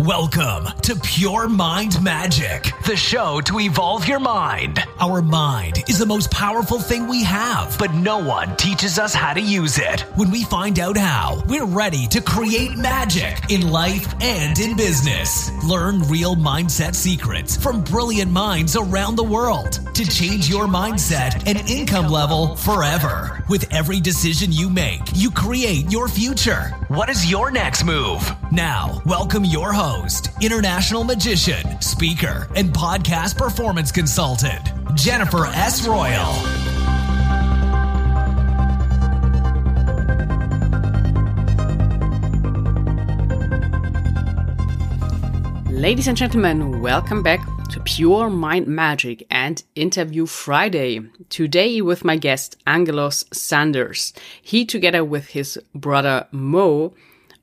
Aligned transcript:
Welcome 0.00 0.66
to 0.82 0.94
Pure 0.94 1.48
Mind 1.48 2.02
Magic, 2.02 2.70
the 2.84 2.94
show 2.94 3.40
to 3.40 3.60
evolve 3.60 4.06
your 4.06 4.20
mind. 4.20 4.84
Our 5.00 5.22
mind 5.22 5.84
is 5.88 5.98
the 5.98 6.04
most 6.04 6.30
powerful 6.30 6.78
thing 6.78 7.08
we 7.08 7.22
have, 7.24 7.78
but 7.78 7.94
no 7.94 8.18
one 8.18 8.54
teaches 8.56 8.98
us 8.98 9.14
how 9.14 9.32
to 9.32 9.40
use 9.40 9.78
it. 9.78 10.02
When 10.16 10.30
we 10.30 10.44
find 10.44 10.78
out 10.80 10.98
how, 10.98 11.42
we're 11.46 11.64
ready 11.64 12.06
to 12.08 12.20
create 12.20 12.76
magic 12.76 13.50
in 13.50 13.70
life 13.70 14.12
and 14.20 14.58
in 14.58 14.76
business. 14.76 15.50
Learn 15.64 16.02
real 16.02 16.36
mindset 16.36 16.94
secrets 16.94 17.56
from 17.56 17.82
brilliant 17.82 18.30
minds 18.30 18.76
around 18.76 19.16
the 19.16 19.24
world 19.24 19.80
to 19.94 20.04
change 20.04 20.46
your 20.46 20.66
mindset 20.66 21.42
and 21.46 21.70
income 21.70 22.08
level 22.08 22.54
forever. 22.56 23.42
With 23.48 23.72
every 23.72 24.00
decision 24.00 24.52
you 24.52 24.68
make, 24.68 25.00
you 25.14 25.30
create 25.30 25.90
your 25.90 26.06
future. 26.06 26.74
What 26.88 27.08
is 27.08 27.30
your 27.30 27.50
next 27.50 27.82
move? 27.84 28.30
Now, 28.52 29.00
welcome 29.06 29.44
your 29.44 29.72
host, 29.72 29.85
international 30.42 31.04
magician, 31.04 31.80
speaker, 31.80 32.48
and 32.56 32.72
podcast 32.72 33.38
performance 33.38 33.92
consultant, 33.92 34.72
Jennifer 34.96 35.46
S. 35.46 35.86
Royal. 35.86 36.32
Ladies 45.70 46.08
and 46.08 46.16
gentlemen, 46.16 46.80
welcome 46.80 47.22
back 47.22 47.46
to 47.68 47.78
Pure 47.84 48.30
Mind 48.30 48.66
Magic 48.66 49.24
and 49.30 49.62
Interview 49.76 50.26
Friday. 50.26 50.98
Today 51.28 51.80
with 51.80 52.04
my 52.04 52.16
guest 52.16 52.56
Angelos 52.66 53.24
Sanders. 53.32 54.12
He 54.42 54.64
together 54.64 55.04
with 55.04 55.28
his 55.28 55.60
brother 55.76 56.26
Mo 56.32 56.92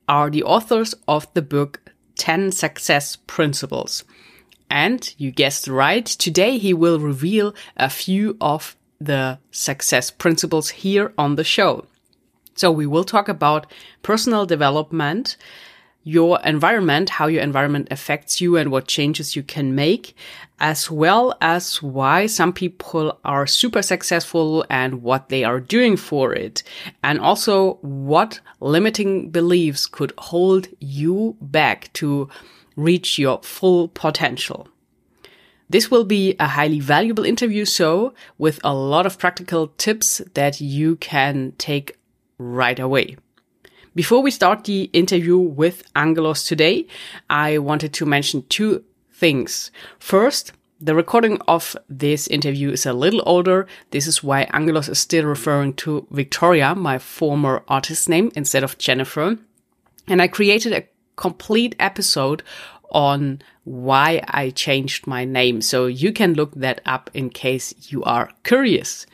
are 0.10 0.30
the 0.30 0.44
authors 0.44 0.94
of 1.08 1.34
the 1.34 1.42
book 1.42 1.80
10 2.24 2.54
Success 2.54 3.18
Principles. 3.28 4.06
And 4.70 5.14
you 5.18 5.30
guessed 5.30 5.68
right, 5.68 6.06
today 6.06 6.58
he 6.58 6.74
will 6.74 6.98
reveal 6.98 7.54
a 7.76 7.90
few 7.90 8.38
of 8.40 8.78
the 8.98 9.40
success 9.52 10.10
principles 10.10 10.70
here 10.70 11.14
on 11.18 11.36
the 11.36 11.44
show. 11.44 11.86
So 12.56 12.72
we 12.72 12.88
will 12.88 13.04
talk 13.04 13.28
about 13.28 13.70
personal 14.04 14.46
development, 14.46 15.36
your 16.04 16.40
environment, 16.44 17.10
how 17.10 17.28
your 17.28 17.42
environment 17.42 17.88
affects 17.90 18.42
you 18.42 18.58
and 18.58 18.72
what 18.72 18.88
changes 18.88 19.36
you 19.36 19.44
can 19.44 19.74
make, 19.74 20.16
as 20.60 20.92
well 20.92 21.36
as 21.42 21.82
why 21.82 22.26
some 22.26 22.54
people 22.54 23.20
are 23.24 23.48
super 23.48 23.82
successful 23.82 24.66
and 24.70 25.02
what 25.02 25.30
they 25.30 25.44
are 25.44 25.60
doing 25.60 25.96
for 25.96 26.34
it. 26.34 26.64
And 27.04 27.20
also 27.20 27.76
what 27.82 28.40
limiting 28.60 29.30
beliefs 29.30 29.86
could 29.86 30.14
hold 30.18 30.68
you 30.80 31.38
back 31.42 31.92
to 31.94 32.30
reach 32.76 33.18
your 33.18 33.42
full 33.44 33.88
potential. 33.88 34.68
This 35.70 35.90
will 35.90 36.04
be 36.04 36.36
a 36.40 36.48
highly 36.48 36.80
valuable 36.80 37.26
interview, 37.26 37.66
so 37.66 38.14
with 38.38 38.60
a 38.64 38.74
lot 38.74 39.06
of 39.06 39.18
practical 39.18 39.70
tips 39.78 40.22
that 40.34 40.62
you 40.62 40.98
can 40.98 41.54
take 41.58 41.98
right 42.38 42.78
away. 42.78 43.16
Before 43.96 44.24
we 44.24 44.32
start 44.32 44.64
the 44.64 44.90
interview 44.92 45.38
with 45.38 45.84
Angelos 45.96 46.48
today, 46.48 46.88
I 47.30 47.60
wanted 47.60 47.94
to 47.94 48.08
mention 48.08 48.44
two 48.50 48.84
things. 49.12 49.70
First, 50.00 50.52
the 50.82 50.96
recording 50.96 51.40
of 51.48 51.78
this 51.88 52.28
interview 52.28 52.72
is 52.72 52.88
a 52.88 52.94
little 52.94 53.22
older. 53.24 53.68
This 53.92 54.08
is 54.08 54.24
why 54.24 54.50
Angelos 54.52 54.90
is 54.90 54.98
still 54.98 55.26
referring 55.26 55.76
to 55.76 56.08
Victoria, 56.10 56.74
my 56.74 56.98
former 56.98 57.62
artist 57.68 58.10
name, 58.10 58.32
instead 58.36 58.64
of 58.64 58.80
Jennifer. 58.80 59.38
And 60.08 60.24
I 60.24 60.28
created 60.28 60.74
a 60.74 60.88
complete 61.16 61.76
episode 61.78 62.42
on 62.90 63.44
why 63.64 64.24
I 64.28 64.50
changed 64.50 65.06
my 65.06 65.24
name. 65.24 65.62
So 65.62 65.86
you 65.86 66.12
can 66.12 66.34
look 66.34 66.56
that 66.56 66.82
up 66.84 67.12
in 67.14 67.30
case 67.30 67.76
you 67.92 68.04
are 68.06 68.32
curious. 68.44 69.06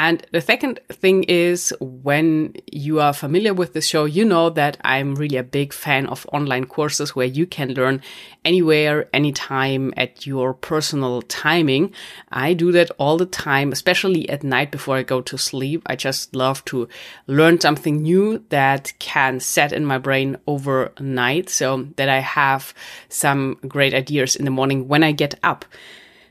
And 0.00 0.24
the 0.30 0.40
second 0.40 0.78
thing 0.88 1.24
is 1.24 1.74
when 1.80 2.54
you 2.70 3.00
are 3.00 3.12
familiar 3.12 3.52
with 3.52 3.72
the 3.72 3.80
show, 3.80 4.04
you 4.04 4.24
know 4.24 4.48
that 4.50 4.76
I'm 4.84 5.16
really 5.16 5.36
a 5.36 5.42
big 5.42 5.72
fan 5.72 6.06
of 6.06 6.24
online 6.32 6.66
courses 6.66 7.16
where 7.16 7.26
you 7.26 7.46
can 7.46 7.74
learn 7.74 8.00
anywhere, 8.44 9.08
anytime 9.12 9.92
at 9.96 10.24
your 10.24 10.54
personal 10.54 11.22
timing. 11.22 11.92
I 12.30 12.54
do 12.54 12.70
that 12.70 12.92
all 12.98 13.16
the 13.16 13.26
time, 13.26 13.72
especially 13.72 14.28
at 14.28 14.44
night 14.44 14.70
before 14.70 14.96
I 14.96 15.02
go 15.02 15.20
to 15.20 15.36
sleep. 15.36 15.82
I 15.86 15.96
just 15.96 16.32
love 16.32 16.64
to 16.66 16.88
learn 17.26 17.60
something 17.60 18.00
new 18.00 18.44
that 18.50 18.92
can 19.00 19.40
set 19.40 19.72
in 19.72 19.84
my 19.84 19.98
brain 19.98 20.36
overnight 20.46 21.50
so 21.50 21.88
that 21.96 22.08
I 22.08 22.20
have 22.20 22.72
some 23.08 23.58
great 23.66 23.94
ideas 23.94 24.36
in 24.36 24.44
the 24.44 24.52
morning 24.52 24.86
when 24.86 25.02
I 25.02 25.10
get 25.10 25.34
up. 25.42 25.64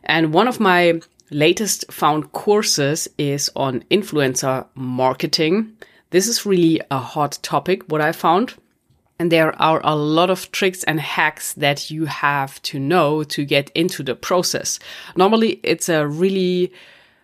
And 0.05 0.33
one 0.33 0.47
of 0.47 0.61
my 0.61 1.01
latest 1.29 1.91
found 1.91 2.31
courses 2.31 3.07
is 3.17 3.49
on 3.55 3.83
influencer 3.91 4.65
marketing. 4.75 5.75
This 6.11 6.27
is 6.27 6.45
really 6.45 6.81
a 6.89 6.99
hot 6.99 7.39
topic, 7.41 7.83
what 7.91 8.01
I 8.01 8.11
found. 8.11 8.53
And 9.19 9.31
there 9.31 9.59
are 9.59 9.81
a 9.83 9.95
lot 9.95 10.29
of 10.29 10.51
tricks 10.51 10.83
and 10.83 10.99
hacks 10.99 11.53
that 11.53 11.89
you 11.89 12.05
have 12.05 12.61
to 12.63 12.79
know 12.79 13.23
to 13.23 13.45
get 13.45 13.71
into 13.71 14.03
the 14.03 14.15
process. 14.15 14.79
Normally, 15.15 15.59
it's 15.63 15.89
a 15.89 16.07
really, 16.07 16.71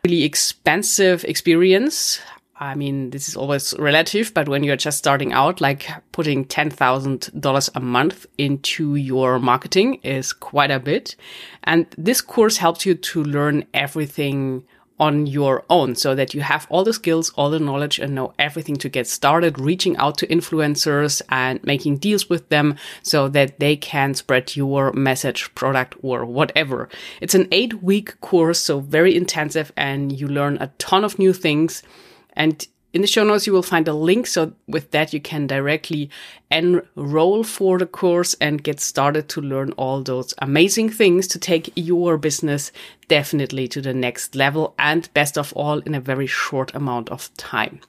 really 0.03 0.23
expensive 0.23 1.23
experience. 1.23 2.19
I 2.63 2.75
mean, 2.75 3.09
this 3.09 3.27
is 3.27 3.35
always 3.35 3.73
relative, 3.77 4.33
but 4.33 4.47
when 4.47 4.63
you're 4.63 4.77
just 4.77 4.97
starting 4.97 5.33
out, 5.33 5.59
like 5.59 5.89
putting 6.13 6.45
$10,000 6.45 7.69
a 7.75 7.79
month 7.81 8.25
into 8.37 8.95
your 8.95 9.37
marketing 9.37 9.95
is 9.95 10.31
quite 10.31 10.71
a 10.71 10.79
bit. 10.79 11.17
And 11.65 11.87
this 11.97 12.21
course 12.21 12.55
helps 12.55 12.85
you 12.85 12.95
to 12.95 13.23
learn 13.23 13.65
everything 13.73 14.63
on 14.97 15.27
your 15.27 15.65
own 15.69 15.95
so 15.95 16.15
that 16.15 16.33
you 16.33 16.39
have 16.39 16.65
all 16.69 16.85
the 16.85 16.93
skills, 16.93 17.31
all 17.31 17.49
the 17.49 17.59
knowledge 17.59 17.99
and 17.99 18.15
know 18.15 18.33
everything 18.39 18.77
to 18.77 18.87
get 18.87 19.07
started 19.07 19.59
reaching 19.59 19.97
out 19.97 20.17
to 20.19 20.27
influencers 20.27 21.21
and 21.27 21.61
making 21.65 21.97
deals 21.97 22.29
with 22.29 22.47
them 22.47 22.77
so 23.01 23.27
that 23.27 23.59
they 23.59 23.75
can 23.75 24.13
spread 24.13 24.55
your 24.55 24.93
message, 24.93 25.53
product 25.55 25.95
or 26.01 26.23
whatever. 26.23 26.87
It's 27.19 27.35
an 27.35 27.49
eight 27.51 27.83
week 27.83 28.21
course, 28.21 28.59
so 28.59 28.79
very 28.79 29.17
intensive 29.17 29.73
and 29.75 30.17
you 30.17 30.29
learn 30.29 30.57
a 30.61 30.67
ton 30.77 31.03
of 31.03 31.19
new 31.19 31.33
things 31.33 31.83
and 32.33 32.67
in 32.93 33.01
the 33.01 33.07
show 33.07 33.23
notes, 33.23 33.47
you 33.47 33.53
will 33.53 33.63
find 33.63 33.87
a 33.87 33.93
link. 33.93 34.27
So 34.27 34.53
with 34.67 34.91
that, 34.91 35.13
you 35.13 35.19
can 35.19 35.47
directly 35.47 36.11
enroll 36.51 37.43
for 37.43 37.79
the 37.79 37.87
course 37.87 38.35
and 38.39 38.63
get 38.63 38.79
started 38.79 39.27
to 39.29 39.41
learn 39.41 39.71
all 39.71 40.03
those 40.03 40.35
amazing 40.37 40.89
things 40.89 41.27
to 41.29 41.39
take 41.39 41.73
your 41.75 42.19
business 42.19 42.71
definitely 43.07 43.67
to 43.69 43.81
the 43.81 43.95
next 43.95 44.35
level. 44.35 44.75
And 44.77 45.11
best 45.15 45.39
of 45.39 45.51
all, 45.53 45.79
in 45.79 45.95
a 45.95 45.99
very 45.99 46.27
short 46.27 46.75
amount 46.75 47.09
of 47.09 47.35
time. 47.35 47.81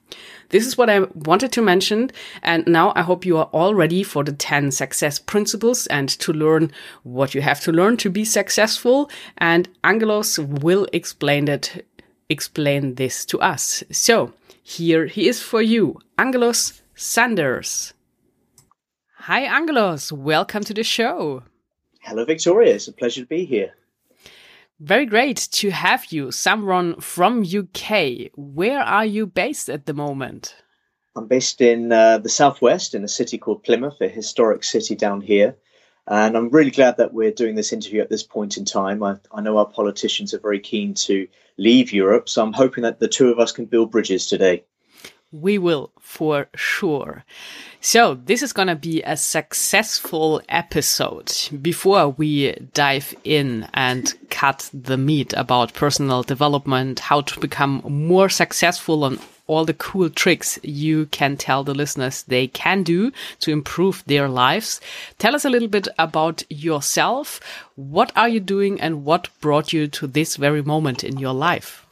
This 0.48 0.66
is 0.66 0.78
what 0.78 0.88
I 0.88 1.00
wanted 1.00 1.52
to 1.52 1.62
mention. 1.62 2.10
And 2.42 2.66
now 2.66 2.94
I 2.96 3.02
hope 3.02 3.26
you 3.26 3.36
are 3.36 3.50
all 3.52 3.74
ready 3.74 4.02
for 4.02 4.24
the 4.24 4.32
10 4.32 4.70
success 4.70 5.18
principles 5.18 5.86
and 5.88 6.08
to 6.08 6.32
learn 6.32 6.72
what 7.02 7.34
you 7.34 7.42
have 7.42 7.60
to 7.62 7.72
learn 7.72 7.98
to 7.98 8.08
be 8.08 8.24
successful. 8.24 9.10
And 9.36 9.68
Angelos 9.84 10.38
will 10.38 10.86
explain 10.94 11.48
it 11.48 11.84
explain 12.34 12.96
this 12.96 13.24
to 13.26 13.40
us. 13.40 13.82
So, 13.90 14.34
here 14.62 15.06
he 15.06 15.28
is 15.28 15.40
for 15.40 15.62
you, 15.62 15.98
Angelos 16.18 16.82
Sanders. 16.94 17.94
Hi, 19.28 19.44
Angelos. 19.46 20.12
Welcome 20.12 20.64
to 20.64 20.74
the 20.74 20.84
show. 20.84 21.44
Hello, 22.02 22.26
Victoria. 22.26 22.74
It's 22.74 22.88
a 22.88 22.92
pleasure 22.92 23.22
to 23.22 23.26
be 23.26 23.46
here. 23.46 23.72
Very 24.80 25.06
great 25.06 25.38
to 25.52 25.70
have 25.70 26.12
you, 26.12 26.30
someone 26.30 27.00
from 27.00 27.42
UK. 27.42 28.30
Where 28.36 28.80
are 28.80 29.06
you 29.06 29.26
based 29.26 29.70
at 29.70 29.86
the 29.86 29.94
moment? 29.94 30.54
I'm 31.16 31.28
based 31.28 31.60
in 31.60 31.92
uh, 31.92 32.18
the 32.18 32.28
southwest 32.28 32.94
in 32.94 33.04
a 33.04 33.08
city 33.08 33.38
called 33.38 33.62
Plymouth, 33.62 34.00
a 34.00 34.08
historic 34.08 34.64
city 34.64 34.94
down 34.96 35.20
here. 35.20 35.56
And 36.06 36.36
I'm 36.36 36.50
really 36.50 36.70
glad 36.70 36.98
that 36.98 37.14
we're 37.14 37.32
doing 37.32 37.54
this 37.54 37.72
interview 37.72 38.02
at 38.02 38.10
this 38.10 38.22
point 38.22 38.56
in 38.56 38.64
time. 38.64 39.02
I, 39.02 39.16
I 39.32 39.40
know 39.40 39.56
our 39.58 39.66
politicians 39.66 40.34
are 40.34 40.38
very 40.38 40.60
keen 40.60 40.94
to 40.94 41.26
leave 41.56 41.92
Europe, 41.92 42.28
so 42.28 42.42
I'm 42.42 42.52
hoping 42.52 42.82
that 42.82 43.00
the 43.00 43.08
two 43.08 43.28
of 43.30 43.38
us 43.38 43.52
can 43.52 43.64
build 43.64 43.90
bridges 43.90 44.26
today. 44.26 44.64
We 45.32 45.58
will 45.58 45.90
for 45.98 46.48
sure. 46.54 47.24
So, 47.80 48.14
this 48.14 48.42
is 48.42 48.52
going 48.52 48.68
to 48.68 48.76
be 48.76 49.02
a 49.02 49.16
successful 49.16 50.40
episode. 50.48 51.32
Before 51.60 52.10
we 52.10 52.52
dive 52.72 53.14
in 53.24 53.68
and 53.74 54.14
cut 54.30 54.70
the 54.72 54.96
meat 54.96 55.32
about 55.32 55.74
personal 55.74 56.22
development, 56.22 57.00
how 57.00 57.22
to 57.22 57.40
become 57.40 57.82
more 57.84 58.28
successful 58.28 59.02
on 59.02 59.18
all 59.46 59.64
the 59.64 59.74
cool 59.74 60.08
tricks 60.10 60.58
you 60.62 61.06
can 61.06 61.36
tell 61.36 61.64
the 61.64 61.74
listeners 61.74 62.22
they 62.22 62.46
can 62.46 62.82
do 62.82 63.12
to 63.40 63.50
improve 63.50 64.02
their 64.06 64.28
lives. 64.28 64.80
Tell 65.18 65.34
us 65.34 65.44
a 65.44 65.50
little 65.50 65.68
bit 65.68 65.88
about 65.98 66.42
yourself. 66.48 67.40
What 67.76 68.12
are 68.16 68.28
you 68.28 68.40
doing 68.40 68.80
and 68.80 69.04
what 69.04 69.28
brought 69.40 69.72
you 69.72 69.86
to 69.88 70.06
this 70.06 70.36
very 70.36 70.62
moment 70.62 71.04
in 71.04 71.18
your 71.18 71.34
life? 71.34 71.86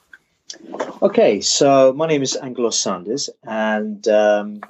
Okay, 1.02 1.40
so 1.40 1.93
my 1.93 2.06
name 2.06 2.22
is 2.22 2.37
Angelos 2.37 2.78
Sanders 2.78 3.28
and 3.44 4.06
um, 4.08 4.60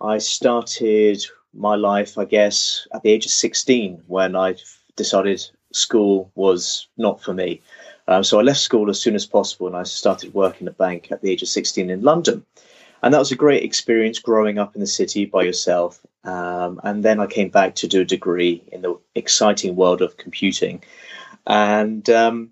I 0.00 0.18
started 0.18 1.24
my 1.54 1.74
life, 1.74 2.18
I 2.18 2.24
guess, 2.24 2.86
at 2.94 3.02
the 3.02 3.10
age 3.10 3.26
of 3.26 3.32
16 3.32 4.02
when 4.06 4.34
I 4.34 4.56
decided 4.96 5.42
school 5.72 6.30
was 6.34 6.88
not 6.96 7.22
for 7.22 7.34
me. 7.34 7.60
Um, 8.12 8.24
so 8.24 8.38
I 8.38 8.42
left 8.42 8.60
school 8.60 8.90
as 8.90 9.00
soon 9.00 9.14
as 9.14 9.24
possible 9.24 9.66
and 9.66 9.76
I 9.76 9.84
started 9.84 10.34
working 10.34 10.66
at 10.66 10.74
a 10.74 10.76
bank 10.76 11.10
at 11.10 11.22
the 11.22 11.30
age 11.30 11.42
of 11.42 11.48
16 11.48 11.88
in 11.88 12.02
London. 12.02 12.44
And 13.02 13.12
that 13.12 13.18
was 13.18 13.32
a 13.32 13.36
great 13.36 13.62
experience 13.62 14.18
growing 14.18 14.58
up 14.58 14.74
in 14.74 14.80
the 14.82 14.86
city 14.86 15.24
by 15.24 15.42
yourself. 15.42 16.04
Um, 16.22 16.78
and 16.84 17.02
then 17.02 17.20
I 17.20 17.26
came 17.26 17.48
back 17.48 17.74
to 17.76 17.88
do 17.88 18.02
a 18.02 18.04
degree 18.04 18.62
in 18.70 18.82
the 18.82 18.98
exciting 19.14 19.76
world 19.76 20.02
of 20.02 20.18
computing. 20.18 20.84
And 21.46 22.08
um, 22.10 22.50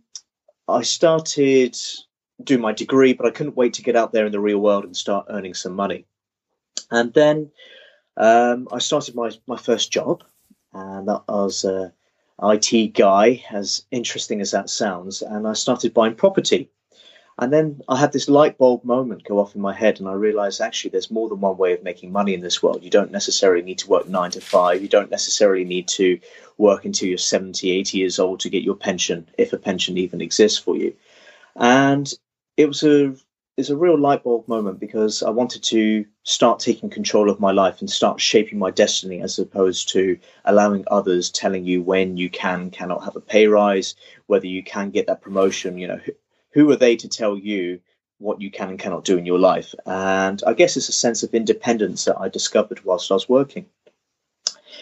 I 0.67 0.83
started 0.83 1.77
doing 2.43 2.63
my 2.63 2.73
degree, 2.73 3.13
but 3.13 3.27
I 3.27 3.31
couldn't 3.31 3.57
wait 3.57 3.75
to 3.75 3.83
get 3.83 3.97
out 3.97 4.13
there 4.13 4.25
in 4.25 4.33
the 4.33 4.41
real 4.41 4.59
world 4.59 4.85
and 4.85 4.97
start 4.97 5.27
earning 5.29 5.55
some 5.55 5.75
money. 5.75 6.07
And 6.91 7.13
then 7.13 7.51
um, 8.17 8.67
I 8.73 8.79
started 8.79 9.15
my, 9.15 9.31
my 9.47 9.59
first 9.59 9.93
job, 9.93 10.25
and 10.73 11.07
that 11.07 11.23
was 11.29 11.65
a 11.65 11.93
IT 12.43 12.95
guy, 12.95 13.45
as 13.51 13.85
interesting 13.91 14.41
as 14.41 14.51
that 14.53 14.71
sounds. 14.71 15.23
And 15.23 15.47
I 15.47 15.53
started 15.53 15.95
buying 15.95 16.15
property. 16.15 16.71
And 17.39 17.51
then 17.51 17.81
I 17.89 17.99
had 17.99 18.13
this 18.13 18.29
light 18.29 18.59
bulb 18.59 18.85
moment 18.85 19.25
go 19.25 19.39
off 19.39 19.55
in 19.55 19.63
my 19.63 19.73
head, 19.73 19.99
and 19.99 20.09
I 20.09 20.13
realized 20.13 20.61
actually 20.61 20.91
there's 20.91 21.11
more 21.11 21.29
than 21.29 21.41
one 21.41 21.57
way 21.57 21.73
of 21.73 21.83
making 21.83 22.13
money 22.13 22.35
in 22.35 22.43
this 22.43 22.63
world. 22.63 22.83
You 22.83 22.91
don't 22.91 23.11
necessarily 23.11 23.63
need 23.63 23.79
to 23.79 23.89
work 23.89 24.07
nine 24.07 24.31
to 24.33 24.43
five. 24.43 24.83
You 24.83 24.89
don't 24.89 25.11
necessarily 25.11 25.65
need 25.65 25.89
to 25.89 26.21
work 26.59 26.85
until 26.85 27.09
you're 27.09 27.17
70, 27.17 27.71
80 27.71 27.97
years 27.97 28.19
old 28.19 28.41
to 28.41 28.51
get 28.51 28.63
your 28.63 28.77
pension, 28.77 29.27
if 29.39 29.55
a 29.55 29.59
pension 29.59 29.97
even 29.97 30.21
exists 30.21 30.59
for 30.59 30.77
you. 30.77 30.95
And 31.57 32.13
it 32.59 32.67
was 32.67 32.83
a 32.83 33.15
it's 33.61 33.71
a 33.71 33.77
real 33.77 33.99
light 33.99 34.25
bulb 34.25 34.49
moment 34.49 34.81
because 34.81 35.23
I 35.23 35.29
wanted 35.31 35.63
to 35.65 36.07
start 36.23 36.59
taking 36.61 36.89
control 36.89 37.29
of 37.29 37.39
my 37.39 37.53
life 37.53 37.81
and 37.81 37.91
start 37.91 38.21
shaping 38.21 38.59
my 38.59 38.71
destiny 38.71 39.21
as 39.21 39.39
opposed 39.39 39.91
to 39.91 40.19
allowing 40.47 40.85
others 40.91 41.31
telling 41.31 41.67
you 41.67 41.83
when 41.83 42.17
you 42.17 42.31
can, 42.31 42.71
cannot 42.71 43.05
have 43.05 43.17
a 43.17 43.21
pay 43.21 43.47
rise, 43.47 43.95
whether 44.27 44.47
you 44.47 44.65
can 44.65 44.91
get 44.91 45.07
that 45.07 45.21
promotion. 45.21 45.77
You 45.77 45.89
know, 45.89 46.01
who 46.53 46.71
are 46.71 46.77
they 46.77 46.97
to 46.97 47.09
tell 47.09 47.37
you 47.37 47.81
what 48.19 48.41
you 48.41 48.51
can 48.51 48.71
and 48.71 48.79
cannot 48.79 49.05
do 49.05 49.19
in 49.19 49.27
your 49.27 49.39
life? 49.39 49.75
And 49.85 50.43
I 50.47 50.55
guess 50.55 50.79
it's 50.79 50.89
a 50.89 50.93
sense 50.93 51.23
of 51.23 51.35
independence 51.35 52.07
that 52.07 52.19
I 52.19 52.29
discovered 52.31 52.83
whilst 52.85 53.11
I 53.11 53.15
was 53.15 53.29
working. 53.29 53.67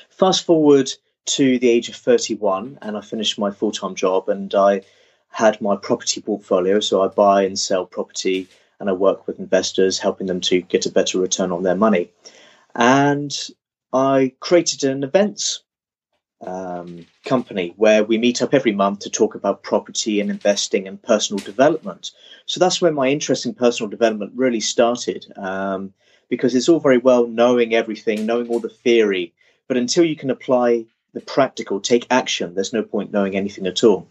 Fast 0.09 0.47
forward 0.47 0.91
to 1.27 1.59
the 1.59 1.69
age 1.69 1.89
of 1.89 1.97
31, 1.97 2.79
and 2.81 2.97
I 2.97 3.01
finished 3.01 3.39
my 3.39 3.51
full 3.51 3.73
time 3.73 3.97
job 3.97 4.29
and 4.29 4.55
I 4.55 4.83
had 5.31 5.61
my 5.61 5.77
property 5.77 6.21
portfolio. 6.21 6.79
So 6.81 7.03
I 7.03 7.09
buy 7.09 7.43
and 7.43 7.59
sell 7.59 7.85
property 7.85 8.49
and 8.81 8.89
I 8.89 8.93
work 8.93 9.27
with 9.27 9.39
investors, 9.39 9.99
helping 9.99 10.27
them 10.27 10.41
to 10.43 10.61
get 10.61 10.87
a 10.87 10.93
better 10.93 11.19
return 11.19 11.53
on 11.53 11.63
their 11.63 11.77
money. 11.77 12.11
And 12.75 13.37
I 13.93 14.33
created 14.41 14.85
an 14.85 15.03
events 15.03 15.63
um, 16.47 17.07
company 17.25 17.75
where 17.77 18.05
we 18.05 18.17
meet 18.17 18.43
up 18.43 18.55
every 18.55 18.73
month 18.73 19.01
to 19.01 19.11
talk 19.11 19.35
about 19.35 19.63
property 19.63 20.21
and 20.21 20.31
investing 20.31 20.87
and 20.87 21.03
personal 21.03 21.43
development. 21.45 22.13
So 22.47 22.61
that's 22.61 22.81
where 22.81 22.93
my 22.93 23.09
interest 23.09 23.45
in 23.45 23.55
personal 23.55 23.91
development 23.91 24.33
really 24.37 24.61
started. 24.61 25.27
Um, 25.37 25.93
because 26.29 26.55
it's 26.55 26.69
all 26.69 26.81
very 26.81 26.99
well 26.99 27.27
knowing 27.27 27.75
everything, 27.75 28.27
knowing 28.27 28.49
all 28.49 28.61
the 28.61 28.69
theory, 28.69 29.33
but 29.67 29.77
until 29.77 30.05
you 30.05 30.17
can 30.17 30.31
apply 30.31 30.85
the 31.15 31.21
practical, 31.21 31.81
take 31.81 32.07
action, 32.11 32.55
there's 32.55 32.73
no 32.73 32.83
point 32.83 33.13
knowing 33.13 33.35
anything 33.35 33.67
at 33.67 33.83
all. 33.83 34.07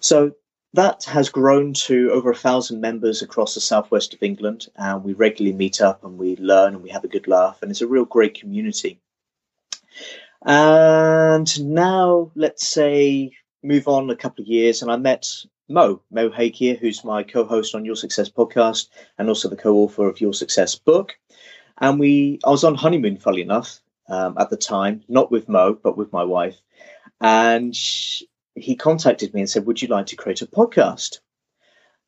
So 0.00 0.34
that 0.74 1.04
has 1.04 1.28
grown 1.28 1.74
to 1.74 2.10
over 2.12 2.30
a 2.30 2.36
thousand 2.36 2.80
members 2.80 3.20
across 3.22 3.54
the 3.54 3.60
southwest 3.60 4.14
of 4.14 4.22
England, 4.22 4.68
and 4.76 5.04
we 5.04 5.12
regularly 5.12 5.56
meet 5.56 5.80
up 5.80 6.02
and 6.04 6.18
we 6.18 6.36
learn 6.36 6.74
and 6.74 6.82
we 6.82 6.90
have 6.90 7.04
a 7.04 7.08
good 7.08 7.28
laugh, 7.28 7.60
and 7.62 7.70
it's 7.70 7.82
a 7.82 7.86
real 7.86 8.04
great 8.04 8.34
community. 8.34 8.98
And 10.44 11.74
now, 11.74 12.32
let's 12.34 12.68
say, 12.68 13.32
move 13.62 13.86
on 13.86 14.10
a 14.10 14.16
couple 14.16 14.42
of 14.42 14.48
years, 14.48 14.82
and 14.82 14.90
I 14.90 14.96
met 14.96 15.28
Mo, 15.68 16.02
Mo 16.10 16.30
Hakea, 16.30 16.78
who's 16.78 17.04
my 17.04 17.22
co-host 17.22 17.74
on 17.74 17.84
Your 17.84 17.96
Success 17.96 18.28
podcast 18.28 18.88
and 19.18 19.28
also 19.28 19.48
the 19.48 19.56
co-author 19.56 20.08
of 20.08 20.20
Your 20.20 20.34
Success 20.34 20.74
book. 20.74 21.16
And 21.78 21.98
we, 22.00 22.40
I 22.44 22.50
was 22.50 22.64
on 22.64 22.74
honeymoon, 22.74 23.18
funny 23.18 23.40
enough, 23.40 23.80
um, 24.08 24.36
at 24.38 24.50
the 24.50 24.56
time, 24.56 25.02
not 25.08 25.30
with 25.30 25.48
Mo, 25.48 25.74
but 25.74 25.96
with 25.96 26.12
my 26.12 26.24
wife. 26.24 26.56
And 27.20 27.74
she, 27.74 28.28
he 28.54 28.76
contacted 28.76 29.32
me 29.34 29.40
and 29.40 29.50
said, 29.50 29.66
Would 29.66 29.82
you 29.82 29.88
like 29.88 30.06
to 30.06 30.16
create 30.16 30.42
a 30.42 30.46
podcast? 30.46 31.18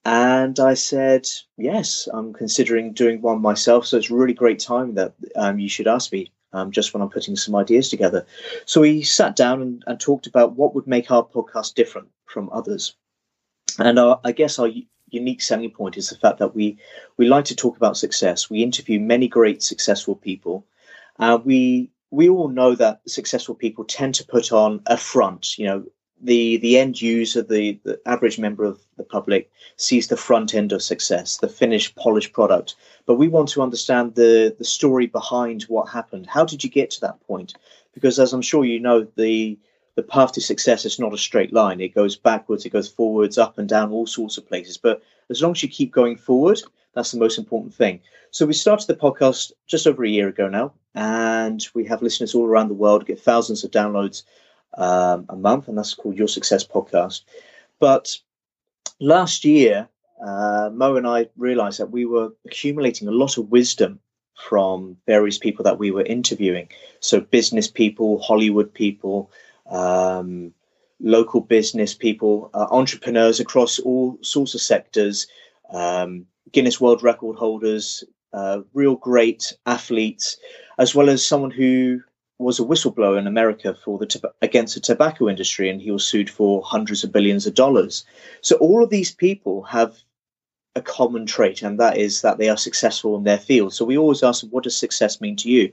And 0.04 0.60
I 0.60 0.74
said, 0.74 1.28
Yes, 1.56 2.08
I'm 2.12 2.32
considering 2.32 2.92
doing 2.92 3.22
one 3.22 3.40
myself. 3.40 3.86
So 3.86 3.96
it's 3.96 4.10
really 4.10 4.34
great 4.34 4.58
time 4.58 4.94
that 4.94 5.14
um, 5.36 5.58
you 5.58 5.68
should 5.68 5.86
ask 5.86 6.12
me 6.12 6.32
um, 6.52 6.70
just 6.70 6.92
when 6.92 7.02
I'm 7.02 7.10
putting 7.10 7.36
some 7.36 7.54
ideas 7.54 7.88
together. 7.88 8.26
So 8.66 8.80
we 8.80 9.02
sat 9.02 9.36
down 9.36 9.62
and, 9.62 9.82
and 9.86 9.98
talked 9.98 10.26
about 10.26 10.56
what 10.56 10.74
would 10.74 10.86
make 10.86 11.10
our 11.10 11.24
podcast 11.24 11.74
different 11.74 12.08
from 12.26 12.50
others. 12.52 12.94
And 13.78 13.98
our, 13.98 14.20
I 14.24 14.32
guess 14.32 14.58
our 14.58 14.68
unique 15.08 15.42
selling 15.42 15.70
point 15.70 15.96
is 15.96 16.10
the 16.10 16.16
fact 16.16 16.38
that 16.38 16.54
we, 16.54 16.78
we 17.16 17.26
like 17.26 17.46
to 17.46 17.56
talk 17.56 17.76
about 17.76 17.96
success. 17.96 18.50
We 18.50 18.62
interview 18.62 19.00
many 19.00 19.26
great 19.26 19.62
successful 19.62 20.14
people. 20.14 20.66
Uh, 21.18 21.38
we 21.44 21.90
we 22.10 22.28
all 22.28 22.48
know 22.48 22.76
that 22.76 23.00
successful 23.08 23.56
people 23.56 23.84
tend 23.84 24.14
to 24.14 24.24
put 24.24 24.52
on 24.52 24.80
a 24.86 24.96
front, 24.96 25.58
you 25.58 25.66
know, 25.66 25.84
the 26.24 26.56
the 26.58 26.78
end 26.78 27.00
user, 27.00 27.42
the, 27.42 27.78
the 27.84 28.00
average 28.06 28.38
member 28.38 28.64
of 28.64 28.80
the 28.96 29.04
public, 29.04 29.50
sees 29.76 30.08
the 30.08 30.16
front 30.16 30.54
end 30.54 30.72
of 30.72 30.82
success, 30.82 31.36
the 31.36 31.48
finished, 31.48 31.94
polished 31.96 32.32
product. 32.32 32.74
But 33.06 33.16
we 33.16 33.28
want 33.28 33.48
to 33.50 33.62
understand 33.62 34.14
the 34.14 34.54
the 34.58 34.64
story 34.64 35.06
behind 35.06 35.62
what 35.64 35.88
happened. 35.88 36.26
How 36.26 36.44
did 36.44 36.64
you 36.64 36.70
get 36.70 36.90
to 36.90 37.00
that 37.02 37.20
point? 37.26 37.54
Because 37.92 38.18
as 38.18 38.32
I'm 38.32 38.42
sure 38.42 38.64
you 38.64 38.80
know, 38.80 39.06
the 39.16 39.58
the 39.96 40.02
path 40.02 40.32
to 40.32 40.40
success 40.40 40.84
is 40.84 40.98
not 40.98 41.14
a 41.14 41.18
straight 41.18 41.52
line. 41.52 41.80
It 41.80 41.94
goes 41.94 42.16
backwards, 42.16 42.64
it 42.64 42.70
goes 42.70 42.88
forwards, 42.88 43.38
up 43.38 43.58
and 43.58 43.68
down, 43.68 43.92
all 43.92 44.06
sorts 44.06 44.38
of 44.38 44.48
places. 44.48 44.76
But 44.76 45.02
as 45.30 45.40
long 45.40 45.52
as 45.52 45.62
you 45.62 45.68
keep 45.68 45.92
going 45.92 46.16
forward, 46.16 46.60
that's 46.94 47.12
the 47.12 47.18
most 47.18 47.38
important 47.38 47.74
thing. 47.74 48.00
So 48.30 48.46
we 48.46 48.54
started 48.54 48.88
the 48.88 48.96
podcast 48.96 49.52
just 49.66 49.86
over 49.86 50.04
a 50.04 50.08
year 50.08 50.28
ago 50.28 50.48
now, 50.48 50.72
and 50.94 51.64
we 51.74 51.84
have 51.84 52.02
listeners 52.02 52.34
all 52.34 52.46
around 52.46 52.68
the 52.68 52.74
world, 52.74 53.06
get 53.06 53.20
thousands 53.20 53.62
of 53.62 53.70
downloads 53.70 54.24
um, 54.76 55.26
a 55.28 55.36
month, 55.36 55.68
and 55.68 55.78
that's 55.78 55.94
called 55.94 56.16
Your 56.16 56.28
Success 56.28 56.66
Podcast. 56.66 57.22
But 57.78 58.18
last 59.00 59.44
year, 59.44 59.88
uh, 60.24 60.70
Mo 60.72 60.96
and 60.96 61.06
I 61.06 61.28
realized 61.36 61.80
that 61.80 61.90
we 61.90 62.04
were 62.04 62.30
accumulating 62.46 63.08
a 63.08 63.12
lot 63.12 63.38
of 63.38 63.50
wisdom 63.50 64.00
from 64.34 64.96
various 65.06 65.38
people 65.38 65.64
that 65.64 65.78
we 65.78 65.90
were 65.90 66.04
interviewing. 66.04 66.68
So, 67.00 67.20
business 67.20 67.68
people, 67.68 68.20
Hollywood 68.20 68.72
people, 68.72 69.30
um, 69.70 70.52
local 71.00 71.40
business 71.40 71.94
people, 71.94 72.50
uh, 72.54 72.66
entrepreneurs 72.70 73.40
across 73.40 73.78
all 73.78 74.18
sorts 74.22 74.54
of 74.54 74.60
sectors, 74.60 75.26
um, 75.70 76.26
Guinness 76.52 76.80
World 76.80 77.02
Record 77.02 77.36
holders, 77.36 78.04
uh, 78.32 78.60
real 78.72 78.96
great 78.96 79.56
athletes, 79.66 80.36
as 80.78 80.94
well 80.94 81.08
as 81.08 81.26
someone 81.26 81.50
who 81.50 82.00
was 82.44 82.60
a 82.60 82.64
whistleblower 82.64 83.18
in 83.18 83.26
America 83.26 83.74
for 83.84 83.98
the 83.98 84.32
against 84.42 84.74
the 84.74 84.80
tobacco 84.80 85.28
industry, 85.28 85.70
and 85.70 85.80
he 85.80 85.90
was 85.90 86.06
sued 86.06 86.30
for 86.30 86.62
hundreds 86.62 87.02
of 87.02 87.12
billions 87.12 87.46
of 87.46 87.54
dollars. 87.54 88.04
So 88.42 88.56
all 88.56 88.84
of 88.84 88.90
these 88.90 89.14
people 89.14 89.62
have 89.62 89.96
a 90.76 90.82
common 90.82 91.26
trait, 91.26 91.62
and 91.62 91.80
that 91.80 91.96
is 91.96 92.22
that 92.22 92.38
they 92.38 92.48
are 92.48 92.56
successful 92.56 93.16
in 93.16 93.24
their 93.24 93.38
field. 93.38 93.72
So 93.72 93.84
we 93.84 93.98
always 93.98 94.22
ask 94.22 94.44
what 94.50 94.64
does 94.64 94.76
success 94.76 95.20
mean 95.20 95.36
to 95.36 95.50
you? 95.50 95.72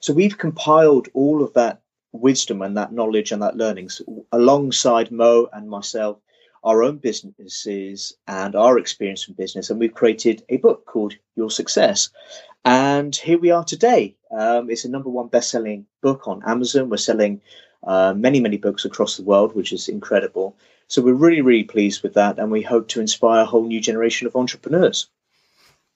So 0.00 0.12
we've 0.12 0.38
compiled 0.38 1.08
all 1.14 1.42
of 1.42 1.52
that 1.54 1.82
wisdom 2.12 2.62
and 2.62 2.76
that 2.76 2.92
knowledge 2.92 3.32
and 3.32 3.42
that 3.42 3.56
learnings 3.56 4.02
alongside 4.32 5.10
Mo 5.10 5.48
and 5.52 5.68
myself, 5.68 6.18
our 6.64 6.82
own 6.82 6.98
businesses 6.98 8.16
and 8.26 8.54
our 8.54 8.78
experience 8.78 9.28
in 9.28 9.34
business, 9.34 9.70
and 9.70 9.78
we've 9.78 9.94
created 9.94 10.42
a 10.48 10.56
book 10.58 10.84
called 10.86 11.14
Your 11.36 11.50
Success. 11.50 12.10
And 12.64 13.14
here 13.14 13.38
we 13.38 13.50
are 13.50 13.64
today. 13.64 14.16
Um, 14.30 14.70
it's 14.70 14.84
a 14.84 14.90
number 14.90 15.08
one 15.08 15.28
best-selling 15.28 15.86
book 16.02 16.28
on 16.28 16.42
Amazon. 16.44 16.90
We're 16.90 16.96
selling 16.96 17.40
uh, 17.86 18.14
many, 18.16 18.40
many 18.40 18.56
books 18.56 18.84
across 18.84 19.16
the 19.16 19.22
world, 19.22 19.54
which 19.54 19.72
is 19.72 19.88
incredible. 19.88 20.56
So 20.88 21.02
we're 21.02 21.14
really, 21.14 21.42
really 21.42 21.64
pleased 21.64 22.02
with 22.02 22.14
that, 22.14 22.38
and 22.38 22.50
we 22.50 22.62
hope 22.62 22.88
to 22.88 23.00
inspire 23.00 23.42
a 23.42 23.46
whole 23.46 23.66
new 23.66 23.80
generation 23.80 24.26
of 24.26 24.36
entrepreneurs. 24.36 25.08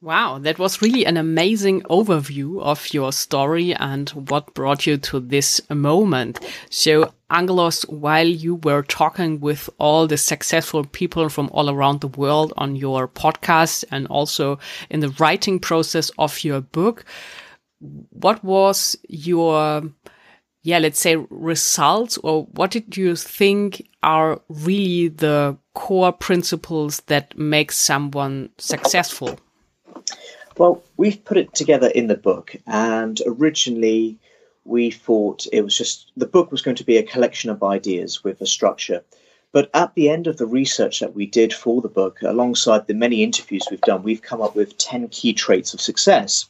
Wow, 0.03 0.39
that 0.41 0.59
was 0.59 0.83
really 0.83 1.07
an 1.07 1.17
amazing 1.17 1.83
overview 1.83 2.61
of 2.61 2.93
your 2.93 3.13
story 3.13 3.73
and 3.73 4.11
what 4.11 4.53
brought 4.53 4.85
you 4.85 4.97
to 4.97 5.21
this 5.21 5.61
moment. 5.71 6.41
So, 6.71 7.15
Angelos, 7.31 7.83
while 7.85 8.27
you 8.27 8.57
were 8.57 8.83
talking 8.83 9.39
with 9.39 9.71
all 9.79 10.09
the 10.09 10.17
successful 10.17 10.85
people 10.85 11.29
from 11.29 11.49
all 11.53 11.71
around 11.71 12.01
the 12.01 12.09
world 12.09 12.53
on 12.57 12.75
your 12.75 13.07
podcast 13.07 13.85
and 13.93 14.09
also 14.09 14.59
in 14.91 14.99
the 14.99 15.11
writing 15.21 15.61
process 15.61 16.11
of 16.19 16.43
your 16.43 16.61
book, 16.61 17.05
what 17.79 18.43
was 18.43 18.97
your 19.09 19.83
yeah, 20.65 20.79
let's 20.79 21.01
say 21.01 21.17
results 21.31 22.19
or 22.19 22.45
what 22.53 22.73
did 22.73 22.97
you 22.97 23.15
think 23.17 23.89
are 24.03 24.41
really 24.49 25.09
the 25.09 25.57
core 25.75 26.13
principles 26.13 27.01
that 27.07 27.39
make 27.39 27.71
someone 27.73 28.51
successful? 28.59 29.39
Well, 30.63 30.81
we've 30.97 31.25
put 31.25 31.39
it 31.39 31.53
together 31.55 31.89
in 31.89 32.07
the 32.07 32.17
book, 32.17 32.55
and 32.69 33.21
originally 33.27 34.21
we 34.65 34.93
thought 34.93 35.45
it 35.53 35.63
was 35.63 35.77
just 35.77 36.13
the 36.17 36.25
book 36.25 36.53
was 36.53 36.63
going 36.63 36.77
to 36.77 36.85
be 36.85 36.99
a 36.99 37.03
collection 37.03 37.51
of 37.51 37.65
ideas 37.65 38.23
with 38.23 38.41
a 38.41 38.47
structure. 38.47 39.03
But 39.51 39.71
at 39.75 39.93
the 39.97 40.09
end 40.09 40.29
of 40.29 40.37
the 40.37 40.47
research 40.47 41.01
that 41.01 41.17
we 41.17 41.27
did 41.27 41.53
for 41.53 41.83
the 41.83 41.89
book, 41.89 42.23
alongside 42.23 42.87
the 42.87 42.95
many 42.95 43.25
interviews 43.25 43.67
we've 43.73 43.81
done, 43.81 44.05
we've 44.05 44.23
come 44.23 44.41
up 44.41 44.55
with 44.55 44.79
10 44.79 45.09
key 45.09 45.33
traits 45.33 45.75
of 45.75 45.81
success. 45.81 46.49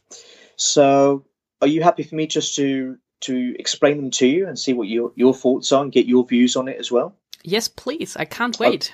So, 0.56 1.24
are 1.62 1.66
you 1.66 1.82
happy 1.82 2.02
for 2.02 2.14
me 2.14 2.26
just 2.26 2.54
to 2.56 2.98
to 3.20 3.56
explain 3.58 3.96
them 3.96 4.10
to 4.10 4.26
you 4.26 4.46
and 4.46 4.58
see 4.58 4.74
what 4.74 4.88
your, 4.88 5.12
your 5.16 5.32
thoughts 5.32 5.72
are 5.72 5.84
and 5.84 5.90
get 5.90 6.04
your 6.04 6.26
views 6.26 6.54
on 6.54 6.68
it 6.68 6.76
as 6.78 6.92
well? 6.92 7.16
Yes, 7.44 7.66
please. 7.66 8.14
I 8.18 8.26
can't 8.26 8.58
wait. 8.58 8.92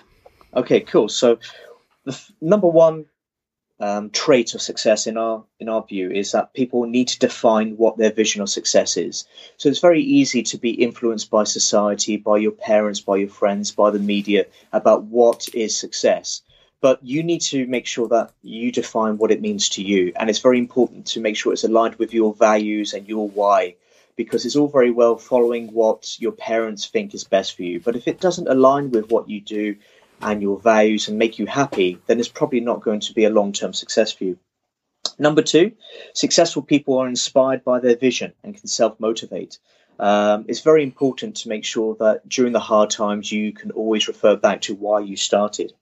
Okay, 0.55 0.79
cool. 0.79 1.09
So, 1.09 1.41
the 2.05 2.13
f- 2.13 2.31
number 2.41 2.69
one 2.69 3.07
um, 3.81 4.11
trait 4.11 4.55
of 4.55 4.63
success 4.63 5.07
in 5.07 5.17
our 5.17 5.45
in 5.61 5.69
our 5.69 5.85
view 5.85 6.11
is 6.11 6.33
that 6.33 6.53
people 6.53 6.85
need 6.87 7.09
to 7.09 7.19
define 7.19 7.77
what 7.77 7.97
their 7.97 8.13
vision 8.13 8.43
of 8.43 8.51
success 8.51 8.97
is. 8.97 9.27
So 9.57 9.69
it's 9.69 9.79
very 9.79 10.03
easy 10.03 10.43
to 10.45 10.59
be 10.59 10.71
influenced 10.71 11.31
by 11.31 11.45
society, 11.45 12.17
by 12.17 12.39
your 12.39 12.53
parents, 12.53 13.01
by 13.01 13.17
your 13.17 13.29
friends, 13.29 13.71
by 13.71 13.91
the 13.91 13.99
media 13.99 14.47
about 14.73 15.05
what 15.05 15.49
is 15.55 15.77
success. 15.77 16.43
But 16.81 17.05
you 17.05 17.23
need 17.23 17.41
to 17.43 17.67
make 17.67 17.87
sure 17.87 18.09
that 18.09 18.33
you 18.43 18.71
define 18.71 19.19
what 19.19 19.33
it 19.33 19.41
means 19.41 19.69
to 19.71 19.83
you, 19.83 20.13
and 20.17 20.31
it's 20.31 20.39
very 20.39 20.59
important 20.59 21.07
to 21.09 21.21
make 21.21 21.37
sure 21.37 21.53
it's 21.53 21.65
aligned 21.65 21.97
with 21.97 22.15
your 22.15 22.35
values 22.35 22.95
and 22.95 23.09
your 23.09 23.29
why. 23.29 23.77
Because 24.17 24.45
it's 24.45 24.57
all 24.57 24.67
very 24.67 24.91
well 24.91 25.17
following 25.17 25.69
what 25.69 26.17
your 26.19 26.33
parents 26.33 26.87
think 26.87 27.15
is 27.15 27.23
best 27.23 27.55
for 27.55 27.63
you, 27.63 27.79
but 27.79 27.95
if 27.95 28.09
it 28.09 28.21
doesn't 28.21 28.49
align 28.49 28.91
with 28.91 29.13
what 29.13 29.29
you 29.29 29.41
do, 29.41 29.77
and 30.21 30.43
your 30.43 30.59
values 30.59 31.09
and 31.09 31.19
make 31.19 31.39
you 31.39 31.47
happy, 31.47 31.99
then 32.07 32.19
it's 32.19 32.29
probably 32.29 32.61
not 32.61 32.83
going 32.83 33.01
to 33.01 33.15
be 33.15 33.25
a 33.25 33.31
long 33.31 33.53
term 33.53 33.73
success 33.73 34.13
for 34.13 34.25
you. 34.25 34.39
Number 35.19 35.43
two, 35.43 35.73
successful 36.13 36.63
people 36.63 36.99
are 36.99 37.09
inspired 37.09 37.65
by 37.65 37.81
their 37.81 37.97
vision 37.97 38.33
and 38.43 38.57
can 38.57 38.67
self 38.69 38.99
motivate. 39.01 39.59
Um, 39.99 40.45
it's 40.49 40.61
very 40.61 40.85
important 40.85 41.37
to 41.39 41.49
make 41.49 41.65
sure 41.65 41.97
that 41.99 42.29
during 42.29 42.53
the 42.53 42.61
hard 42.61 42.91
times 42.91 43.33
you 43.33 43.53
can 43.53 43.73
always 43.73 44.07
refer 44.07 44.37
back 44.37 44.61
to 44.63 44.75
why 44.75 45.01
you 45.01 45.17
started. 45.17 45.73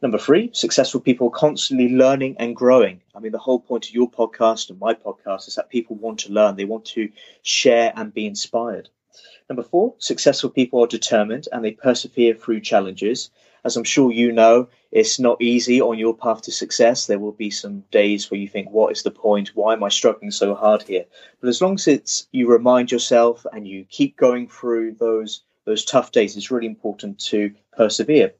Number 0.00 0.16
three, 0.16 0.48
successful 0.54 1.00
people 1.00 1.26
are 1.28 1.38
constantly 1.38 1.90
learning 1.90 2.36
and 2.38 2.56
growing. 2.56 3.02
I 3.14 3.20
mean, 3.20 3.32
the 3.32 3.38
whole 3.38 3.60
point 3.60 3.86
of 3.86 3.94
your 3.94 4.10
podcast 4.10 4.70
and 4.70 4.80
my 4.80 4.94
podcast 4.94 5.48
is 5.48 5.56
that 5.56 5.68
people 5.68 5.96
want 5.96 6.20
to 6.20 6.32
learn, 6.32 6.56
they 6.56 6.64
want 6.64 6.86
to 6.86 7.10
share 7.42 7.92
and 7.94 8.14
be 8.14 8.24
inspired. 8.24 8.88
Number 9.50 9.62
four, 9.62 9.94
successful 9.98 10.48
people 10.48 10.82
are 10.82 10.86
determined 10.86 11.48
and 11.52 11.62
they 11.62 11.72
persevere 11.72 12.34
through 12.34 12.60
challenges 12.60 13.30
as 13.64 13.76
I'm 13.76 13.84
sure 13.84 14.12
you 14.12 14.32
know, 14.32 14.68
it's 14.90 15.18
not 15.18 15.40
easy 15.40 15.80
on 15.80 15.98
your 15.98 16.16
path 16.16 16.42
to 16.42 16.52
success. 16.52 17.06
There 17.06 17.18
will 17.18 17.32
be 17.32 17.50
some 17.50 17.84
days 17.90 18.30
where 18.30 18.40
you 18.40 18.48
think, 18.48 18.70
what 18.70 18.92
is 18.92 19.02
the 19.02 19.10
point? 19.10 19.52
Why 19.54 19.72
am 19.74 19.84
I 19.84 19.88
struggling 19.88 20.30
so 20.30 20.54
hard 20.54 20.82
here? 20.82 21.04
But 21.40 21.48
as 21.48 21.62
long 21.62 21.74
as 21.74 21.88
it's 21.88 22.26
you 22.32 22.48
remind 22.48 22.90
yourself 22.90 23.46
and 23.52 23.66
you 23.66 23.84
keep 23.88 24.16
going 24.16 24.48
through 24.48 24.94
those 24.94 25.42
those 25.64 25.84
tough 25.84 26.10
days, 26.10 26.36
it's 26.36 26.50
really 26.50 26.66
important 26.66 27.20
to 27.20 27.54
persevere. 27.76 28.34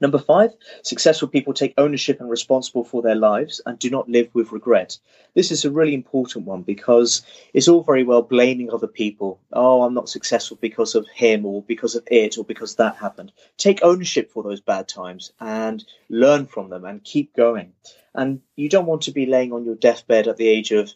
Number 0.00 0.18
five, 0.18 0.54
successful 0.82 1.28
people 1.28 1.52
take 1.52 1.74
ownership 1.76 2.20
and 2.20 2.30
responsible 2.30 2.84
for 2.84 3.02
their 3.02 3.14
lives 3.14 3.60
and 3.66 3.78
do 3.78 3.90
not 3.90 4.08
live 4.08 4.34
with 4.34 4.50
regret. 4.50 4.98
This 5.34 5.50
is 5.50 5.64
a 5.64 5.70
really 5.70 5.92
important 5.92 6.46
one 6.46 6.62
because 6.62 7.20
it's 7.52 7.68
all 7.68 7.82
very 7.82 8.02
well 8.02 8.22
blaming 8.22 8.70
other 8.72 8.86
people. 8.86 9.40
Oh, 9.52 9.82
I'm 9.82 9.92
not 9.92 10.08
successful 10.08 10.56
because 10.58 10.94
of 10.94 11.06
him 11.08 11.44
or 11.44 11.62
because 11.62 11.96
of 11.96 12.04
it 12.10 12.38
or 12.38 12.44
because 12.44 12.76
that 12.76 12.96
happened. 12.96 13.32
Take 13.58 13.82
ownership 13.82 14.30
for 14.30 14.42
those 14.42 14.62
bad 14.62 14.88
times 14.88 15.32
and 15.38 15.84
learn 16.08 16.46
from 16.46 16.70
them 16.70 16.86
and 16.86 17.04
keep 17.04 17.36
going. 17.36 17.74
And 18.14 18.40
you 18.56 18.70
don't 18.70 18.86
want 18.86 19.02
to 19.02 19.12
be 19.12 19.26
laying 19.26 19.52
on 19.52 19.66
your 19.66 19.76
deathbed 19.76 20.28
at 20.28 20.38
the 20.38 20.48
age 20.48 20.72
of 20.72 20.94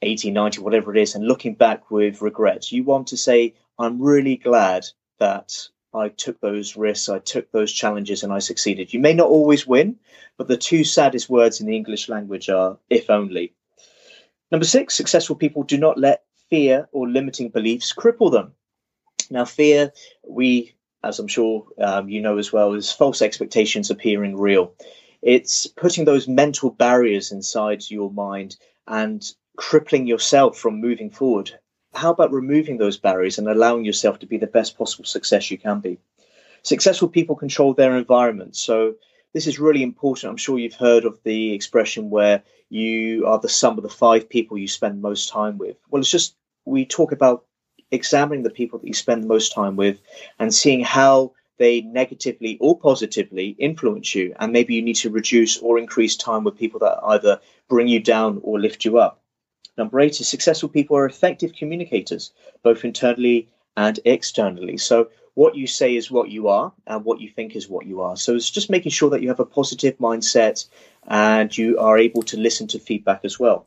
80, 0.00 0.30
90, 0.30 0.62
whatever 0.62 0.94
it 0.94 1.00
is, 1.00 1.14
and 1.14 1.26
looking 1.26 1.54
back 1.54 1.90
with 1.90 2.22
regret. 2.22 2.72
You 2.72 2.82
want 2.84 3.08
to 3.08 3.18
say, 3.18 3.54
I'm 3.78 4.00
really 4.00 4.36
glad 4.36 4.86
that 5.18 5.68
I 5.98 6.08
took 6.08 6.40
those 6.40 6.76
risks, 6.76 7.08
I 7.08 7.18
took 7.18 7.50
those 7.50 7.72
challenges, 7.72 8.22
and 8.22 8.32
I 8.32 8.38
succeeded. 8.38 8.94
You 8.94 9.00
may 9.00 9.12
not 9.12 9.28
always 9.28 9.66
win, 9.66 9.96
but 10.36 10.48
the 10.48 10.56
two 10.56 10.84
saddest 10.84 11.28
words 11.28 11.60
in 11.60 11.66
the 11.66 11.76
English 11.76 12.08
language 12.08 12.48
are 12.48 12.78
if 12.88 13.10
only. 13.10 13.52
Number 14.50 14.64
six, 14.64 14.94
successful 14.94 15.36
people 15.36 15.62
do 15.62 15.76
not 15.76 15.98
let 15.98 16.22
fear 16.48 16.88
or 16.92 17.08
limiting 17.08 17.50
beliefs 17.50 17.92
cripple 17.92 18.32
them. 18.32 18.52
Now, 19.30 19.44
fear, 19.44 19.92
we, 20.26 20.74
as 21.02 21.18
I'm 21.18 21.28
sure 21.28 21.66
um, 21.78 22.08
you 22.08 22.20
know 22.20 22.38
as 22.38 22.52
well, 22.52 22.72
is 22.74 22.90
false 22.90 23.20
expectations 23.20 23.90
appearing 23.90 24.36
real. 24.38 24.72
It's 25.20 25.66
putting 25.66 26.04
those 26.04 26.28
mental 26.28 26.70
barriers 26.70 27.32
inside 27.32 27.90
your 27.90 28.10
mind 28.10 28.56
and 28.86 29.22
crippling 29.56 30.06
yourself 30.06 30.56
from 30.56 30.80
moving 30.80 31.10
forward 31.10 31.58
how 31.94 32.10
about 32.10 32.32
removing 32.32 32.78
those 32.78 32.96
barriers 32.96 33.38
and 33.38 33.48
allowing 33.48 33.84
yourself 33.84 34.18
to 34.20 34.26
be 34.26 34.38
the 34.38 34.46
best 34.46 34.76
possible 34.76 35.04
success 35.04 35.50
you 35.50 35.58
can 35.58 35.80
be? 35.80 35.98
Successful 36.62 37.08
people 37.08 37.36
control 37.36 37.74
their 37.74 37.96
environment. 37.96 38.56
So, 38.56 38.94
this 39.34 39.46
is 39.46 39.58
really 39.58 39.82
important. 39.82 40.30
I'm 40.30 40.36
sure 40.38 40.58
you've 40.58 40.74
heard 40.74 41.04
of 41.04 41.18
the 41.22 41.52
expression 41.52 42.08
where 42.08 42.42
you 42.70 43.26
are 43.26 43.38
the 43.38 43.48
sum 43.48 43.76
of 43.76 43.82
the 43.82 43.90
five 43.90 44.28
people 44.28 44.56
you 44.56 44.68
spend 44.68 45.02
most 45.02 45.28
time 45.28 45.58
with. 45.58 45.76
Well, 45.90 46.00
it's 46.00 46.10
just 46.10 46.34
we 46.64 46.86
talk 46.86 47.12
about 47.12 47.44
examining 47.90 48.42
the 48.42 48.50
people 48.50 48.78
that 48.78 48.86
you 48.86 48.94
spend 48.94 49.22
the 49.22 49.28
most 49.28 49.52
time 49.52 49.76
with 49.76 50.00
and 50.38 50.52
seeing 50.52 50.82
how 50.82 51.32
they 51.58 51.80
negatively 51.82 52.56
or 52.60 52.78
positively 52.78 53.48
influence 53.58 54.14
you. 54.14 54.34
And 54.38 54.52
maybe 54.52 54.74
you 54.74 54.82
need 54.82 54.96
to 54.96 55.10
reduce 55.10 55.58
or 55.58 55.78
increase 55.78 56.16
time 56.16 56.44
with 56.44 56.56
people 56.56 56.80
that 56.80 56.98
either 57.04 57.40
bring 57.68 57.88
you 57.88 58.00
down 58.00 58.40
or 58.42 58.60
lift 58.60 58.84
you 58.84 58.98
up. 58.98 59.22
Number 59.78 60.00
eight 60.00 60.20
is 60.20 60.28
successful 60.28 60.68
people 60.68 60.96
are 60.96 61.06
effective 61.06 61.54
communicators, 61.54 62.32
both 62.64 62.84
internally 62.84 63.48
and 63.76 63.98
externally. 64.04 64.76
So 64.76 65.08
what 65.34 65.54
you 65.54 65.68
say 65.68 65.94
is 65.94 66.10
what 66.10 66.30
you 66.30 66.48
are, 66.48 66.72
and 66.88 67.04
what 67.04 67.20
you 67.20 67.28
think 67.28 67.54
is 67.54 67.68
what 67.68 67.86
you 67.86 68.00
are. 68.00 68.16
So 68.16 68.34
it's 68.34 68.50
just 68.50 68.70
making 68.70 68.90
sure 68.90 69.08
that 69.10 69.22
you 69.22 69.28
have 69.28 69.38
a 69.38 69.44
positive 69.44 69.96
mindset 69.98 70.66
and 71.06 71.56
you 71.56 71.78
are 71.78 71.96
able 71.96 72.24
to 72.24 72.36
listen 72.36 72.66
to 72.68 72.80
feedback 72.80 73.20
as 73.22 73.38
well. 73.38 73.66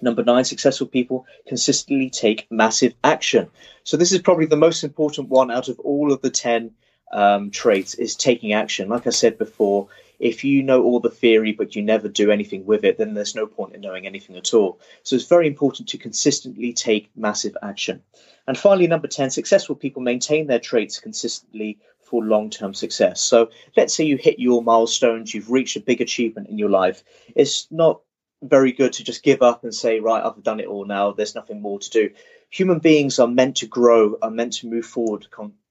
Number 0.00 0.24
nine, 0.24 0.44
successful 0.44 0.86
people 0.86 1.26
consistently 1.46 2.08
take 2.08 2.46
massive 2.50 2.94
action. 3.04 3.50
So 3.84 3.98
this 3.98 4.12
is 4.12 4.20
probably 4.20 4.46
the 4.46 4.56
most 4.56 4.84
important 4.84 5.28
one 5.28 5.50
out 5.50 5.68
of 5.68 5.78
all 5.80 6.14
of 6.14 6.22
the 6.22 6.30
10 6.30 6.70
um, 7.12 7.50
traits 7.50 7.94
is 7.94 8.16
taking 8.16 8.54
action. 8.54 8.88
Like 8.88 9.06
I 9.06 9.10
said 9.10 9.36
before, 9.36 9.88
if 10.18 10.44
you 10.44 10.62
know 10.62 10.82
all 10.82 11.00
the 11.00 11.10
theory 11.10 11.52
but 11.52 11.76
you 11.76 11.82
never 11.82 12.08
do 12.08 12.30
anything 12.30 12.64
with 12.64 12.84
it, 12.84 12.98
then 12.98 13.14
there's 13.14 13.34
no 13.34 13.46
point 13.46 13.74
in 13.74 13.80
knowing 13.80 14.06
anything 14.06 14.36
at 14.36 14.54
all. 14.54 14.80
So 15.02 15.16
it's 15.16 15.26
very 15.26 15.46
important 15.46 15.88
to 15.88 15.98
consistently 15.98 16.72
take 16.72 17.10
massive 17.16 17.56
action. 17.62 18.02
And 18.46 18.56
finally, 18.56 18.86
number 18.86 19.08
10, 19.08 19.30
successful 19.30 19.74
people 19.74 20.02
maintain 20.02 20.46
their 20.46 20.60
traits 20.60 21.00
consistently 21.00 21.78
for 22.02 22.24
long 22.24 22.50
term 22.50 22.72
success. 22.72 23.20
So 23.20 23.50
let's 23.76 23.94
say 23.94 24.04
you 24.04 24.16
hit 24.16 24.38
your 24.38 24.62
milestones, 24.62 25.34
you've 25.34 25.50
reached 25.50 25.76
a 25.76 25.80
big 25.80 26.00
achievement 26.00 26.48
in 26.48 26.58
your 26.58 26.70
life. 26.70 27.02
It's 27.34 27.66
not 27.70 28.00
very 28.42 28.72
good 28.72 28.92
to 28.94 29.04
just 29.04 29.22
give 29.22 29.42
up 29.42 29.64
and 29.64 29.74
say, 29.74 30.00
right, 30.00 30.24
I've 30.24 30.42
done 30.42 30.60
it 30.60 30.66
all 30.66 30.84
now, 30.84 31.12
there's 31.12 31.34
nothing 31.34 31.60
more 31.60 31.78
to 31.78 31.90
do. 31.90 32.10
Human 32.50 32.78
beings 32.78 33.18
are 33.18 33.26
meant 33.26 33.56
to 33.56 33.66
grow, 33.66 34.16
are 34.22 34.30
meant 34.30 34.52
to 34.54 34.68
move 34.68 34.86
forward 34.86 35.26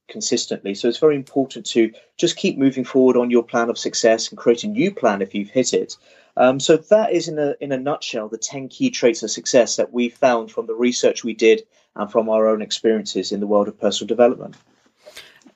consistently. 0.08 0.76
So 0.76 0.88
it's 0.88 1.00
very 1.00 1.16
important 1.16 1.66
to 1.68 1.92
just 2.18 2.36
keep 2.36 2.58
moving 2.58 2.84
forward 2.84 3.18
on 3.18 3.32
your 3.32 3.44
plan 3.44 3.70
of 3.70 3.78
success 3.78 4.30
and 4.30 4.38
create 4.38 4.64
a 4.64 4.68
new 4.68 4.94
plan 4.94 5.22
if 5.22 5.34
you've 5.34 5.50
hit 5.50 5.74
it. 5.74 5.98
Um, 6.38 6.60
so 6.60 6.78
that 6.78 7.14
is 7.14 7.28
in 7.28 7.40
a 7.40 7.56
in 7.62 7.72
a 7.72 7.78
nutshell 7.78 8.28
the 8.28 8.38
ten 8.38 8.68
key 8.68 8.90
traits 8.90 9.24
of 9.24 9.32
success 9.32 9.78
that 9.78 9.94
we 9.94 10.10
found 10.10 10.52
from 10.52 10.68
the 10.68 10.76
research 10.76 11.24
we 11.24 11.34
did 11.34 11.64
and 11.96 12.12
from 12.12 12.30
our 12.30 12.48
own 12.48 12.62
experiences 12.62 13.32
in 13.32 13.40
the 13.40 13.48
world 13.48 13.68
of 13.68 13.80
personal 13.80 14.08
development 14.08 14.56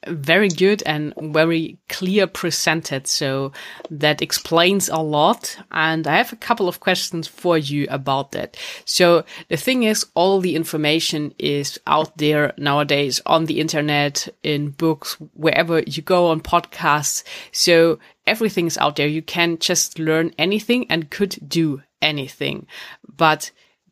very 0.07 0.49
good 0.49 0.81
and 0.85 1.13
very 1.17 1.77
clear 1.89 2.25
presented. 2.27 3.07
So 3.07 3.51
that 3.89 4.21
explains 4.21 4.89
a 4.89 4.99
lot. 4.99 5.57
And 5.71 6.07
I 6.07 6.17
have 6.17 6.31
a 6.33 6.37
couple 6.37 6.67
of 6.67 6.79
questions 6.79 7.27
for 7.27 7.57
you 7.57 7.87
about 7.89 8.31
that. 8.31 8.57
So 8.85 9.25
the 9.49 9.57
thing 9.57 9.83
is, 9.83 10.05
all 10.15 10.39
the 10.39 10.55
information 10.55 11.33
is 11.37 11.79
out 11.85 12.17
there 12.17 12.53
nowadays 12.57 13.21
on 13.25 13.45
the 13.45 13.59
internet, 13.59 14.27
in 14.43 14.69
books, 14.71 15.17
wherever 15.33 15.79
you 15.79 16.01
go 16.01 16.27
on 16.27 16.41
podcasts. 16.41 17.23
So 17.51 17.99
everything 18.25 18.67
is 18.67 18.77
out 18.77 18.95
there. 18.95 19.07
You 19.07 19.21
can 19.21 19.57
just 19.57 19.99
learn 19.99 20.33
anything 20.37 20.85
and 20.89 21.09
could 21.09 21.37
do 21.47 21.81
anything, 22.01 22.67
but 23.07 23.51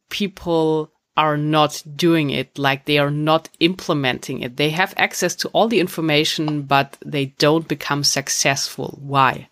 people 0.10 0.92
are 1.18 1.38
not 1.38 1.84
doing 1.96 2.30
it, 2.30 2.58
like 2.58 2.86
they 2.86 3.00
are 3.00 3.12
not 3.12 3.50
implementing 3.60 4.42
it. 4.42 4.56
They 4.56 4.70
have 4.70 4.94
access 4.96 5.36
to 5.38 5.50
all 5.50 5.68
the 5.68 5.80
information, 5.80 6.62
but 6.62 6.98
they 7.04 7.26
don't 7.38 7.68
become 7.68 8.04
successful. 8.04 9.00
Why? 9.02 9.50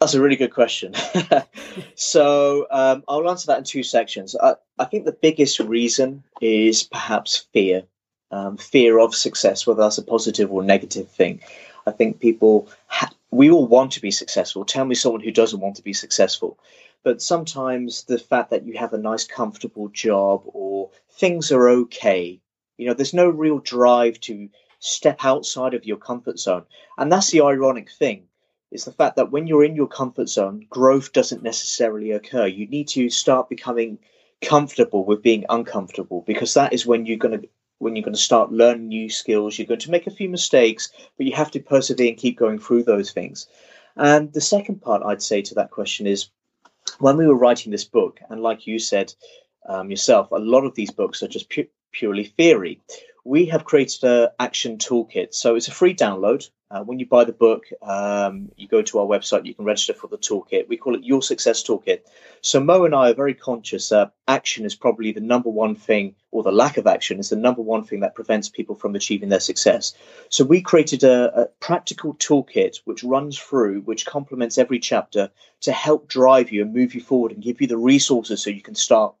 That's 0.00 0.14
a 0.14 0.20
really 0.20 0.36
good 0.36 0.52
question. 0.52 0.94
so 1.94 2.66
um, 2.70 3.04
I'll 3.06 3.28
answer 3.30 3.46
that 3.48 3.58
in 3.58 3.64
two 3.64 3.82
sections. 3.82 4.34
I, 4.36 4.54
I, 4.78 4.86
think 4.86 5.04
the 5.04 5.12
biggest 5.12 5.58
reason 5.60 6.22
is 6.40 6.82
perhaps 6.82 7.46
fear 7.52 7.84
um, 8.30 8.56
fear 8.56 8.98
of 8.98 9.14
success, 9.14 9.66
whether 9.66 9.82
that's 9.82 9.98
a 9.98 10.02
positive 10.02 10.52
or 10.52 10.62
negative 10.62 11.08
thing. 11.08 11.40
I 11.86 11.92
think 11.92 12.20
people 12.20 12.68
ha- 12.88 13.12
we 13.30 13.50
all 13.50 13.66
want 13.66 13.92
to 13.92 14.00
be 14.00 14.10
successful. 14.10 14.64
Tell 14.64 14.84
me 14.84 14.94
someone 14.94 15.20
who 15.20 15.30
doesn't 15.30 15.60
want 15.60 15.76
to 15.76 15.82
be 15.82 15.92
successful. 15.92 16.58
But 17.06 17.22
sometimes 17.22 18.02
the 18.02 18.18
fact 18.18 18.50
that 18.50 18.66
you 18.66 18.76
have 18.78 18.92
a 18.92 18.98
nice, 18.98 19.22
comfortable 19.22 19.86
job 19.90 20.42
or 20.46 20.90
things 21.08 21.52
are 21.52 21.68
okay, 21.68 22.40
you 22.78 22.86
know, 22.88 22.94
there's 22.94 23.14
no 23.14 23.28
real 23.28 23.60
drive 23.60 24.18
to 24.22 24.48
step 24.80 25.24
outside 25.24 25.72
of 25.72 25.84
your 25.84 25.98
comfort 25.98 26.40
zone. 26.40 26.64
And 26.98 27.12
that's 27.12 27.30
the 27.30 27.42
ironic 27.42 27.92
thing 27.92 28.26
is 28.72 28.84
the 28.84 28.90
fact 28.90 29.14
that 29.14 29.30
when 29.30 29.46
you're 29.46 29.62
in 29.62 29.76
your 29.76 29.86
comfort 29.86 30.28
zone, 30.28 30.66
growth 30.68 31.12
doesn't 31.12 31.44
necessarily 31.44 32.10
occur. 32.10 32.48
You 32.48 32.66
need 32.66 32.88
to 32.88 33.08
start 33.08 33.48
becoming 33.48 34.00
comfortable 34.42 35.04
with 35.04 35.22
being 35.22 35.44
uncomfortable 35.48 36.24
because 36.26 36.54
that 36.54 36.72
is 36.72 36.86
when 36.86 37.06
you're 37.06 37.18
going 37.18 37.40
to 37.40 37.48
when 37.78 37.94
you're 37.94 38.02
going 38.02 38.14
to 38.14 38.20
start 38.20 38.50
learning 38.50 38.88
new 38.88 39.08
skills 39.08 39.58
you're 39.58 39.66
going 39.68 39.78
to 39.78 39.92
make 39.92 40.08
a 40.08 40.10
few 40.18 40.28
mistakes 40.28 40.90
but 41.16 41.24
you 41.24 41.32
have 41.32 41.52
to 41.52 41.60
persevere 41.60 42.08
and 42.08 42.18
keep 42.18 42.36
going 42.36 42.58
through 42.58 42.82
those 42.82 43.12
things 43.12 43.46
and 43.96 44.32
the 44.32 44.40
second 44.40 44.82
part 44.82 45.02
i'd 45.04 45.22
say 45.22 45.40
to 45.40 45.54
that 45.54 45.70
question 45.70 46.06
is 46.06 46.28
when 46.98 47.16
we 47.16 47.26
were 47.26 47.36
writing 47.36 47.72
this 47.72 47.84
book 47.84 48.20
and 48.30 48.40
like 48.42 48.66
you 48.66 48.78
said 48.78 49.12
um, 49.68 49.90
yourself 49.90 50.30
a 50.30 50.36
lot 50.36 50.64
of 50.64 50.74
these 50.74 50.90
books 50.90 51.22
are 51.22 51.28
just 51.28 51.50
pu- 51.50 51.68
purely 51.92 52.24
theory 52.24 52.80
we 53.26 53.46
have 53.46 53.64
created 53.64 54.04
an 54.04 54.28
action 54.38 54.78
toolkit. 54.78 55.34
So 55.34 55.56
it's 55.56 55.68
a 55.68 55.72
free 55.72 55.94
download. 55.94 56.48
Uh, 56.68 56.82
when 56.82 56.98
you 56.98 57.06
buy 57.06 57.22
the 57.22 57.32
book, 57.32 57.66
um, 57.82 58.50
you 58.56 58.66
go 58.66 58.82
to 58.82 58.98
our 58.98 59.06
website, 59.06 59.46
you 59.46 59.54
can 59.54 59.64
register 59.64 59.94
for 59.94 60.08
the 60.08 60.18
toolkit. 60.18 60.68
We 60.68 60.76
call 60.76 60.96
it 60.96 61.04
Your 61.04 61.22
Success 61.22 61.62
Toolkit. 61.62 62.00
So 62.40 62.58
Mo 62.58 62.84
and 62.84 62.94
I 62.94 63.10
are 63.10 63.14
very 63.14 63.34
conscious 63.34 63.90
that 63.90 64.12
action 64.26 64.64
is 64.64 64.74
probably 64.74 65.12
the 65.12 65.20
number 65.20 65.48
one 65.48 65.76
thing, 65.76 66.16
or 66.32 66.42
the 66.42 66.50
lack 66.50 66.76
of 66.76 66.88
action 66.88 67.20
is 67.20 67.28
the 67.28 67.36
number 67.36 67.62
one 67.62 67.84
thing 67.84 68.00
that 68.00 68.16
prevents 68.16 68.48
people 68.48 68.74
from 68.74 68.96
achieving 68.96 69.28
their 69.28 69.38
success. 69.38 69.94
So 70.28 70.44
we 70.44 70.60
created 70.60 71.04
a, 71.04 71.42
a 71.42 71.46
practical 71.60 72.14
toolkit 72.14 72.78
which 72.84 73.04
runs 73.04 73.38
through, 73.38 73.82
which 73.82 74.04
complements 74.04 74.58
every 74.58 74.80
chapter 74.80 75.30
to 75.60 75.72
help 75.72 76.08
drive 76.08 76.50
you 76.50 76.62
and 76.62 76.74
move 76.74 76.96
you 76.96 77.00
forward 77.00 77.30
and 77.30 77.42
give 77.42 77.60
you 77.60 77.68
the 77.68 77.78
resources 77.78 78.42
so 78.42 78.50
you 78.50 78.62
can 78.62 78.74
start 78.74 79.14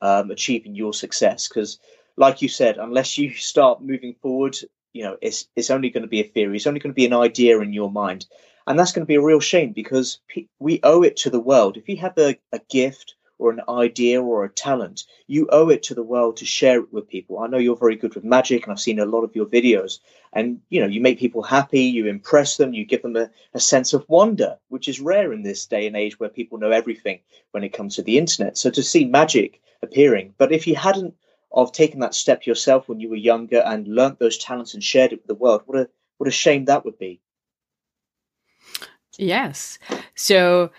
um, 0.00 0.30
achieving 0.30 0.76
your 0.76 0.94
success. 0.94 1.48
Because 1.48 1.80
like 2.16 2.40
you 2.40 2.48
said, 2.48 2.78
unless 2.78 3.18
you 3.18 3.30
start 3.34 3.82
moving 3.82 4.14
forward, 4.14 4.56
you 4.94 5.02
know, 5.02 5.18
it's 5.20 5.48
it's 5.56 5.70
only 5.70 5.90
going 5.90 6.04
to 6.04 6.08
be 6.08 6.20
a 6.20 6.24
theory. 6.24 6.56
It's 6.56 6.66
only 6.66 6.80
going 6.80 6.92
to 6.92 6.94
be 6.94 7.04
an 7.04 7.12
idea 7.12 7.60
in 7.60 7.74
your 7.74 7.90
mind, 7.90 8.26
and 8.66 8.78
that's 8.78 8.92
going 8.92 9.04
to 9.04 9.12
be 9.12 9.16
a 9.16 9.22
real 9.22 9.40
shame 9.40 9.72
because 9.72 10.20
we 10.58 10.80
owe 10.82 11.02
it 11.02 11.16
to 11.18 11.30
the 11.30 11.40
world. 11.40 11.76
If 11.76 11.88
you 11.88 11.98
have 11.98 12.16
a, 12.16 12.38
a 12.52 12.60
gift 12.70 13.16
or 13.36 13.50
an 13.50 13.62
idea 13.68 14.22
or 14.22 14.44
a 14.44 14.48
talent, 14.48 15.02
you 15.26 15.48
owe 15.50 15.68
it 15.68 15.82
to 15.82 15.94
the 15.94 16.04
world 16.04 16.36
to 16.36 16.46
share 16.46 16.78
it 16.78 16.92
with 16.92 17.08
people. 17.08 17.40
I 17.40 17.48
know 17.48 17.58
you're 17.58 17.76
very 17.76 17.96
good 17.96 18.14
with 18.14 18.22
magic, 18.22 18.62
and 18.62 18.72
I've 18.72 18.80
seen 18.80 19.00
a 19.00 19.04
lot 19.04 19.24
of 19.24 19.34
your 19.34 19.46
videos. 19.46 19.98
And 20.32 20.60
you 20.70 20.80
know, 20.80 20.86
you 20.86 21.00
make 21.00 21.18
people 21.18 21.42
happy, 21.42 21.82
you 21.82 22.06
impress 22.06 22.56
them, 22.56 22.72
you 22.72 22.84
give 22.84 23.02
them 23.02 23.16
a, 23.16 23.28
a 23.52 23.60
sense 23.60 23.94
of 23.94 24.08
wonder, 24.08 24.58
which 24.68 24.86
is 24.86 25.00
rare 25.00 25.32
in 25.32 25.42
this 25.42 25.66
day 25.66 25.88
and 25.88 25.96
age 25.96 26.20
where 26.20 26.28
people 26.28 26.58
know 26.58 26.70
everything 26.70 27.18
when 27.50 27.64
it 27.64 27.72
comes 27.72 27.96
to 27.96 28.02
the 28.02 28.16
internet. 28.16 28.56
So 28.56 28.70
to 28.70 28.82
see 28.82 29.04
magic 29.06 29.60
appearing, 29.82 30.34
but 30.38 30.52
if 30.52 30.68
you 30.68 30.76
hadn't 30.76 31.14
of 31.54 31.72
taking 31.72 32.00
that 32.00 32.14
step 32.14 32.44
yourself 32.44 32.88
when 32.88 33.00
you 33.00 33.08
were 33.08 33.16
younger 33.16 33.60
and 33.60 33.88
learnt 33.88 34.18
those 34.18 34.36
talents 34.36 34.74
and 34.74 34.82
shared 34.82 35.12
it 35.12 35.20
with 35.20 35.28
the 35.28 35.34
world. 35.34 35.62
What 35.66 35.78
a 35.78 35.88
what 36.18 36.28
a 36.28 36.32
shame 36.32 36.66
that 36.66 36.84
would 36.84 36.98
be. 36.98 37.20
Yes. 39.18 39.78
So 40.14 40.70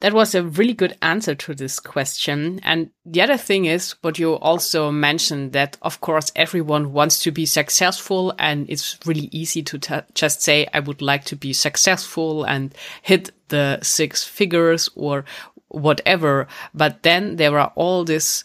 that 0.00 0.14
was 0.14 0.34
a 0.34 0.42
really 0.42 0.72
good 0.72 0.96
answer 1.02 1.34
to 1.34 1.54
this 1.54 1.78
question. 1.78 2.60
And 2.62 2.90
the 3.04 3.20
other 3.20 3.36
thing 3.36 3.66
is 3.66 3.94
what 4.00 4.18
you 4.18 4.34
also 4.34 4.90
mentioned 4.90 5.52
that, 5.52 5.76
of 5.82 6.00
course, 6.00 6.32
everyone 6.34 6.92
wants 6.92 7.22
to 7.22 7.30
be 7.30 7.44
successful. 7.44 8.34
And 8.38 8.68
it's 8.70 8.98
really 9.04 9.28
easy 9.30 9.62
to 9.64 10.04
just 10.14 10.42
say, 10.42 10.66
I 10.72 10.80
would 10.80 11.02
like 11.02 11.24
to 11.26 11.36
be 11.36 11.52
successful 11.52 12.44
and 12.44 12.74
hit 13.02 13.30
the 13.48 13.78
six 13.82 14.24
figures 14.24 14.88
or 14.94 15.24
whatever. 15.68 16.48
But 16.74 17.02
then 17.02 17.36
there 17.36 17.58
are 17.58 17.72
all 17.74 18.04
these 18.04 18.44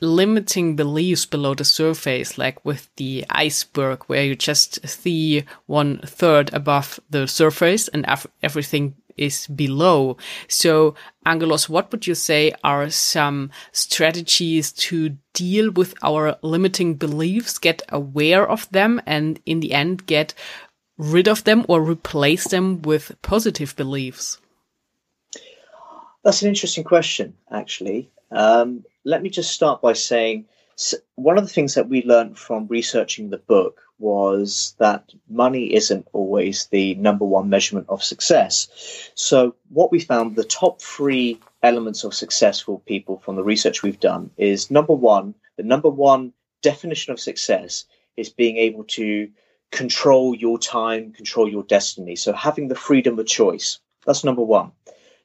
limiting 0.00 0.76
beliefs 0.76 1.26
below 1.26 1.54
the 1.54 1.64
surface, 1.64 2.38
like 2.38 2.64
with 2.64 2.88
the 2.96 3.24
iceberg, 3.30 4.04
where 4.04 4.24
you 4.24 4.34
just 4.34 4.86
see 4.86 5.44
one 5.66 6.00
third 6.04 6.52
above 6.52 7.00
the 7.10 7.26
surface 7.26 7.88
and 7.88 8.04
everything 8.42 8.94
is 9.18 9.46
below. 9.48 10.16
So, 10.46 10.94
Angelos, 11.26 11.68
what 11.68 11.90
would 11.92 12.06
you 12.06 12.14
say 12.14 12.52
are 12.64 12.88
some 12.88 13.50
strategies 13.72 14.72
to 14.72 15.16
deal 15.34 15.70
with 15.70 15.94
our 16.02 16.36
limiting 16.42 16.94
beliefs, 16.94 17.58
get 17.58 17.82
aware 17.90 18.48
of 18.48 18.70
them, 18.70 19.02
and 19.06 19.40
in 19.44 19.60
the 19.60 19.72
end, 19.72 20.06
get 20.06 20.34
rid 20.96 21.28
of 21.28 21.44
them 21.44 21.64
or 21.68 21.82
replace 21.82 22.48
them 22.48 22.82
with 22.82 23.20
positive 23.22 23.76
beliefs? 23.76 24.38
That's 26.24 26.42
an 26.42 26.48
interesting 26.48 26.84
question, 26.84 27.34
actually. 27.50 28.10
Um, 28.30 28.84
let 29.08 29.22
me 29.22 29.30
just 29.30 29.52
start 29.52 29.80
by 29.80 29.94
saying 29.94 30.44
one 31.14 31.38
of 31.38 31.44
the 31.44 31.52
things 31.52 31.74
that 31.74 31.88
we 31.88 32.04
learned 32.04 32.38
from 32.38 32.66
researching 32.68 33.30
the 33.30 33.38
book 33.38 33.80
was 33.98 34.76
that 34.78 35.12
money 35.28 35.74
isn't 35.74 36.06
always 36.12 36.66
the 36.66 36.94
number 36.96 37.24
one 37.24 37.48
measurement 37.48 37.86
of 37.88 38.04
success. 38.04 38.68
So, 39.14 39.56
what 39.70 39.90
we 39.90 39.98
found 39.98 40.36
the 40.36 40.44
top 40.44 40.80
three 40.80 41.40
elements 41.62 42.04
of 42.04 42.14
successful 42.14 42.80
people 42.86 43.18
from 43.18 43.36
the 43.36 43.42
research 43.42 43.82
we've 43.82 43.98
done 43.98 44.30
is 44.36 44.70
number 44.70 44.92
one, 44.92 45.34
the 45.56 45.64
number 45.64 45.88
one 45.88 46.32
definition 46.62 47.12
of 47.12 47.18
success 47.18 47.86
is 48.16 48.28
being 48.28 48.58
able 48.58 48.84
to 48.84 49.28
control 49.72 50.36
your 50.36 50.58
time, 50.58 51.12
control 51.12 51.48
your 51.48 51.64
destiny. 51.64 52.14
So, 52.14 52.32
having 52.34 52.68
the 52.68 52.82
freedom 52.86 53.18
of 53.18 53.26
choice. 53.26 53.80
That's 54.06 54.22
number 54.22 54.42
one. 54.42 54.70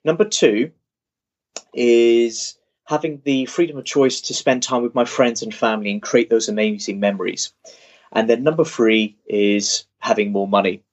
Number 0.06 0.26
two 0.26 0.72
is 1.74 2.58
having 2.86 3.22
the 3.24 3.46
freedom 3.46 3.78
of 3.78 3.86
choice 3.86 4.22
to 4.22 4.34
spend 4.34 4.64
time 4.64 4.84
with 4.84 4.96
my 4.96 5.06
friends 5.06 5.42
and 5.42 5.54
family 5.54 5.92
and 5.92 6.02
create 6.02 6.30
those 6.30 6.50
amazing 6.50 7.00
memories. 7.00 7.54
And 8.12 8.30
then 8.30 8.44
number 8.44 8.66
three 8.66 9.18
is 9.26 9.86
having 10.00 10.32
more 10.32 10.48
money. 10.48 10.84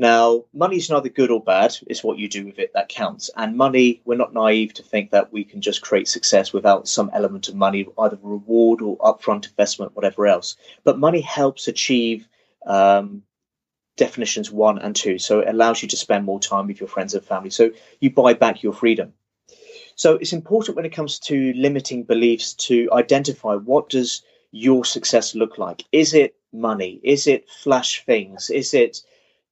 Now, 0.00 0.44
money 0.54 0.76
is 0.76 0.88
neither 0.88 1.08
good 1.08 1.32
or 1.32 1.42
bad, 1.42 1.76
it's 1.88 2.04
what 2.04 2.18
you 2.18 2.28
do 2.28 2.46
with 2.46 2.60
it 2.60 2.72
that 2.74 2.88
counts. 2.88 3.30
And 3.36 3.56
money, 3.56 4.00
we're 4.04 4.16
not 4.16 4.32
naive 4.32 4.72
to 4.74 4.82
think 4.84 5.10
that 5.10 5.32
we 5.32 5.42
can 5.42 5.60
just 5.60 5.82
create 5.82 6.06
success 6.06 6.52
without 6.52 6.86
some 6.86 7.10
element 7.12 7.48
of 7.48 7.56
money, 7.56 7.84
either 7.98 8.16
reward 8.22 8.80
or 8.80 8.96
upfront 8.98 9.48
investment, 9.48 9.96
whatever 9.96 10.28
else. 10.28 10.56
But 10.84 11.00
money 11.00 11.20
helps 11.20 11.66
achieve 11.66 12.28
um, 12.64 13.24
definitions 13.96 14.52
one 14.52 14.78
and 14.78 14.94
two. 14.94 15.18
So 15.18 15.40
it 15.40 15.48
allows 15.48 15.82
you 15.82 15.88
to 15.88 15.96
spend 15.96 16.24
more 16.24 16.38
time 16.38 16.68
with 16.68 16.78
your 16.78 16.88
friends 16.88 17.14
and 17.14 17.24
family. 17.24 17.50
So 17.50 17.72
you 17.98 18.10
buy 18.10 18.34
back 18.34 18.62
your 18.62 18.74
freedom. 18.74 19.14
So 19.98 20.14
it's 20.14 20.32
important 20.32 20.76
when 20.76 20.84
it 20.84 20.92
comes 20.92 21.18
to 21.20 21.52
limiting 21.54 22.04
beliefs 22.04 22.54
to 22.68 22.88
identify 22.92 23.56
what 23.56 23.88
does 23.88 24.22
your 24.52 24.84
success 24.84 25.34
look 25.34 25.58
like? 25.58 25.84
Is 25.90 26.14
it 26.14 26.36
money? 26.52 27.00
Is 27.02 27.26
it 27.26 27.50
flash 27.50 28.04
things? 28.06 28.48
Is 28.48 28.72
it 28.74 29.02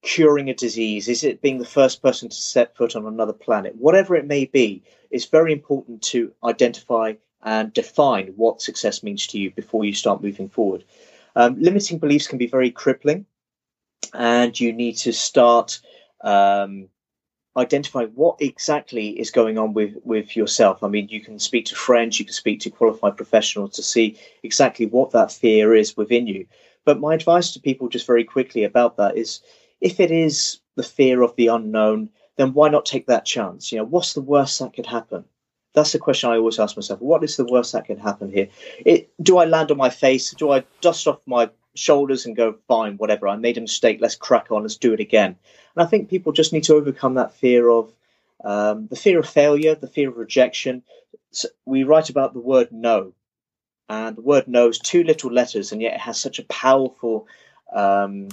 curing 0.03 0.49
a 0.49 0.55
disease? 0.55 1.09
Is 1.09 1.25
it 1.25 1.43
being 1.43 1.59
the 1.59 1.67
first 1.67 2.01
person 2.01 2.29
to 2.29 2.37
set 2.37 2.77
foot 2.77 2.95
on 2.95 3.07
another 3.07 3.33
planet? 3.33 3.75
Whatever 3.75 4.15
it 4.15 4.29
may 4.29 4.45
be, 4.45 4.85
it's 5.11 5.25
very 5.25 5.53
important 5.53 6.01
to 6.03 6.33
identify 6.45 7.15
and 7.43 7.73
define 7.73 8.29
what 8.37 8.63
success 8.63 9.03
means 9.03 9.27
to 9.27 9.41
you 9.41 9.51
before 9.51 9.85
you 9.85 9.95
start 9.95 10.23
moving 10.23 10.49
forward. 10.49 10.85
Um, 11.35 11.61
limiting 11.61 11.99
beliefs 11.99 12.29
can 12.29 12.39
be 12.39 12.47
very 12.47 12.71
crippling, 12.71 13.27
and 14.15 14.59
you 14.59 14.73
need 14.73 14.97
to 14.99 15.13
start 15.13 15.81
um, 16.23 16.89
identify 17.57 18.05
what 18.07 18.37
exactly 18.41 19.19
is 19.19 19.31
going 19.31 19.59
on 19.59 19.73
with 19.73 19.97
with 20.05 20.37
yourself. 20.37 20.83
I 20.83 20.89
mean, 20.89 21.09
you 21.09 21.21
can 21.21 21.39
speak 21.39 21.67
to 21.67 21.75
friends, 21.75 22.19
you 22.19 22.25
can 22.25 22.35
speak 22.35 22.61
to 22.61 22.71
qualified 22.71 23.17
professionals 23.17 23.75
to 23.77 23.83
see 23.83 24.19
exactly 24.43 24.87
what 24.87 25.13
that 25.13 25.33
fear 25.33 25.75
is 25.75 25.97
within 25.97 26.27
you. 26.27 26.47
But 26.85 27.01
my 27.01 27.15
advice 27.15 27.53
to 27.53 27.61
people, 27.61 27.89
just 27.89 28.07
very 28.07 28.25
quickly 28.25 28.63
about 28.65 28.97
that, 28.97 29.17
is 29.17 29.41
if 29.81 30.01
it 30.01 30.11
is 30.11 30.61
the 30.77 30.83
fear 30.83 31.23
of 31.23 31.35
the 31.37 31.49
unknown, 31.49 32.11
then 32.37 32.53
why 32.53 32.69
not 32.69 32.87
take 32.87 33.07
that 33.07 33.25
chance? 33.25 33.73
You 33.73 33.79
know, 33.79 33.85
what's 33.85 34.13
the 34.13 34.21
worst 34.21 34.59
that 34.61 34.75
could 34.75 34.87
happen? 34.87 35.25
That's 35.75 35.93
the 35.93 35.99
question 35.99 36.31
I 36.31 36.37
always 36.37 36.59
ask 36.59 36.77
myself. 36.77 37.01
What 37.01 37.25
is 37.25 37.37
the 37.37 37.45
worst 37.45 37.73
that 37.73 37.85
can 37.85 37.99
happen 37.99 38.31
here? 38.31 38.49
It, 38.85 39.11
do 39.23 39.39
I 39.39 39.45
land 39.45 39.71
on 39.71 39.77
my 39.77 39.91
face? 39.91 40.33
Do 40.33 40.53
I 40.53 40.65
dust 40.81 41.07
off 41.07 41.19
my 41.27 41.51
shoulders 41.77 42.27
and 42.27 42.37
go, 42.37 42.57
fine, 42.69 42.97
whatever, 42.97 43.29
I 43.29 43.37
made 43.37 43.59
a 43.59 43.61
mistake, 43.61 43.99
let's 44.01 44.17
crack 44.17 44.51
on, 44.51 44.63
let's 44.63 44.77
do 44.77 44.93
it 44.93 45.01
again. 45.01 45.37
And 45.77 45.85
I 45.85 45.87
think 45.87 46.09
people 46.09 46.33
just 46.33 46.53
need 46.53 46.65
to 46.65 46.75
overcome 46.75 47.15
that 47.15 47.35
fear 47.35 47.69
of 47.69 47.93
um, 48.45 48.87
the 48.89 48.97
fear 48.97 49.19
of 49.19 49.29
failure, 49.29 49.75
the 49.75 49.87
fear 49.87 50.09
of 50.09 50.17
rejection. 50.17 50.83
So 51.31 51.49
we 51.65 51.85
write 51.85 52.11
about 52.11 52.33
the 52.33 52.41
word 52.41 52.73
no, 52.73 53.13
and 53.89 54.17
the 54.17 54.23
word 54.23 54.49
no 54.49 54.69
is 54.69 54.79
two 54.79 55.05
little 55.05 55.33
letters, 55.33 55.73
and 55.73 55.81
yet 55.81 55.95
it 55.95 56.01
has 56.01 56.21
such 56.21 56.39
a 56.39 56.45
powerful 56.45 57.27
um, 57.73 58.29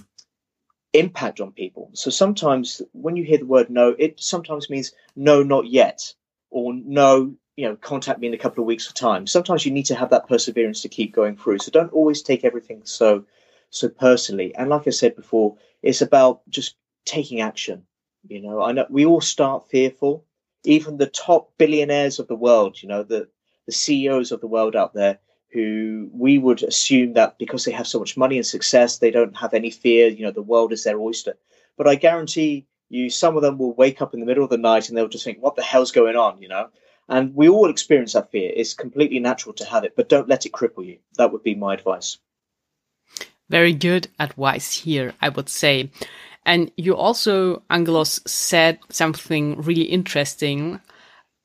impact 0.93 1.41
on 1.41 1.51
people. 1.51 1.89
So 1.93 2.09
sometimes 2.09 2.81
when 2.91 3.15
you 3.15 3.23
hear 3.23 3.39
the 3.39 3.45
word 3.45 3.69
no, 3.69 3.95
it 3.97 4.19
sometimes 4.19 4.69
means 4.69 4.93
no, 5.15 5.43
not 5.43 5.65
yet, 5.65 6.13
or 6.49 6.73
no, 6.73 7.35
you 7.55 7.67
know, 7.67 7.75
contact 7.75 8.19
me 8.19 8.27
in 8.27 8.33
a 8.33 8.37
couple 8.37 8.63
of 8.63 8.67
weeks' 8.67 8.87
of 8.87 8.93
time. 8.95 9.27
Sometimes 9.27 9.65
you 9.65 9.71
need 9.71 9.85
to 9.85 9.95
have 9.95 10.09
that 10.09 10.27
perseverance 10.27 10.81
to 10.81 10.89
keep 10.89 11.13
going 11.13 11.37
through. 11.37 11.59
So 11.59 11.71
don't 11.71 11.93
always 11.93 12.21
take 12.21 12.43
everything 12.43 12.81
so 12.83 13.25
so 13.69 13.89
personally. 13.89 14.55
And 14.55 14.69
like 14.69 14.87
I 14.87 14.91
said 14.91 15.15
before, 15.15 15.57
it's 15.81 16.01
about 16.01 16.41
just 16.49 16.75
taking 17.05 17.41
action. 17.41 17.85
You 18.27 18.41
know, 18.41 18.61
I 18.61 18.71
know 18.71 18.85
we 18.89 19.05
all 19.05 19.21
start 19.21 19.69
fearful. 19.69 20.25
Even 20.65 20.97
the 20.97 21.07
top 21.07 21.51
billionaires 21.57 22.19
of 22.19 22.27
the 22.27 22.35
world, 22.35 22.81
you 22.81 22.89
know, 22.89 23.03
the 23.03 23.27
the 23.65 23.71
CEOs 23.71 24.31
of 24.31 24.41
the 24.41 24.47
world 24.47 24.75
out 24.75 24.93
there, 24.93 25.19
who 25.51 26.09
we 26.11 26.37
would 26.37 26.63
assume 26.63 27.13
that 27.13 27.37
because 27.37 27.65
they 27.65 27.71
have 27.71 27.87
so 27.87 27.99
much 27.99 28.17
money 28.17 28.37
and 28.37 28.45
success, 28.45 28.97
they 28.97 29.11
don't 29.11 29.37
have 29.37 29.53
any 29.53 29.69
fear. 29.69 30.07
You 30.07 30.25
know, 30.25 30.31
the 30.31 30.41
world 30.41 30.73
is 30.73 30.83
their 30.83 30.99
oyster. 30.99 31.35
But 31.77 31.87
I 31.87 31.95
guarantee 31.95 32.65
you, 32.89 33.09
some 33.09 33.35
of 33.35 33.41
them 33.41 33.57
will 33.57 33.73
wake 33.73 34.01
up 34.01 34.13
in 34.13 34.19
the 34.19 34.25
middle 34.25 34.43
of 34.43 34.49
the 34.49 34.57
night 34.57 34.89
and 34.89 34.97
they'll 34.97 35.07
just 35.07 35.23
think, 35.23 35.41
"What 35.41 35.55
the 35.55 35.61
hell's 35.61 35.91
going 35.91 36.15
on?" 36.15 36.41
You 36.41 36.47
know. 36.47 36.69
And 37.13 37.35
we 37.35 37.47
all 37.47 37.69
experience 37.69 38.13
that 38.13 38.31
fear. 38.31 38.51
It's 38.55 38.73
completely 38.73 39.19
natural 39.19 39.53
to 39.57 39.65
have 39.65 39.83
it, 39.83 39.95
but 39.95 40.09
don't 40.09 40.27
let 40.27 40.47
it 40.47 40.51
cripple 40.51 40.83
you. 40.83 40.97
That 41.19 41.31
would 41.31 41.43
be 41.43 41.53
my 41.53 41.75
advice. 41.75 42.17
Very 43.51 43.71
good 43.71 44.07
advice 44.19 44.73
here, 44.73 45.13
I 45.21 45.29
would 45.29 45.47
say. 45.47 45.91
And 46.43 46.71
you 46.75 46.95
also, 46.95 47.61
Angelos, 47.69 48.19
said 48.25 48.79
something 48.89 49.61
really 49.61 49.83
interesting. 49.83 50.81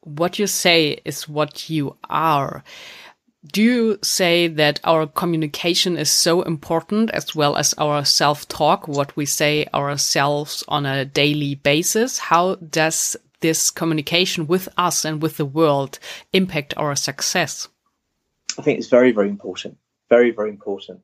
What 0.00 0.38
you 0.38 0.46
say 0.46 1.02
is 1.04 1.28
what 1.28 1.68
you 1.68 1.98
are. 2.08 2.64
Do 3.52 3.62
you 3.62 3.98
say 4.02 4.48
that 4.48 4.80
our 4.84 5.06
communication 5.06 5.98
is 5.98 6.10
so 6.10 6.40
important 6.40 7.10
as 7.10 7.36
well 7.36 7.56
as 7.56 7.74
our 7.76 8.06
self 8.06 8.48
talk, 8.48 8.88
what 8.88 9.14
we 9.18 9.26
say 9.26 9.66
ourselves 9.74 10.64
on 10.66 10.86
a 10.86 11.04
daily 11.04 11.56
basis? 11.56 12.16
How 12.16 12.54
does 12.54 13.18
this 13.40 13.70
communication 13.70 14.46
with 14.46 14.68
us 14.76 15.04
and 15.04 15.22
with 15.22 15.36
the 15.36 15.44
world 15.44 15.98
impact 16.32 16.74
our 16.76 16.96
success? 16.96 17.68
I 18.58 18.62
think 18.62 18.78
it's 18.78 18.88
very, 18.88 19.12
very 19.12 19.28
important. 19.28 19.78
Very, 20.08 20.30
very 20.30 20.50
important. 20.50 21.00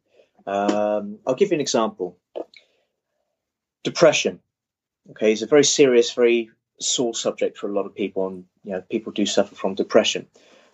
Um, 0.46 1.18
I'll 1.26 1.34
give 1.34 1.50
you 1.50 1.56
an 1.56 1.60
example. 1.60 2.18
Depression, 3.82 4.40
okay, 5.10 5.32
is 5.32 5.42
a 5.42 5.46
very 5.46 5.64
serious, 5.64 6.12
very 6.12 6.50
sore 6.80 7.14
subject 7.14 7.58
for 7.58 7.68
a 7.68 7.72
lot 7.72 7.86
of 7.86 7.94
people, 7.94 8.26
and 8.26 8.44
you 8.64 8.72
know, 8.72 8.80
people 8.80 9.12
do 9.12 9.26
suffer 9.26 9.54
from 9.54 9.74
depression. 9.74 10.26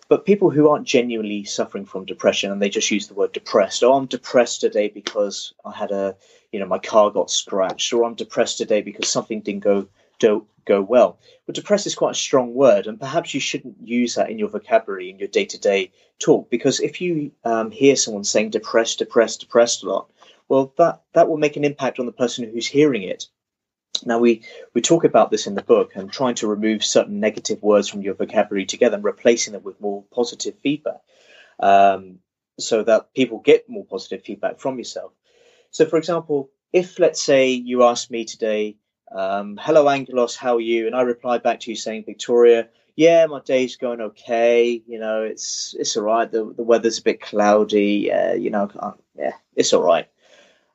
But 0.07 0.25
people 0.25 0.49
who 0.49 0.67
aren't 0.69 0.87
genuinely 0.87 1.45
suffering 1.45 1.85
from 1.85 2.03
depression 2.03 2.51
and 2.51 2.61
they 2.61 2.69
just 2.69 2.91
use 2.91 3.07
the 3.07 3.13
word 3.13 3.31
depressed, 3.31 3.81
oh, 3.81 3.93
I'm 3.93 4.07
depressed 4.07 4.59
today 4.59 4.89
because 4.89 5.53
I 5.63 5.71
had 5.71 5.91
a, 5.91 6.17
you 6.51 6.59
know, 6.59 6.65
my 6.65 6.79
car 6.79 7.11
got 7.11 7.31
scratched, 7.31 7.93
or 7.93 8.03
I'm 8.03 8.15
depressed 8.15 8.57
today 8.57 8.81
because 8.81 9.07
something 9.07 9.39
didn't 9.39 9.63
go 9.63 9.87
do, 10.21 10.47
go 10.65 10.81
well. 10.81 11.19
But 11.45 11.55
depressed 11.55 11.87
is 11.87 11.95
quite 11.95 12.11
a 12.11 12.27
strong 12.27 12.53
word, 12.53 12.87
and 12.87 12.99
perhaps 12.99 13.33
you 13.33 13.39
shouldn't 13.39 13.75
use 13.83 14.15
that 14.15 14.29
in 14.29 14.39
your 14.39 14.49
vocabulary 14.49 15.09
in 15.09 15.19
your 15.19 15.27
day 15.27 15.45
to 15.45 15.59
day 15.59 15.91
talk 16.19 16.49
because 16.49 16.79
if 16.79 17.01
you 17.01 17.31
um, 17.43 17.71
hear 17.71 17.95
someone 17.95 18.23
saying 18.23 18.51
depressed, 18.51 18.99
depressed, 18.99 19.41
depressed 19.41 19.83
a 19.83 19.89
lot, 19.89 20.09
well, 20.47 20.73
that 20.77 21.01
that 21.13 21.27
will 21.27 21.37
make 21.37 21.57
an 21.57 21.65
impact 21.65 21.99
on 21.99 22.05
the 22.05 22.11
person 22.11 22.49
who's 22.49 22.67
hearing 22.67 23.03
it. 23.03 23.25
Now 24.05 24.19
we 24.19 24.43
we 24.73 24.81
talk 24.81 25.03
about 25.03 25.31
this 25.31 25.47
in 25.47 25.55
the 25.55 25.63
book 25.63 25.91
and 25.95 26.11
trying 26.11 26.35
to 26.35 26.47
remove 26.47 26.83
certain 26.83 27.19
negative 27.19 27.61
words 27.61 27.87
from 27.87 28.01
your 28.01 28.13
vocabulary 28.13 28.65
together 28.65 28.95
and 28.95 29.03
replacing 29.03 29.53
them 29.53 29.63
with 29.63 29.81
more 29.81 30.03
positive 30.13 30.55
feedback, 30.61 31.01
um, 31.59 32.19
so 32.59 32.83
that 32.83 33.13
people 33.13 33.39
get 33.39 33.69
more 33.69 33.85
positive 33.85 34.23
feedback 34.23 34.59
from 34.59 34.77
yourself. 34.77 35.11
So, 35.71 35.85
for 35.85 35.97
example, 35.97 36.49
if 36.73 36.99
let's 36.99 37.21
say 37.21 37.49
you 37.49 37.83
asked 37.83 38.11
me 38.11 38.25
today, 38.25 38.77
um, 39.15 39.59
"Hello, 39.61 39.87
Angelos, 39.89 40.35
how 40.35 40.57
are 40.57 40.61
you?" 40.61 40.87
and 40.87 40.95
I 40.95 41.01
reply 41.01 41.37
back 41.37 41.59
to 41.61 41.71
you 41.71 41.75
saying, 41.75 42.05
"Victoria, 42.05 42.69
yeah, 42.95 43.25
my 43.25 43.39
day's 43.41 43.75
going 43.75 44.01
okay. 44.01 44.81
You 44.87 44.99
know, 44.99 45.23
it's 45.23 45.75
it's 45.79 45.95
all 45.97 46.03
right. 46.03 46.31
The 46.31 46.53
the 46.55 46.63
weather's 46.63 46.99
a 46.99 47.03
bit 47.03 47.21
cloudy. 47.21 48.11
Uh, 48.11 48.33
you 48.33 48.49
know, 48.49 48.69
yeah, 49.17 49.33
it's 49.55 49.73
all 49.73 49.83
right." 49.83 50.07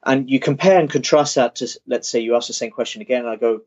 And 0.04 0.30
you 0.30 0.38
compare 0.38 0.78
and 0.78 0.88
contrast 0.88 1.34
that 1.34 1.56
to, 1.56 1.68
let's 1.88 2.08
say, 2.08 2.20
you 2.20 2.36
ask 2.36 2.46
the 2.46 2.52
same 2.52 2.70
question 2.70 3.02
again, 3.02 3.22
and 3.22 3.28
I 3.28 3.34
go, 3.34 3.62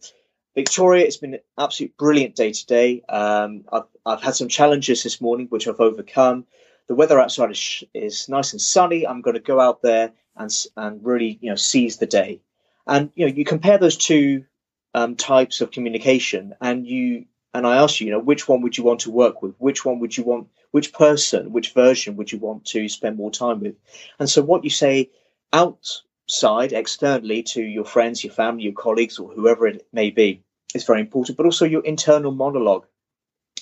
Victoria, 0.56 1.06
it's 1.06 1.18
been 1.18 1.36
an 1.36 1.42
absolute 1.58 1.96
brilliant 1.98 2.36
day 2.36 2.54
today. 2.54 3.02
Um, 3.10 3.66
I've, 3.72 3.84
I've 4.06 4.22
had 4.22 4.36
some 4.36 4.48
challenges 4.48 5.04
this 5.04 5.22
morning, 5.22 5.48
which 5.48 5.68
I've 5.68 5.80
overcome. 5.80 6.46
The 6.88 6.96
weather 6.96 7.20
outside 7.20 7.52
is, 7.52 7.84
is 7.94 8.30
nice 8.30 8.54
and 8.54 8.62
sunny. 8.62 9.06
I'm 9.06 9.22
going 9.22 9.36
to 9.36 9.42
go 9.42 9.60
out 9.60 9.82
there 9.82 10.12
and 10.36 10.52
and 10.76 11.06
really, 11.06 11.38
you 11.42 11.50
know, 11.50 11.56
seize 11.56 11.98
the 11.98 12.08
day. 12.08 12.42
And 12.88 13.12
you 13.16 13.28
know, 13.28 13.34
you 13.34 13.46
compare 13.46 13.78
those 13.78 13.98
two 13.98 14.46
um, 14.94 15.16
types 15.16 15.62
of 15.62 15.72
communication, 15.72 16.56
and 16.62 16.86
you 16.86 17.26
and 17.54 17.66
I 17.66 17.78
ask 17.78 18.00
you, 18.00 18.08
you 18.08 18.14
know, 18.14 18.20
which 18.20 18.48
one 18.48 18.62
would 18.62 18.78
you 18.78 18.84
want 18.84 19.02
to 19.02 19.12
work 19.12 19.42
with? 19.42 19.56
Which 19.58 19.84
one 19.84 20.00
would 20.00 20.16
you 20.16 20.24
want? 20.24 20.48
Which 20.72 20.94
person? 20.94 21.52
Which 21.52 21.74
version 21.74 22.16
would 22.16 22.32
you 22.32 22.38
want 22.38 22.66
to 22.66 22.88
spend 22.90 23.18
more 23.18 23.32
time 23.32 23.60
with? 23.60 23.76
And 24.20 24.30
so, 24.30 24.42
what 24.42 24.64
you 24.64 24.70
say 24.70 25.10
outside, 25.52 26.74
externally 26.74 27.44
to 27.44 27.62
your 27.62 27.86
friends, 27.86 28.24
your 28.24 28.34
family, 28.34 28.64
your 28.64 28.74
colleagues, 28.74 29.18
or 29.18 29.30
whoever 29.30 29.66
it 29.68 29.88
may 29.92 30.12
be, 30.12 30.44
is 30.76 30.84
very 30.84 31.02
important. 31.02 31.38
But 31.38 31.48
also 31.48 31.66
your 31.66 31.84
internal 31.84 32.32
monologue. 32.32 32.86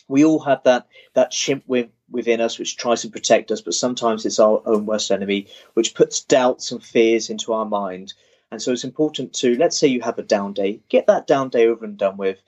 We 0.09 0.25
all 0.25 0.39
have 0.39 0.63
that 0.63 0.87
that 1.13 1.31
chimp 1.31 1.63
with, 1.67 1.89
within 2.09 2.41
us 2.41 2.59
which 2.59 2.77
tries 2.77 3.01
to 3.01 3.09
protect 3.09 3.51
us, 3.51 3.61
but 3.61 3.73
sometimes 3.73 4.25
it's 4.25 4.39
our 4.39 4.61
own 4.65 4.85
worst 4.85 5.11
enemy, 5.11 5.47
which 5.73 5.95
puts 5.95 6.21
doubts 6.21 6.71
and 6.71 6.83
fears 6.83 7.29
into 7.29 7.53
our 7.53 7.65
mind. 7.65 8.13
And 8.51 8.61
so 8.61 8.71
it's 8.71 8.83
important 8.83 9.33
to 9.33 9.57
let's 9.57 9.77
say 9.77 9.87
you 9.87 10.01
have 10.01 10.19
a 10.19 10.23
down 10.23 10.53
day, 10.53 10.81
get 10.89 11.07
that 11.07 11.27
down 11.27 11.49
day 11.49 11.67
over 11.67 11.85
and 11.85 11.97
done 11.97 12.17
with 12.17 12.39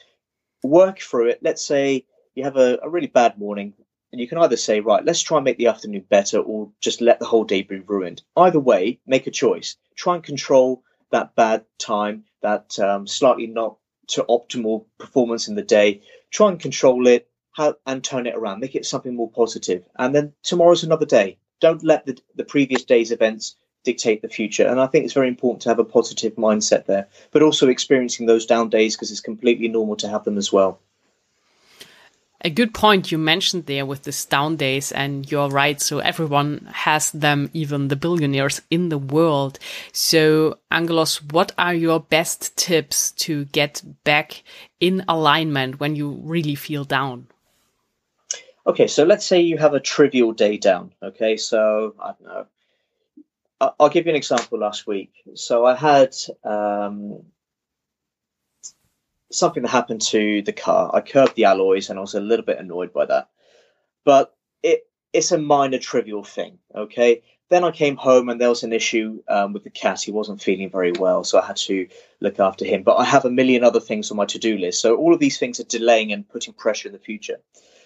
work 0.63 0.99
through 0.99 1.29
it. 1.29 1.39
Let's 1.41 1.63
say 1.63 2.05
you 2.35 2.43
have 2.43 2.57
a, 2.57 2.79
a 2.81 2.89
really 2.89 3.07
bad 3.07 3.37
morning, 3.37 3.73
and 4.11 4.19
you 4.19 4.27
can 4.27 4.37
either 4.37 4.57
say, 4.57 4.79
right, 4.79 5.03
let's 5.03 5.21
try 5.21 5.37
and 5.37 5.45
make 5.45 5.57
the 5.57 5.67
afternoon 5.67 6.05
better, 6.09 6.39
or 6.39 6.71
just 6.79 7.01
let 7.01 7.19
the 7.19 7.25
whole 7.25 7.43
day 7.43 7.61
be 7.61 7.79
ruined. 7.79 8.21
Either 8.35 8.59
way, 8.59 8.99
make 9.05 9.27
a 9.27 9.31
choice. 9.31 9.75
Try 9.95 10.15
and 10.15 10.23
control 10.23 10.83
that 11.11 11.35
bad 11.35 11.65
time, 11.77 12.23
that 12.41 12.79
um, 12.79 13.07
slightly 13.07 13.47
not 13.47 13.77
to 14.07 14.23
optimal 14.23 14.85
performance 14.97 15.47
in 15.47 15.55
the 15.55 15.61
day. 15.61 16.01
Try 16.31 16.49
and 16.49 16.59
control 16.59 17.07
it 17.07 17.27
how, 17.51 17.75
and 17.85 18.03
turn 18.03 18.25
it 18.25 18.35
around. 18.35 18.59
Make 18.59 18.75
it 18.75 18.85
something 18.85 19.15
more 19.15 19.31
positive. 19.31 19.83
And 19.97 20.15
then 20.15 20.33
tomorrow's 20.43 20.83
another 20.83 21.05
day. 21.05 21.37
Don't 21.59 21.83
let 21.83 22.05
the, 22.05 22.17
the 22.35 22.45
previous 22.45 22.83
day's 22.85 23.11
events 23.11 23.55
dictate 23.83 24.21
the 24.21 24.29
future. 24.29 24.67
And 24.67 24.79
I 24.79 24.87
think 24.87 25.05
it's 25.05 25.13
very 25.13 25.27
important 25.27 25.61
to 25.63 25.69
have 25.69 25.79
a 25.79 25.85
positive 25.85 26.35
mindset 26.35 26.85
there, 26.85 27.07
but 27.31 27.41
also 27.41 27.69
experiencing 27.69 28.25
those 28.25 28.45
down 28.45 28.69
days 28.69 28.95
because 28.95 29.11
it's 29.11 29.21
completely 29.21 29.67
normal 29.67 29.95
to 29.97 30.09
have 30.09 30.23
them 30.23 30.37
as 30.37 30.51
well. 30.51 30.79
A 32.41 32.49
good 32.49 32.73
point 32.73 33.11
you 33.11 33.17
mentioned 33.17 33.65
there 33.65 33.85
with 33.85 34.03
this 34.03 34.23
down 34.23 34.55
days, 34.55 34.93
and 34.93 35.29
you're 35.29 35.49
right. 35.49 35.81
So 35.81 35.99
everyone 35.99 36.69
has 36.71 37.11
them, 37.11 37.49
even 37.53 37.89
the 37.89 37.97
billionaires 37.97 38.61
in 38.69 38.87
the 38.87 38.97
world. 38.97 39.59
So, 39.91 40.57
Angelos, 40.71 41.21
what 41.21 41.51
are 41.57 41.73
your 41.73 41.99
best 41.99 42.55
tips 42.55 43.11
to 43.23 43.43
get 43.45 43.83
back 44.05 44.43
in 44.79 45.03
alignment 45.09 45.81
when 45.81 45.97
you 45.97 46.11
really 46.23 46.55
feel 46.55 46.85
down? 46.85 47.27
Okay, 48.65 48.87
so 48.87 49.03
let's 49.03 49.25
say 49.25 49.41
you 49.41 49.57
have 49.57 49.73
a 49.73 49.79
trivial 49.81 50.31
day 50.31 50.55
down. 50.55 50.93
Okay, 51.03 51.35
so 51.35 51.93
I 51.99 52.13
don't 52.13 52.23
know, 52.23 52.45
I'll 53.61 53.89
give 53.89 54.05
you 54.05 54.11
an 54.11 54.15
example 54.15 54.59
last 54.59 54.87
week. 54.87 55.11
So 55.35 55.65
I 55.65 55.75
had 55.75 56.15
um, 56.43 57.23
something 59.31 59.63
that 59.63 59.69
happened 59.69 60.01
to 60.01 60.41
the 60.41 60.53
car. 60.53 60.91
I 60.93 61.01
curbed 61.01 61.35
the 61.35 61.45
alloys 61.45 61.89
and 61.89 61.99
I 61.99 62.01
was 62.01 62.13
a 62.13 62.21
little 62.21 62.45
bit 62.45 62.59
annoyed 62.59 62.93
by 62.93 63.05
that. 63.05 63.29
But 64.05 64.33
it 64.63 64.87
it's 65.11 65.31
a 65.31 65.37
minor 65.37 65.79
trivial 65.79 66.23
thing, 66.23 66.59
okay? 66.73 67.23
Then 67.49 67.63
I 67.63 67.71
came 67.71 67.95
home 67.95 68.29
and 68.29 68.39
there 68.39 68.49
was 68.49 68.63
an 68.63 68.73
issue 68.73 69.23
um, 69.27 69.53
with 69.53 69.63
the 69.63 69.71
cat. 69.71 70.01
He 70.01 70.11
wasn't 70.11 70.41
feeling 70.41 70.69
very 70.69 70.91
well, 70.91 71.23
so 71.23 71.39
I 71.39 71.45
had 71.45 71.57
to 71.57 71.87
look 72.21 72.39
after 72.39 72.63
him. 72.63 72.83
But 72.83 72.97
I 72.97 73.05
have 73.05 73.25
a 73.25 73.31
million 73.31 73.63
other 73.63 73.79
things 73.79 74.11
on 74.11 74.17
my 74.17 74.25
to 74.25 74.37
do 74.37 74.57
list. 74.57 74.81
So 74.81 74.95
all 74.95 75.13
of 75.13 75.19
these 75.19 75.39
things 75.39 75.59
are 75.59 75.63
delaying 75.63 76.13
and 76.13 76.29
putting 76.29 76.53
pressure 76.53 76.87
in 76.87 76.93
the 76.93 76.99
future. 76.99 77.37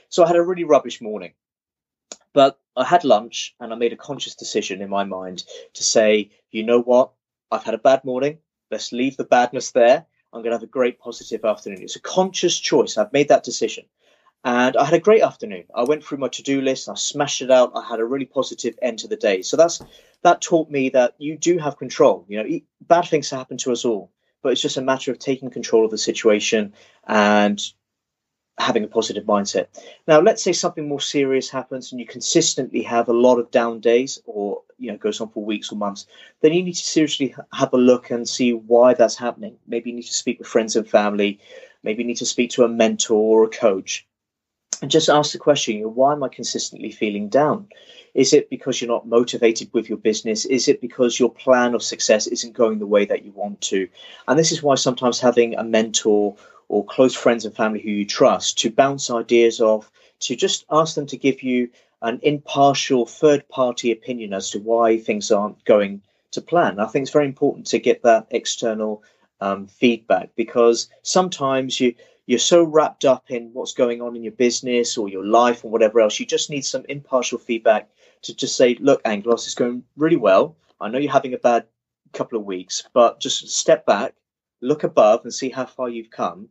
So 0.09 0.23
I 0.23 0.27
had 0.27 0.35
a 0.35 0.43
really 0.43 0.65
rubbish 0.65 1.01
morning. 1.01 1.31
But 2.33 2.59
I 2.75 2.83
had 2.83 3.03
lunch 3.03 3.55
and 3.59 3.71
I 3.71 3.75
made 3.75 3.93
a 3.93 3.97
conscious 3.97 4.35
decision 4.35 4.81
in 4.81 4.89
my 4.89 5.03
mind 5.03 5.43
to 5.73 5.83
say, 5.83 6.31
you 6.51 6.63
know 6.63 6.81
what? 6.81 7.11
I've 7.51 7.63
had 7.63 7.75
a 7.75 7.79
bad 7.79 8.03
morning. 8.03 8.39
Let's 8.71 8.91
leave 8.91 9.17
the 9.17 9.23
badness 9.23 9.71
there. 9.71 10.05
I'm 10.33 10.41
going 10.41 10.51
to 10.51 10.57
have 10.57 10.63
a 10.63 10.67
great 10.67 10.99
positive 10.99 11.45
afternoon. 11.45 11.83
It's 11.83 11.95
a 11.95 12.01
conscious 12.01 12.59
choice. 12.59 12.97
I've 12.97 13.13
made 13.13 13.27
that 13.27 13.43
decision. 13.43 13.85
And 14.43 14.75
I 14.75 14.83
had 14.83 14.95
a 14.95 14.99
great 14.99 15.21
afternoon. 15.21 15.65
I 15.73 15.83
went 15.83 16.03
through 16.03 16.17
my 16.17 16.27
to-do 16.27 16.59
list. 16.61 16.89
I 16.89 16.95
smashed 16.95 17.41
it 17.41 17.51
out. 17.51 17.71
I 17.75 17.87
had 17.87 17.99
a 17.99 18.05
really 18.05 18.25
positive 18.25 18.77
end 18.81 18.99
to 18.99 19.07
the 19.07 19.15
day. 19.15 19.41
So 19.43 19.55
that's 19.55 19.81
that 20.23 20.41
taught 20.41 20.69
me 20.69 20.89
that 20.89 21.15
you 21.17 21.37
do 21.37 21.59
have 21.59 21.77
control. 21.77 22.25
You 22.27 22.43
know, 22.43 22.59
bad 22.81 23.05
things 23.07 23.29
happen 23.29 23.57
to 23.59 23.71
us 23.71 23.85
all, 23.85 24.11
but 24.41 24.51
it's 24.51 24.61
just 24.61 24.77
a 24.77 24.81
matter 24.81 25.11
of 25.11 25.19
taking 25.19 25.49
control 25.49 25.85
of 25.85 25.91
the 25.91 25.97
situation 25.97 26.73
and 27.07 27.61
having 28.59 28.83
a 28.83 28.87
positive 28.87 29.25
mindset. 29.25 29.67
Now, 30.07 30.19
let's 30.21 30.43
say 30.43 30.53
something 30.53 30.87
more 30.87 31.01
serious 31.01 31.49
happens 31.49 31.91
and 31.91 31.99
you 31.99 32.05
consistently 32.05 32.83
have 32.83 33.09
a 33.09 33.13
lot 33.13 33.39
of 33.39 33.51
down 33.51 33.79
days 33.79 34.21
or 34.25 34.61
you 34.77 34.91
know 34.91 34.97
goes 34.97 35.19
on 35.21 35.29
for 35.29 35.43
weeks 35.43 35.71
or 35.71 35.75
months, 35.75 36.05
then 36.41 36.53
you 36.53 36.63
need 36.63 36.73
to 36.75 36.85
seriously 36.85 37.35
have 37.51 37.73
a 37.73 37.77
look 37.77 38.11
and 38.11 38.29
see 38.29 38.53
why 38.53 38.93
that's 38.93 39.17
happening. 39.17 39.57
Maybe 39.67 39.89
you 39.89 39.95
need 39.95 40.03
to 40.03 40.13
speak 40.13 40.39
with 40.39 40.47
friends 40.47 40.75
and 40.75 40.87
family, 40.87 41.39
maybe 41.83 42.03
you 42.03 42.07
need 42.07 42.17
to 42.17 42.25
speak 42.25 42.51
to 42.51 42.63
a 42.63 42.69
mentor 42.69 43.17
or 43.17 43.43
a 43.45 43.49
coach 43.49 44.05
and 44.83 44.91
just 44.91 45.07
ask 45.07 45.31
the 45.31 45.37
question, 45.37 45.77
you 45.77 45.83
know, 45.83 45.89
why 45.89 46.11
am 46.11 46.23
I 46.23 46.27
consistently 46.27 46.91
feeling 46.91 47.29
down? 47.29 47.69
Is 48.13 48.33
it 48.33 48.49
because 48.49 48.81
you're 48.81 48.91
not 48.91 49.07
motivated 49.07 49.69
with 49.71 49.87
your 49.87 49.97
business? 49.97 50.43
Is 50.45 50.67
it 50.67 50.81
because 50.81 51.17
your 51.17 51.31
plan 51.31 51.73
of 51.73 51.81
success 51.81 52.27
isn't 52.27 52.53
going 52.53 52.79
the 52.79 52.85
way 52.85 53.05
that 53.05 53.23
you 53.23 53.31
want 53.31 53.61
to? 53.61 53.87
And 54.27 54.37
this 54.37 54.51
is 54.51 54.61
why 54.61 54.75
sometimes 54.75 55.21
having 55.21 55.55
a 55.55 55.63
mentor 55.63 56.35
or 56.73 56.83
close 56.83 57.13
friends 57.13 57.45
and 57.45 57.55
family 57.55 57.79
who 57.79 57.91
you 57.91 58.05
trust 58.05 58.57
to 58.57 58.71
bounce 58.71 59.11
ideas 59.11 59.61
off, 59.61 59.91
to 60.19 60.35
just 60.35 60.65
ask 60.71 60.95
them 60.95 61.05
to 61.05 61.17
give 61.17 61.43
you 61.43 61.69
an 62.01 62.19
impartial 62.23 63.05
third 63.05 63.47
party 63.47 63.91
opinion 63.91 64.33
as 64.33 64.49
to 64.49 64.59
why 64.59 64.97
things 64.97 65.31
aren't 65.31 65.63
going 65.65 66.01
to 66.31 66.41
plan. 66.41 66.79
I 66.79 66.87
think 66.87 67.03
it's 67.03 67.11
very 67.11 67.27
important 67.27 67.67
to 67.67 67.79
get 67.79 68.01
that 68.01 68.25
external 68.31 69.03
um, 69.39 69.67
feedback 69.67 70.31
because 70.35 70.89
sometimes 71.03 71.79
you 71.79 71.93
you're 72.25 72.39
so 72.39 72.63
wrapped 72.63 73.05
up 73.05 73.29
in 73.29 73.51
what's 73.53 73.73
going 73.73 74.01
on 74.01 74.15
in 74.15 74.23
your 74.23 74.31
business 74.31 74.97
or 74.97 75.09
your 75.09 75.25
life 75.25 75.63
or 75.63 75.69
whatever 75.69 75.99
else. 75.99 76.19
You 76.19 76.25
just 76.25 76.49
need 76.49 76.65
some 76.65 76.85
impartial 76.89 77.37
feedback 77.37 77.89
to 78.23 78.33
just 78.33 78.55
say, 78.55 78.77
look, 78.79 79.01
Angelos, 79.05 79.45
is 79.45 79.55
going 79.55 79.83
really 79.97 80.15
well. 80.15 80.55
I 80.81 80.87
know 80.89 80.99
you're 80.99 81.11
having 81.11 81.33
a 81.33 81.37
bad 81.37 81.65
couple 82.13 82.39
of 82.39 82.45
weeks, 82.45 82.83
but 82.93 83.19
just 83.19 83.49
step 83.49 83.85
back, 83.85 84.15
look 84.61 84.83
above 84.83 85.23
and 85.23 85.33
see 85.33 85.49
how 85.49 85.65
far 85.65 85.89
you've 85.89 86.09
come 86.09 86.47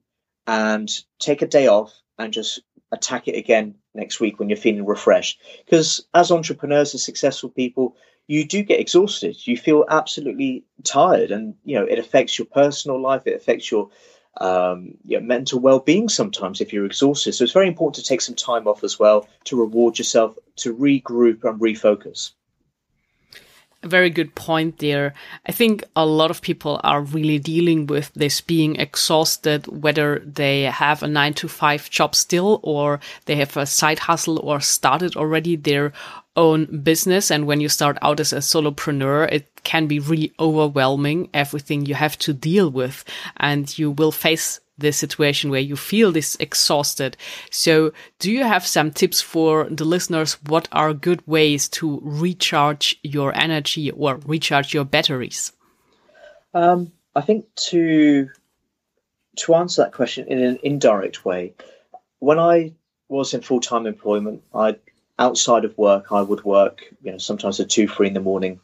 and 0.47 0.91
take 1.19 1.43
a 1.43 1.47
day 1.47 1.67
off 1.67 1.93
and 2.19 2.33
just 2.33 2.61
attack 2.91 3.29
it 3.29 3.37
again 3.37 3.75
next 3.95 4.21
week 4.21 4.39
when 4.39 4.49
you're 4.49 4.57
feeling 4.57 4.85
refreshed. 4.85 5.41
Because 5.65 6.07
as 6.15 6.31
entrepreneurs, 6.31 6.95
as 6.95 7.05
successful 7.05 7.51
people, 7.51 7.97
you 8.29 8.47
do 8.47 8.63
get 8.63 8.81
exhausted. 8.81 9.47
You 9.47 9.57
feel 9.57 9.85
absolutely 9.89 10.65
tired, 10.85 11.31
and 11.31 11.55
you 11.65 11.79
know 11.79 11.85
it 11.85 11.99
affects 11.99 12.39
your 12.39 12.47
personal 12.47 13.01
life. 13.01 13.27
It 13.27 13.35
affects 13.35 13.71
your 13.71 13.91
um, 14.39 14.95
your 15.05 15.21
mental 15.21 15.61
well-being 15.61 16.09
sometimes 16.09 16.61
if 16.61 16.73
you're 16.73 16.87
exhausted. 16.87 17.33
So 17.33 17.45
it's 17.45 17.53
very 17.53 17.69
important 17.69 17.97
to 17.97 18.09
take 18.09 18.23
some 18.23 18.35
time 18.35 18.67
off 18.67 18.85
as 18.85 18.99
well 18.99 19.29
to 19.45 19.61
reward 19.61 19.99
yourself, 19.99 20.37
to 20.57 20.75
regroup 20.75 21.45
and 21.45 21.61
refocus. 21.61 22.33
A 23.83 23.88
very 23.88 24.11
good 24.11 24.35
point 24.35 24.79
there. 24.79 25.12
I 25.45 25.53
think 25.53 25.83
a 25.97 26.07
lot 26.07 26.31
of 26.31 26.40
people 26.40 26.81
are 26.85 27.01
really 27.01 27.38
dealing 27.38 27.87
with 27.87 28.12
this 28.14 28.40
being 28.40 28.77
exhausted, 28.77 29.66
whether 29.66 30.21
they 30.21 30.62
have 30.62 31.03
a 31.03 31.09
nine 31.09 31.35
to 31.35 31.49
five 31.49 31.90
job 31.90 32.14
still 32.14 32.61
or 32.62 33.01
they 33.25 33.37
have 33.37 33.57
a 33.57 33.66
side 33.66 33.99
hustle 33.99 34.38
or 34.38 34.61
started 34.61 35.16
already 35.16 35.57
their 35.57 35.92
own 36.37 36.83
business. 36.83 37.31
And 37.31 37.47
when 37.47 37.61
you 37.61 37.68
start 37.68 37.99
out 38.03 38.21
as 38.21 38.33
a 38.33 38.37
solopreneur, 38.37 39.31
it 39.33 39.49
can 39.64 39.87
be 39.87 39.99
really 39.99 40.33
overwhelming, 40.38 41.29
everything 41.35 41.85
you 41.85 41.95
have 41.95 42.18
to 42.21 42.33
deal 42.33 42.71
with. 42.71 43.05
And 43.38 43.77
you 43.79 43.90
will 43.90 44.12
face 44.12 44.61
the 44.83 44.92
situation 44.92 45.51
where 45.51 45.61
you 45.61 45.77
feel 45.77 46.12
this 46.12 46.37
exhausted. 46.38 47.16
So 47.51 47.92
do 48.18 48.31
you 48.31 48.45
have 48.45 48.66
some 48.66 48.90
tips 48.90 49.21
for 49.21 49.64
the 49.71 49.85
listeners? 49.85 50.35
What 50.47 50.68
are 50.73 50.92
good 50.92 51.27
ways 51.27 51.68
to 51.71 52.01
recharge 52.03 52.99
your 53.03 53.35
energy 53.35 53.90
or 53.90 54.16
recharge 54.27 54.75
your 54.75 54.85
batteries? 54.85 55.53
Um, 56.55 56.92
I 57.14 57.23
think 57.23 57.47
to 57.71 58.29
to 59.35 59.55
answer 59.55 59.83
that 59.83 59.92
question 59.92 60.27
in 60.29 60.42
an 60.42 60.59
indirect 60.62 61.25
way, 61.25 61.55
when 62.18 62.38
I 62.38 62.73
was 63.09 63.33
in 63.35 63.40
full 63.40 63.61
time 63.61 63.87
employment, 63.87 64.42
I 64.55 64.77
outside 65.18 65.64
of 65.64 65.77
work, 65.79 66.11
I 66.11 66.23
would 66.23 66.45
work, 66.45 66.83
you 67.03 67.12
know, 67.12 67.18
sometimes 67.18 67.61
at 67.61 67.71
two, 67.71 67.88
three 67.88 68.09
in 68.09 68.14
the 68.14 68.21
morning, 68.21 68.61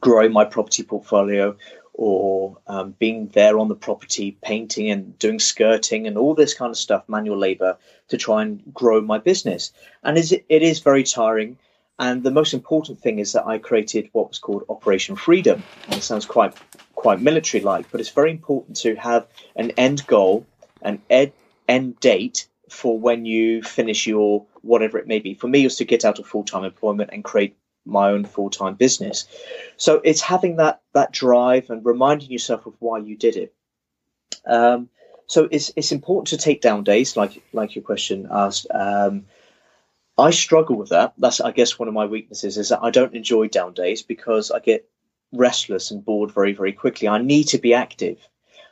growing 0.00 0.32
my 0.32 0.44
property 0.44 0.82
portfolio 0.82 1.56
or 1.96 2.58
um, 2.66 2.94
being 2.98 3.28
there 3.28 3.58
on 3.58 3.68
the 3.68 3.74
property, 3.74 4.36
painting 4.42 4.90
and 4.90 5.18
doing 5.18 5.38
skirting 5.38 6.06
and 6.06 6.18
all 6.18 6.34
this 6.34 6.52
kind 6.52 6.70
of 6.70 6.76
stuff, 6.76 7.08
manual 7.08 7.38
labor 7.38 7.78
to 8.08 8.18
try 8.18 8.42
and 8.42 8.62
grow 8.72 9.00
my 9.00 9.18
business. 9.18 9.72
And 10.02 10.18
it 10.18 10.44
is 10.48 10.80
very 10.80 11.02
tiring. 11.02 11.56
And 11.98 12.22
the 12.22 12.30
most 12.30 12.52
important 12.52 13.00
thing 13.00 13.18
is 13.18 13.32
that 13.32 13.46
I 13.46 13.56
created 13.56 14.10
what 14.12 14.28
was 14.28 14.38
called 14.38 14.64
Operation 14.68 15.16
Freedom. 15.16 15.62
And 15.86 15.94
it 15.94 16.02
sounds 16.02 16.26
quite 16.26 16.54
quite 16.94 17.20
military 17.22 17.62
like, 17.62 17.90
but 17.90 18.00
it's 18.00 18.10
very 18.10 18.30
important 18.30 18.76
to 18.78 18.94
have 18.96 19.26
an 19.54 19.70
end 19.72 20.06
goal, 20.06 20.46
an 20.82 21.00
ed- 21.08 21.32
end 21.68 21.98
date 22.00 22.46
for 22.68 22.98
when 22.98 23.24
you 23.24 23.62
finish 23.62 24.06
your 24.06 24.44
whatever 24.62 24.98
it 24.98 25.06
may 25.06 25.18
be. 25.18 25.32
For 25.34 25.48
me, 25.48 25.62
it 25.62 25.66
was 25.66 25.76
to 25.76 25.84
get 25.84 26.04
out 26.04 26.18
of 26.18 26.26
full 26.26 26.44
time 26.44 26.64
employment 26.64 27.10
and 27.12 27.24
create 27.24 27.56
my 27.86 28.10
own 28.10 28.24
full 28.24 28.50
time 28.50 28.74
business. 28.74 29.26
So 29.76 30.00
it's 30.04 30.20
having 30.20 30.56
that 30.56 30.82
that 30.96 31.12
drive 31.12 31.68
and 31.68 31.84
reminding 31.84 32.30
yourself 32.30 32.64
of 32.64 32.74
why 32.78 32.98
you 32.98 33.16
did 33.16 33.36
it. 33.36 33.54
Um, 34.46 34.88
so 35.26 35.46
it's 35.50 35.70
it's 35.76 35.92
important 35.92 36.28
to 36.28 36.38
take 36.38 36.62
down 36.62 36.84
days, 36.84 37.16
like 37.16 37.42
like 37.52 37.74
your 37.74 37.84
question 37.84 38.26
asked. 38.30 38.66
Um, 38.72 39.26
I 40.16 40.30
struggle 40.30 40.76
with 40.76 40.88
that. 40.88 41.12
That's 41.18 41.40
I 41.40 41.50
guess 41.50 41.78
one 41.78 41.88
of 41.88 41.94
my 41.94 42.06
weaknesses 42.06 42.56
is 42.56 42.70
that 42.70 42.82
I 42.82 42.90
don't 42.90 43.14
enjoy 43.14 43.48
down 43.48 43.74
days 43.74 44.02
because 44.02 44.50
I 44.50 44.60
get 44.60 44.88
restless 45.32 45.90
and 45.90 46.02
bored 46.02 46.32
very 46.32 46.52
very 46.52 46.72
quickly. 46.72 47.08
I 47.08 47.20
need 47.20 47.48
to 47.48 47.58
be 47.58 47.74
active. 47.74 48.18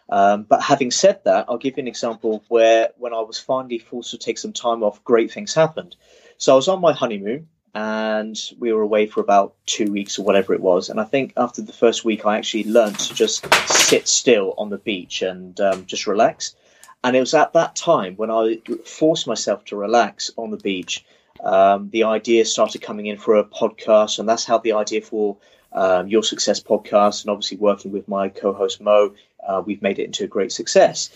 Um, 0.09 0.45
but 0.45 0.63
having 0.63 0.91
said 0.91 1.21
that, 1.25 1.47
I'll 1.49 1.59
give 1.59 1.77
you 1.77 1.83
an 1.83 1.89
example 1.89 2.45
where 2.49 2.91
when 2.97 3.13
I 3.13 3.21
was 3.21 3.39
finally 3.39 3.79
forced 3.79 4.11
to 4.13 4.19
take 4.19 4.39
some 4.39 4.53
time 4.53 4.83
off, 4.83 5.03
great 5.05 5.31
things 5.31 5.55
happened. 5.55 5.97
So 6.39 6.53
I 6.53 6.57
was 6.57 6.69
on 6.69 6.81
my 6.81 6.93
honeymoon 6.93 7.49
and 7.75 8.39
we 8.59 8.73
were 8.73 8.83
away 8.83 9.07
for 9.07 9.21
about 9.21 9.55
two 9.67 9.91
weeks 9.91 10.19
or 10.19 10.25
whatever 10.25 10.55
it 10.55 10.61
was. 10.61 10.89
And 10.89 11.01
I 11.01 11.05
think 11.05 11.33
after 11.37 11.61
the 11.61 11.73
first 11.73 12.05
week, 12.05 12.25
I 12.25 12.39
actually 12.39 12.65
learned 12.65 12.99
to 13.01 13.15
just 13.15 13.53
sit 13.69 14.07
still 14.07 14.55
on 14.57 14.71
the 14.71 14.79
beach 14.79 15.23
and 15.23 15.59
um, 15.61 15.85
just 15.87 16.07
relax. 16.07 16.55
And 17.03 17.17
it 17.17 17.21
was 17.21 17.35
at 17.35 17.53
that 17.53 17.77
time 17.77 18.15
when 18.17 18.31
I 18.31 18.61
forced 18.85 19.27
myself 19.27 19.65
to 19.67 19.77
relax 19.77 20.31
on 20.37 20.51
the 20.51 20.57
beach. 20.57 21.05
Um, 21.43 21.91
the 21.91 22.05
idea 22.05 22.45
started 22.45 22.81
coming 22.81 23.07
in 23.07 23.19
for 23.19 23.37
a 23.37 23.45
podcast, 23.45 24.19
and 24.19 24.29
that's 24.29 24.45
how 24.45 24.59
the 24.59 24.73
idea 24.73 25.03
for 25.03 25.37
um, 25.73 26.07
Your 26.07 26.23
Success 26.23 26.61
podcast, 26.61 27.23
and 27.23 27.31
obviously 27.31 27.59
working 27.59 27.93
with 27.93 28.09
my 28.09 28.29
co-host 28.29 28.81
Mo, 28.81 29.15
uh, 29.47 29.63
we've 29.67 29.83
made 29.83 29.99
it 29.99 30.05
into 30.05 30.25
a 30.25 30.29
great 30.29 30.53
success. 30.53 31.11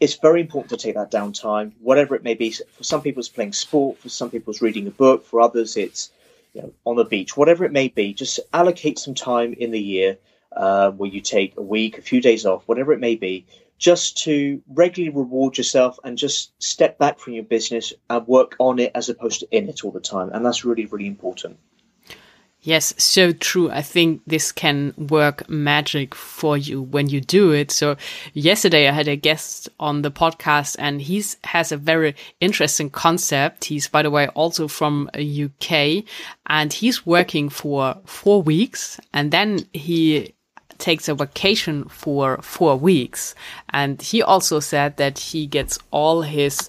It's 0.00 0.14
very 0.14 0.40
important 0.40 0.70
to 0.70 0.76
take 0.78 0.94
that 0.94 1.10
downtime, 1.10 1.72
whatever 1.80 2.14
it 2.14 2.24
may 2.24 2.34
be. 2.34 2.50
For 2.50 2.84
some 2.84 3.02
people, 3.02 3.20
it's 3.20 3.28
playing 3.28 3.52
sport. 3.52 3.98
For 3.98 4.08
some 4.08 4.30
people, 4.30 4.50
it's 4.50 4.62
reading 4.62 4.86
a 4.86 4.90
book. 4.90 5.24
For 5.24 5.40
others, 5.40 5.76
it's 5.76 6.10
you 6.54 6.62
know, 6.62 6.72
on 6.84 6.96
the 6.96 7.04
beach. 7.04 7.36
Whatever 7.36 7.64
it 7.64 7.72
may 7.72 7.88
be, 7.88 8.14
just 8.14 8.40
allocate 8.52 8.98
some 8.98 9.14
time 9.14 9.52
in 9.52 9.70
the 9.70 9.80
year 9.80 10.16
uh, 10.56 10.90
where 10.92 11.10
you 11.10 11.20
take 11.20 11.56
a 11.56 11.62
week, 11.62 11.98
a 11.98 12.02
few 12.02 12.20
days 12.20 12.46
off, 12.46 12.62
whatever 12.66 12.92
it 12.92 12.98
may 12.98 13.14
be, 13.14 13.46
just 13.78 14.18
to 14.24 14.62
regularly 14.68 15.14
reward 15.14 15.56
yourself 15.56 15.98
and 16.04 16.18
just 16.18 16.52
step 16.62 16.98
back 16.98 17.18
from 17.18 17.34
your 17.34 17.44
business 17.44 17.92
and 18.08 18.26
work 18.26 18.56
on 18.58 18.78
it 18.78 18.92
as 18.94 19.08
opposed 19.08 19.40
to 19.40 19.56
in 19.56 19.68
it 19.68 19.84
all 19.84 19.90
the 19.90 20.00
time. 20.00 20.30
And 20.32 20.44
that's 20.44 20.64
really, 20.64 20.86
really 20.86 21.06
important. 21.06 21.58
Yes, 22.62 22.92
so 22.98 23.32
true. 23.32 23.70
I 23.70 23.80
think 23.80 24.20
this 24.26 24.52
can 24.52 24.92
work 24.98 25.48
magic 25.48 26.14
for 26.14 26.58
you 26.58 26.82
when 26.82 27.08
you 27.08 27.22
do 27.22 27.52
it. 27.52 27.70
So 27.70 27.96
yesterday 28.34 28.86
I 28.86 28.92
had 28.92 29.08
a 29.08 29.16
guest 29.16 29.70
on 29.80 30.02
the 30.02 30.10
podcast 30.10 30.76
and 30.78 31.00
he 31.00 31.24
has 31.44 31.72
a 31.72 31.78
very 31.78 32.14
interesting 32.38 32.90
concept. 32.90 33.64
He's, 33.64 33.88
by 33.88 34.02
the 34.02 34.10
way, 34.10 34.28
also 34.28 34.68
from 34.68 35.08
uh, 35.14 35.20
UK 35.20 36.04
and 36.46 36.70
he's 36.70 37.06
working 37.06 37.48
for 37.48 37.96
four 38.04 38.42
weeks 38.42 39.00
and 39.14 39.30
then 39.30 39.60
he 39.72 40.34
takes 40.76 41.08
a 41.08 41.14
vacation 41.14 41.84
for 41.84 42.38
four 42.42 42.76
weeks. 42.76 43.34
And 43.70 44.00
he 44.02 44.22
also 44.22 44.60
said 44.60 44.96
that 44.96 45.18
he 45.18 45.46
gets 45.46 45.78
all 45.90 46.22
his 46.22 46.68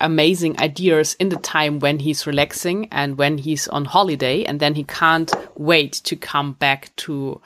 amazing 0.00 0.58
ideas 0.60 1.14
in 1.18 1.28
the 1.28 1.36
time 1.36 1.78
when 1.78 1.98
he's 1.98 2.26
relaxing 2.26 2.88
and 2.90 3.18
when 3.18 3.38
he's 3.38 3.68
on 3.68 3.84
holiday 3.84 4.44
and 4.44 4.60
then 4.60 4.74
he 4.74 4.84
can't 4.84 5.32
wait 5.56 5.92
to 5.92 6.16
come 6.16 6.52
back 6.52 6.94
to 6.96 7.40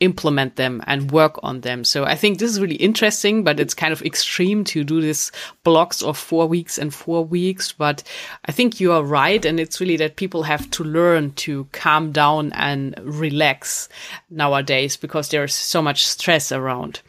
implement 0.00 0.56
them 0.56 0.82
and 0.86 1.10
work 1.10 1.38
on 1.42 1.62
them. 1.62 1.82
So 1.82 2.04
I 2.04 2.16
think 2.16 2.38
this 2.38 2.50
is 2.50 2.60
really 2.60 2.76
interesting, 2.76 3.44
but 3.44 3.58
it's 3.58 3.72
kind 3.72 3.92
of 3.92 4.02
extreme 4.02 4.62
to 4.64 4.84
do 4.84 5.00
this 5.00 5.32
blocks 5.64 6.02
of 6.02 6.18
four 6.18 6.46
weeks 6.46 6.76
and 6.76 6.92
four 6.92 7.24
weeks. 7.24 7.72
But 7.72 8.02
I 8.44 8.52
think 8.52 8.78
you 8.78 8.92
are 8.92 9.02
right. 9.02 9.42
And 9.44 9.58
it's 9.58 9.80
really 9.80 9.96
that 9.96 10.16
people 10.16 10.42
have 10.42 10.70
to 10.72 10.84
learn 10.84 11.32
to 11.32 11.64
calm 11.72 12.12
down 12.12 12.52
and 12.52 12.94
relax 13.02 13.88
nowadays 14.28 14.96
because 14.96 15.30
there's 15.30 15.54
so 15.54 15.80
much 15.80 16.06
stress 16.06 16.52
around. 16.52 17.00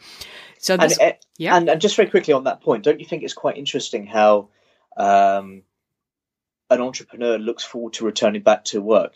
So 0.58 0.76
this, 0.76 0.98
and, 0.98 1.12
uh, 1.12 1.16
yeah. 1.36 1.56
And, 1.56 1.68
and 1.68 1.80
just 1.80 1.94
very 1.94 2.08
quickly 2.08 2.32
on 2.32 2.44
that 2.44 2.62
point, 2.62 2.84
don't 2.84 3.00
you 3.00 3.06
think 3.06 3.22
it's 3.22 3.34
quite 3.34 3.58
interesting 3.58 4.06
how 4.06 4.48
um, 4.98 5.62
an 6.70 6.80
entrepreneur 6.80 7.38
looks 7.38 7.64
forward 7.64 7.94
to 7.94 8.04
returning 8.04 8.42
back 8.42 8.64
to 8.64 8.80
work 8.80 9.14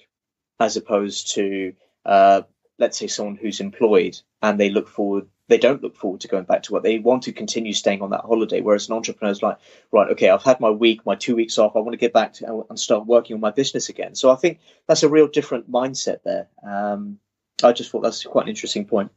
as 0.59 0.77
opposed 0.77 1.35
to 1.35 1.75
uh, 2.07 2.43
let's 2.79 2.99
say 2.99 3.07
someone 3.07 3.37
who's 3.37 3.61
employed 3.61 4.19
and 4.41 4.59
they 4.59 4.71
look 4.71 4.89
forward 4.89 5.27
they 5.49 5.59
don't 5.59 5.83
look 5.83 5.97
forward 5.97 6.21
to 6.23 6.29
going 6.29 6.45
back 6.45 6.63
to 6.63 6.73
work. 6.73 6.83
They 6.83 6.99
want 6.99 7.25
to 7.25 7.33
continue 7.33 7.75
staying 7.75 8.01
on 8.01 8.11
that 8.11 8.23
holiday. 8.23 8.63
Whereas 8.63 8.89
an 8.89 8.95
entrepreneur 8.95 9.33
is 9.33 9.43
like 9.43 9.59
right 9.91 10.11
okay 10.13 10.31
i've 10.31 10.43
had 10.43 10.61
my 10.61 10.71
week 10.71 11.05
my 11.05 11.15
two 11.15 11.37
weeks 11.37 11.59
off 11.59 11.77
i 11.77 11.81
want 11.81 11.93
to 11.93 11.99
get 11.99 12.13
back 12.13 12.33
to 12.35 12.65
and 12.71 12.79
start 12.79 13.07
working 13.07 13.35
on 13.35 13.41
my 13.41 13.51
business 13.51 13.89
again. 13.89 14.15
So 14.15 14.31
i 14.31 14.37
think 14.37 14.61
that's 14.87 15.03
a 15.03 15.09
real 15.09 15.29
different 15.29 15.71
mindset 15.71 16.23
there. 16.23 16.49
Um, 16.63 17.19
i 17.63 17.73
just 17.73 17.91
thought 17.91 18.03
that's 18.03 18.25
quite 18.25 18.45
an 18.45 18.51
interesting 18.51 18.87
point. 18.87 19.11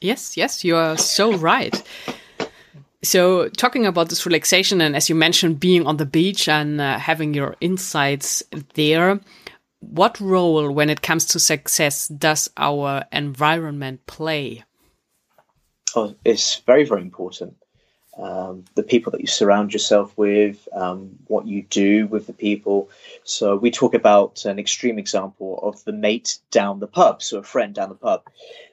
Yes 0.00 0.36
yes 0.36 0.64
you 0.64 0.76
are 0.76 0.96
so 0.96 1.36
right 1.36 1.82
so, 3.02 3.48
talking 3.48 3.86
about 3.86 4.10
this 4.10 4.26
relaxation, 4.26 4.80
and 4.80 4.94
as 4.94 5.08
you 5.08 5.14
mentioned, 5.14 5.58
being 5.58 5.86
on 5.86 5.96
the 5.96 6.06
beach 6.06 6.48
and 6.48 6.80
uh, 6.80 6.98
having 6.98 7.32
your 7.32 7.56
insights 7.60 8.42
there, 8.74 9.20
what 9.80 10.20
role, 10.20 10.70
when 10.70 10.90
it 10.90 11.00
comes 11.00 11.24
to 11.26 11.38
success, 11.38 12.08
does 12.08 12.50
our 12.56 13.04
environment 13.10 14.06
play? 14.06 14.64
Oh, 15.96 16.14
it's 16.24 16.56
very, 16.66 16.84
very 16.84 17.00
important. 17.00 17.56
um, 18.20 18.64
the 18.74 18.82
people 18.82 19.12
that 19.12 19.20
you 19.20 19.26
surround 19.26 19.72
yourself 19.72 20.16
with, 20.16 20.68
um, 20.72 21.18
what 21.26 21.46
you 21.46 21.62
do 21.62 22.06
with 22.06 22.26
the 22.26 22.32
people. 22.32 22.90
So 23.24 23.56
we 23.56 23.70
talk 23.70 23.94
about 23.94 24.44
an 24.44 24.58
extreme 24.58 24.98
example 24.98 25.58
of 25.62 25.82
the 25.84 25.92
mate 25.92 26.38
down 26.50 26.80
the 26.80 26.86
pub, 26.86 27.22
so 27.22 27.38
a 27.38 27.42
friend 27.42 27.74
down 27.74 27.88
the 27.88 27.94
pub. 27.94 28.24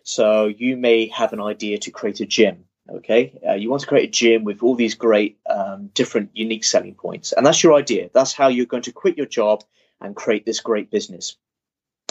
So 0.03 0.47
you 0.47 0.75
may 0.75 1.07
have 1.07 1.33
an 1.33 1.41
idea 1.41 1.77
to 1.79 1.91
create 1.91 2.19
a 2.19 2.25
gym. 2.25 2.65
Okay, 2.89 3.37
uh, 3.47 3.53
you 3.53 3.69
want 3.69 3.81
to 3.81 3.87
create 3.87 4.07
a 4.07 4.11
gym 4.11 4.45
with 4.45 4.63
all 4.63 4.75
these 4.75 4.95
great, 4.95 5.37
um, 5.49 5.87
different, 5.93 6.29
unique 6.33 6.63
selling 6.63 6.95
points, 6.95 7.33
and 7.33 7.45
that's 7.45 7.61
your 7.61 7.73
idea. 7.73 8.09
That's 8.13 8.33
how 8.33 8.47
you're 8.47 8.65
going 8.65 8.83
to 8.83 8.93
quit 8.93 9.17
your 9.17 9.25
job 9.25 9.63
and 9.99 10.15
create 10.15 10.45
this 10.45 10.61
great 10.61 10.89
business. 10.89 11.35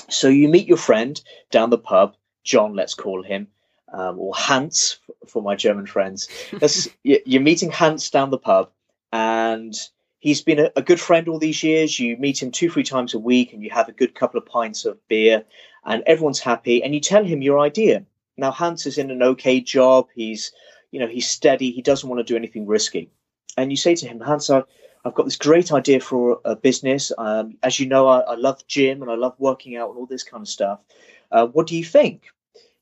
So 0.09 0.29
you 0.29 0.49
meet 0.49 0.69
your 0.69 0.77
friend 0.77 1.21
down 1.51 1.71
the 1.71 1.79
pub, 1.79 2.17
John, 2.45 2.75
let's 2.75 2.95
call 2.95 3.23
him, 3.23 3.49
um, 3.93 4.19
or 4.19 4.35
Hans 4.35 4.99
for 5.27 5.43
my 5.43 5.57
German 5.57 5.87
friends. 5.87 6.29
you're 7.03 7.41
meeting 7.41 7.71
Hans 7.71 8.11
down 8.11 8.31
the 8.31 8.39
pub, 8.39 8.71
and 9.13 9.75
he's 10.21 10.43
been 10.43 10.59
a, 10.59 10.71
a, 10.77 10.83
good 10.83 11.01
friend 11.01 11.29
all 11.29 11.39
these 11.39 11.63
years. 11.63 11.99
You 11.99 12.17
meet 12.17 12.43
him 12.43 12.51
two, 12.51 12.71
three 12.71 12.83
times 12.83 13.15
a 13.15 13.19
week, 13.19 13.53
and 13.53 13.63
you 13.63 13.71
have 13.71 13.89
a 13.89 13.93
good 13.93 14.15
couple 14.15 14.39
of 14.39 14.47
pints 14.47 14.85
of 14.85 14.99
beer, 15.09 15.45
and 15.85 16.03
everyone's 16.07 16.41
happy. 16.41 16.83
And 16.83 16.95
you 16.95 17.01
tell 17.01 17.25
him 17.25 17.43
your 17.43 17.59
idea. 17.59 18.05
Now 18.37 18.51
Hans 18.51 18.87
is 18.87 18.99
in 18.99 19.11
an 19.11 19.23
okay 19.23 19.61
job. 19.61 20.09
He's, 20.15 20.53
you 20.91 21.01
know, 21.01 21.09
he's 21.09 21.29
steady. 21.29 21.71
He 21.71 21.83
doesn't 21.83 22.09
want 22.09 22.21
to 22.21 22.33
do 22.33 22.37
anything 22.37 22.67
risky. 22.67 23.11
And 23.57 23.71
you 23.71 23.77
say 23.77 23.95
to 23.95 24.07
him, 24.07 24.21
Hans, 24.21 24.51
I, 24.51 24.63
I've 25.05 25.15
got 25.15 25.25
this 25.25 25.37
great 25.37 25.73
idea 25.73 26.01
for 26.01 26.41
a 26.45 26.57
business. 26.57 27.13
Um, 27.17 27.57
as 27.63 27.81
you 27.81 27.87
know, 27.87 28.09
I, 28.09 28.21
I, 28.21 28.35
love 28.35 28.67
gym 28.67 29.03
and 29.03 29.11
I 29.11 29.15
love 29.15 29.35
working 29.39 29.77
out 29.77 29.91
and 29.91 29.99
all 29.99 30.07
this 30.07 30.25
kind 30.25 30.43
of 30.43 30.49
stuff. 30.49 30.81
Uh, 31.31 31.47
what 31.47 31.67
do 31.67 31.77
you 31.77 31.85
think? 31.85 32.25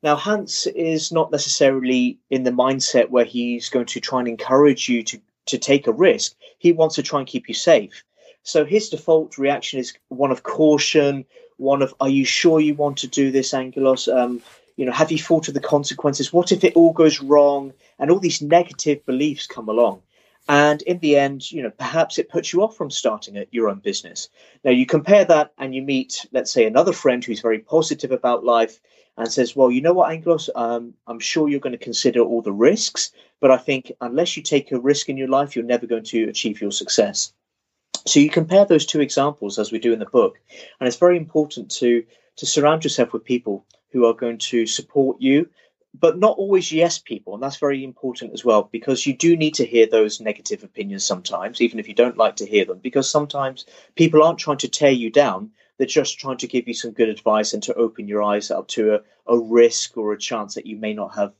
Now, 0.02 0.16
Hans 0.16 0.66
is 0.66 1.12
not 1.12 1.30
necessarily 1.30 2.18
in 2.30 2.42
the 2.42 2.50
mindset 2.50 3.10
where 3.10 3.24
he's 3.24 3.68
going 3.68 3.86
to 3.86 4.00
try 4.00 4.18
and 4.18 4.28
encourage 4.28 4.88
you 4.88 5.02
to, 5.04 5.20
to 5.46 5.58
take 5.58 5.86
a 5.86 5.92
risk. 5.92 6.34
He 6.58 6.72
wants 6.72 6.96
to 6.96 7.02
try 7.02 7.20
and 7.20 7.28
keep 7.28 7.48
you 7.48 7.54
safe. 7.54 8.04
So 8.42 8.64
his 8.64 8.90
default 8.90 9.38
reaction 9.38 9.80
is 9.80 9.94
one 10.08 10.30
of 10.30 10.42
caution, 10.42 11.24
one 11.56 11.80
of, 11.80 11.94
are 12.00 12.08
you 12.08 12.24
sure 12.24 12.60
you 12.60 12.74
want 12.74 12.98
to 12.98 13.06
do 13.06 13.30
this, 13.30 13.54
Angelos? 13.54 14.08
Um, 14.08 14.42
you 14.76 14.84
know, 14.84 14.92
have 14.92 15.12
you 15.12 15.18
thought 15.18 15.48
of 15.48 15.54
the 15.54 15.60
consequences? 15.60 16.32
What 16.32 16.52
if 16.52 16.64
it 16.64 16.74
all 16.74 16.92
goes 16.92 17.20
wrong? 17.20 17.72
And 17.98 18.10
all 18.10 18.18
these 18.18 18.42
negative 18.42 19.04
beliefs 19.06 19.46
come 19.46 19.68
along. 19.68 20.02
And 20.48 20.82
in 20.82 20.98
the 20.98 21.16
end, 21.16 21.50
you 21.50 21.62
know, 21.62 21.70
perhaps 21.70 22.18
it 22.18 22.28
puts 22.28 22.52
you 22.52 22.62
off 22.62 22.76
from 22.76 22.90
starting 22.90 23.42
your 23.50 23.68
own 23.68 23.78
business. 23.78 24.28
Now 24.62 24.72
you 24.72 24.84
compare 24.84 25.24
that 25.24 25.52
and 25.58 25.74
you 25.74 25.82
meet, 25.82 26.26
let's 26.32 26.52
say, 26.52 26.66
another 26.66 26.92
friend 26.92 27.24
who's 27.24 27.40
very 27.40 27.60
positive 27.60 28.10
about 28.10 28.44
life 28.44 28.78
and 29.16 29.30
says, 29.30 29.56
well, 29.56 29.70
you 29.70 29.80
know 29.80 29.92
what, 29.92 30.10
Angelos, 30.10 30.50
um, 30.54 30.92
I'm 31.06 31.20
sure 31.20 31.48
you're 31.48 31.60
going 31.60 31.78
to 31.78 31.78
consider 31.78 32.20
all 32.20 32.42
the 32.42 32.52
risks, 32.52 33.12
but 33.40 33.50
I 33.50 33.56
think 33.56 33.92
unless 34.00 34.36
you 34.36 34.42
take 34.42 34.72
a 34.72 34.78
risk 34.78 35.08
in 35.08 35.16
your 35.16 35.28
life, 35.28 35.54
you're 35.54 35.64
never 35.64 35.86
going 35.86 36.04
to 36.04 36.28
achieve 36.28 36.60
your 36.60 36.72
success. 36.72 37.32
So 38.06 38.20
you 38.20 38.28
compare 38.28 38.66
those 38.66 38.84
two 38.84 39.00
examples 39.00 39.58
as 39.58 39.72
we 39.72 39.78
do 39.78 39.92
in 39.92 39.98
the 39.98 40.04
book, 40.06 40.38
and 40.78 40.86
it's 40.86 40.98
very 40.98 41.16
important 41.16 41.70
to 41.72 42.04
to 42.36 42.46
surround 42.46 42.82
yourself 42.82 43.12
with 43.12 43.24
people 43.24 43.64
who 43.94 44.04
are 44.04 44.12
going 44.12 44.38
to 44.38 44.66
support 44.66 45.20
you, 45.20 45.48
but 45.98 46.18
not 46.18 46.36
always 46.36 46.72
yes 46.72 46.98
people, 46.98 47.32
and 47.32 47.42
that's 47.42 47.56
very 47.56 47.84
important 47.84 48.32
as 48.32 48.44
well 48.44 48.68
because 48.72 49.06
you 49.06 49.16
do 49.16 49.36
need 49.36 49.54
to 49.54 49.64
hear 49.64 49.86
those 49.86 50.20
negative 50.20 50.64
opinions 50.64 51.04
sometimes, 51.04 51.60
even 51.60 51.78
if 51.78 51.86
you 51.86 51.94
don't 51.94 52.18
like 52.18 52.34
to 52.36 52.46
hear 52.46 52.64
them, 52.64 52.80
because 52.82 53.08
sometimes 53.08 53.64
people 53.94 54.20
aren't 54.20 54.40
trying 54.40 54.58
to 54.58 54.68
tear 54.68 54.90
you 54.90 55.10
down, 55.10 55.52
they're 55.78 55.86
just 55.86 56.18
trying 56.18 56.38
to 56.38 56.48
give 56.48 56.66
you 56.66 56.74
some 56.74 56.90
good 56.90 57.08
advice 57.08 57.54
and 57.54 57.62
to 57.62 57.74
open 57.74 58.08
your 58.08 58.24
eyes 58.24 58.50
up 58.50 58.66
to 58.66 58.96
a, 58.96 59.00
a 59.32 59.38
risk 59.38 59.96
or 59.96 60.12
a 60.12 60.18
chance 60.18 60.54
that 60.54 60.66
you 60.66 60.76
may 60.76 60.92
not 60.92 61.14
have 61.14 61.32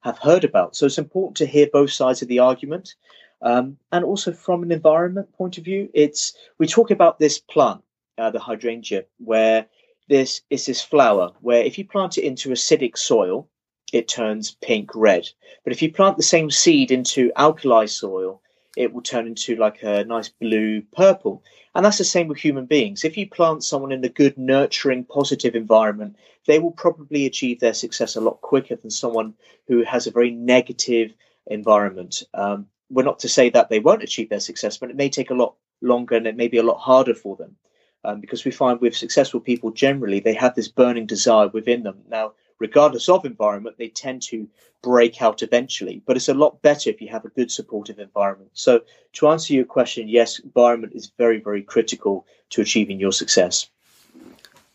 have 0.00 0.18
heard 0.18 0.44
about. 0.44 0.74
So 0.74 0.86
it's 0.86 0.98
important 0.98 1.36
to 1.36 1.46
hear 1.46 1.68
both 1.72 1.92
sides 1.92 2.22
of 2.22 2.28
the 2.28 2.40
argument. 2.40 2.94
Um, 3.42 3.76
and 3.92 4.04
also 4.04 4.32
from 4.32 4.62
an 4.62 4.72
environment 4.72 5.32
point 5.32 5.58
of 5.58 5.64
view, 5.64 5.88
it's 5.94 6.34
we 6.58 6.66
talk 6.66 6.90
about 6.90 7.18
this 7.18 7.38
plant, 7.38 7.82
uh, 8.18 8.30
the 8.30 8.40
hydrangea, 8.40 9.04
where 9.18 9.66
this 10.10 10.42
is 10.50 10.66
this 10.66 10.82
flower 10.82 11.30
where 11.40 11.62
if 11.62 11.78
you 11.78 11.84
plant 11.86 12.18
it 12.18 12.24
into 12.24 12.50
acidic 12.50 12.98
soil, 12.98 13.48
it 13.92 14.08
turns 14.08 14.56
pink 14.60 14.90
red. 14.94 15.28
But 15.62 15.72
if 15.72 15.80
you 15.80 15.92
plant 15.92 16.16
the 16.16 16.24
same 16.24 16.50
seed 16.50 16.90
into 16.90 17.30
alkali 17.36 17.86
soil, 17.86 18.42
it 18.76 18.92
will 18.92 19.02
turn 19.02 19.28
into 19.28 19.54
like 19.54 19.84
a 19.84 20.04
nice 20.04 20.28
blue 20.28 20.82
purple. 20.96 21.44
And 21.76 21.84
that's 21.84 21.98
the 21.98 22.04
same 22.04 22.26
with 22.26 22.38
human 22.38 22.66
beings. 22.66 23.04
If 23.04 23.16
you 23.16 23.28
plant 23.28 23.62
someone 23.62 23.92
in 23.92 24.04
a 24.04 24.08
good, 24.08 24.36
nurturing, 24.36 25.04
positive 25.04 25.54
environment, 25.54 26.16
they 26.46 26.58
will 26.58 26.72
probably 26.72 27.24
achieve 27.24 27.60
their 27.60 27.74
success 27.74 28.16
a 28.16 28.20
lot 28.20 28.40
quicker 28.40 28.74
than 28.74 28.90
someone 28.90 29.34
who 29.68 29.84
has 29.84 30.08
a 30.08 30.12
very 30.12 30.32
negative 30.32 31.14
environment. 31.46 32.24
Um, 32.34 32.66
we're 32.90 33.04
not 33.04 33.20
to 33.20 33.28
say 33.28 33.48
that 33.50 33.68
they 33.68 33.78
won't 33.78 34.02
achieve 34.02 34.28
their 34.28 34.40
success, 34.40 34.76
but 34.76 34.90
it 34.90 34.96
may 34.96 35.08
take 35.08 35.30
a 35.30 35.34
lot 35.34 35.54
longer 35.80 36.16
and 36.16 36.26
it 36.26 36.36
may 36.36 36.48
be 36.48 36.58
a 36.58 36.64
lot 36.64 36.78
harder 36.78 37.14
for 37.14 37.36
them. 37.36 37.54
Um, 38.04 38.20
because 38.20 38.44
we 38.44 38.50
find 38.50 38.80
with 38.80 38.96
successful 38.96 39.40
people 39.40 39.70
generally, 39.70 40.20
they 40.20 40.34
have 40.34 40.54
this 40.54 40.68
burning 40.68 41.06
desire 41.06 41.48
within 41.48 41.82
them. 41.82 41.98
Now, 42.08 42.32
regardless 42.58 43.08
of 43.08 43.24
environment, 43.24 43.76
they 43.78 43.88
tend 43.88 44.22
to 44.22 44.48
break 44.82 45.20
out 45.20 45.42
eventually. 45.42 46.02
But 46.06 46.16
it's 46.16 46.28
a 46.28 46.34
lot 46.34 46.62
better 46.62 46.88
if 46.88 47.00
you 47.02 47.08
have 47.08 47.24
a 47.24 47.30
good 47.30 47.50
supportive 47.50 47.98
environment. 47.98 48.50
So, 48.54 48.80
to 49.14 49.28
answer 49.28 49.52
your 49.52 49.66
question, 49.66 50.08
yes, 50.08 50.38
environment 50.38 50.94
is 50.94 51.12
very, 51.18 51.40
very 51.40 51.62
critical 51.62 52.26
to 52.50 52.62
achieving 52.62 52.98
your 52.98 53.12
success 53.12 53.68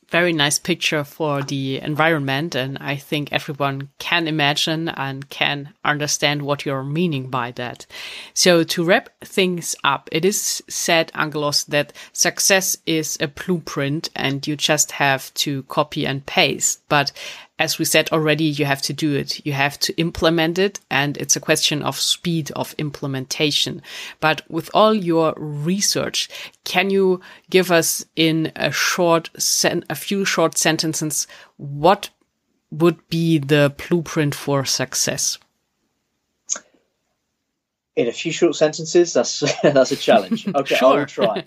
very 0.09 0.33
nice 0.33 0.59
picture 0.59 1.03
for 1.03 1.41
the 1.41 1.79
environment. 1.79 2.55
And 2.55 2.77
I 2.79 2.95
think 2.95 3.31
everyone 3.31 3.89
can 3.99 4.27
imagine 4.27 4.89
and 4.89 5.29
can 5.29 5.73
understand 5.83 6.41
what 6.41 6.65
you're 6.65 6.83
meaning 6.83 7.29
by 7.29 7.51
that. 7.51 7.85
So 8.33 8.63
to 8.63 8.83
wrap 8.83 9.09
things 9.23 9.75
up, 9.83 10.09
it 10.11 10.25
is 10.25 10.63
said, 10.67 11.11
Angelos, 11.15 11.63
that 11.65 11.93
success 12.13 12.77
is 12.85 13.17
a 13.19 13.27
blueprint 13.27 14.09
and 14.15 14.45
you 14.45 14.55
just 14.55 14.93
have 14.93 15.33
to 15.35 15.63
copy 15.63 16.05
and 16.05 16.25
paste. 16.25 16.81
But 16.89 17.11
as 17.57 17.79
we 17.79 17.85
said 17.85 18.09
already, 18.11 18.43
you 18.43 18.65
have 18.65 18.81
to 18.81 18.93
do 18.93 19.15
it. 19.15 19.45
You 19.45 19.53
have 19.53 19.79
to 19.79 19.95
implement 19.95 20.59
it. 20.59 20.81
And 20.91 21.15
it's 21.17 21.37
a 21.37 21.39
question 21.39 21.81
of 21.83 21.97
speed 21.97 22.51
of 22.51 22.75
implementation. 22.77 23.81
But 24.19 24.41
with 24.49 24.69
all 24.73 24.93
your 24.93 25.33
research, 25.37 26.29
can 26.65 26.89
you 26.89 27.21
give 27.49 27.71
us 27.71 28.05
in 28.15 28.51
a 28.57 28.71
short, 28.71 29.29
a 29.89 29.95
few 29.95 30.25
short 30.25 30.57
sentences, 30.57 31.27
what 31.55 32.09
would 32.71 33.07
be 33.07 33.37
the 33.37 33.73
blueprint 33.87 34.35
for 34.35 34.65
success? 34.65 35.37
In 37.95 38.09
a 38.09 38.11
few 38.11 38.33
short 38.33 38.57
sentences, 38.57 39.13
that's 39.13 39.39
that's 39.63 39.91
a 39.91 39.95
challenge. 39.95 40.45
Okay, 40.55 40.75
sure. 40.75 40.87
I 40.89 40.99
will 40.99 41.05
try. 41.05 41.43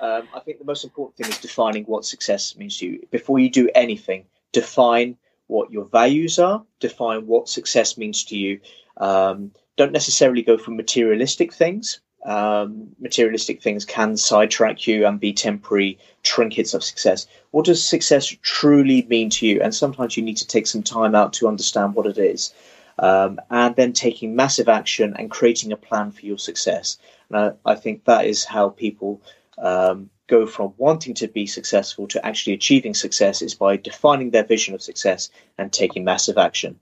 Um, 0.00 0.28
I 0.32 0.38
think 0.40 0.58
the 0.60 0.64
most 0.64 0.84
important 0.84 1.16
thing 1.16 1.28
is 1.28 1.40
defining 1.40 1.84
what 1.84 2.04
success 2.04 2.56
means 2.56 2.78
to 2.78 2.86
you. 2.86 3.06
Before 3.10 3.40
you 3.40 3.50
do 3.50 3.68
anything, 3.74 4.26
define 4.52 5.16
what 5.50 5.72
your 5.72 5.84
values 5.84 6.38
are, 6.38 6.62
define 6.78 7.26
what 7.26 7.48
success 7.48 7.98
means 7.98 8.24
to 8.24 8.36
you. 8.36 8.60
Um, 8.96 9.50
don't 9.76 9.92
necessarily 9.92 10.42
go 10.42 10.56
for 10.56 10.70
materialistic 10.70 11.52
things. 11.52 12.00
Um, 12.24 12.88
materialistic 13.00 13.62
things 13.62 13.84
can 13.84 14.16
sidetrack 14.16 14.86
you 14.86 15.06
and 15.06 15.18
be 15.18 15.32
temporary 15.32 15.98
trinkets 16.22 16.74
of 16.74 16.84
success. 16.84 17.26
What 17.50 17.64
does 17.64 17.82
success 17.82 18.26
truly 18.42 19.06
mean 19.08 19.30
to 19.30 19.46
you? 19.46 19.60
And 19.62 19.74
sometimes 19.74 20.16
you 20.16 20.22
need 20.22 20.36
to 20.36 20.46
take 20.46 20.66
some 20.66 20.82
time 20.82 21.14
out 21.14 21.32
to 21.34 21.48
understand 21.48 21.94
what 21.94 22.06
it 22.06 22.18
is. 22.18 22.52
Um, 22.98 23.40
and 23.50 23.74
then 23.76 23.94
taking 23.94 24.36
massive 24.36 24.68
action 24.68 25.14
and 25.18 25.30
creating 25.30 25.72
a 25.72 25.76
plan 25.76 26.10
for 26.10 26.26
your 26.26 26.36
success. 26.36 26.98
And 27.30 27.38
I, 27.38 27.72
I 27.72 27.74
think 27.74 28.04
that 28.04 28.26
is 28.26 28.44
how 28.44 28.68
people 28.68 29.22
um, 29.60 30.10
go 30.26 30.46
from 30.46 30.72
wanting 30.76 31.14
to 31.14 31.28
be 31.28 31.46
successful 31.46 32.06
to 32.08 32.24
actually 32.24 32.54
achieving 32.54 32.94
success 32.94 33.42
is 33.42 33.54
by 33.54 33.76
defining 33.76 34.30
their 34.30 34.44
vision 34.44 34.74
of 34.74 34.82
success 34.82 35.30
and 35.58 35.72
taking 35.72 36.04
massive 36.04 36.38
action. 36.38 36.78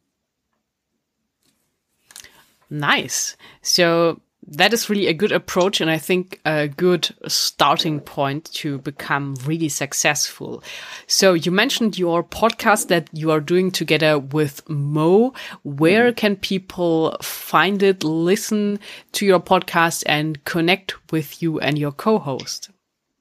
Nice. 2.71 3.37
So 3.63 4.21
that 4.51 4.73
is 4.73 4.89
really 4.89 5.07
a 5.07 5.13
good 5.13 5.33
approach 5.33 5.81
and 5.81 5.91
I 5.91 5.99
think 5.99 6.41
a 6.45 6.69
good 6.69 7.09
starting 7.27 8.01
point 8.01 8.47
to 8.55 8.79
become 8.79 9.35
really 9.45 9.69
successful. 9.69 10.63
So 11.07 11.35
you 11.35 11.51
mentioned 11.51 11.99
your 11.99 12.25
podcast 12.25 12.89
that 12.89 13.09
you 13.13 13.31
are 13.31 13.41
doing 13.41 13.71
together 13.71 14.19
with 14.19 14.67
Mo. 14.69 15.35
Where 15.65 16.09
mm-hmm. 16.09 16.17
can 16.17 16.37
people 16.37 17.17
find 17.21 17.83
it, 17.83 18.03
listen 18.05 18.81
to 19.13 19.27
your 19.27 19.41
podcast 19.41 20.03
and 20.07 20.43
connect 20.45 21.13
with 21.13 21.43
you 21.43 21.61
and 21.61 21.79
your 21.79 21.93
co-host? 21.93 22.71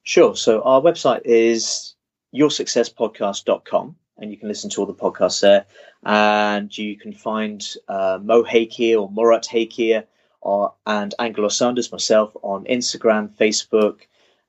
Sure. 0.04 0.36
So 0.36 0.62
our 0.62 0.82
website 0.82 1.22
is 1.26 1.96
yoursuccesspodcast.com 2.34 3.96
and 4.18 4.32
you 4.32 4.38
can 4.38 4.48
listen 4.48 4.70
to 4.70 4.82
all 4.82 4.88
the 4.88 4.94
podcasts 4.94 5.42
there. 5.42 5.66
And 6.04 6.76
you 6.78 6.98
can 6.98 7.12
find 7.12 7.66
uh, 7.88 8.20
Mo 8.22 8.44
Hakir 8.44 9.02
or 9.02 9.10
Morat 9.10 9.44
Hakir 9.44 10.06
or, 10.48 10.74
and 10.86 11.14
Angelos 11.20 11.58
Sanders, 11.58 11.92
myself, 11.92 12.32
on 12.42 12.64
Instagram, 12.66 13.30
Facebook, 13.38 14.00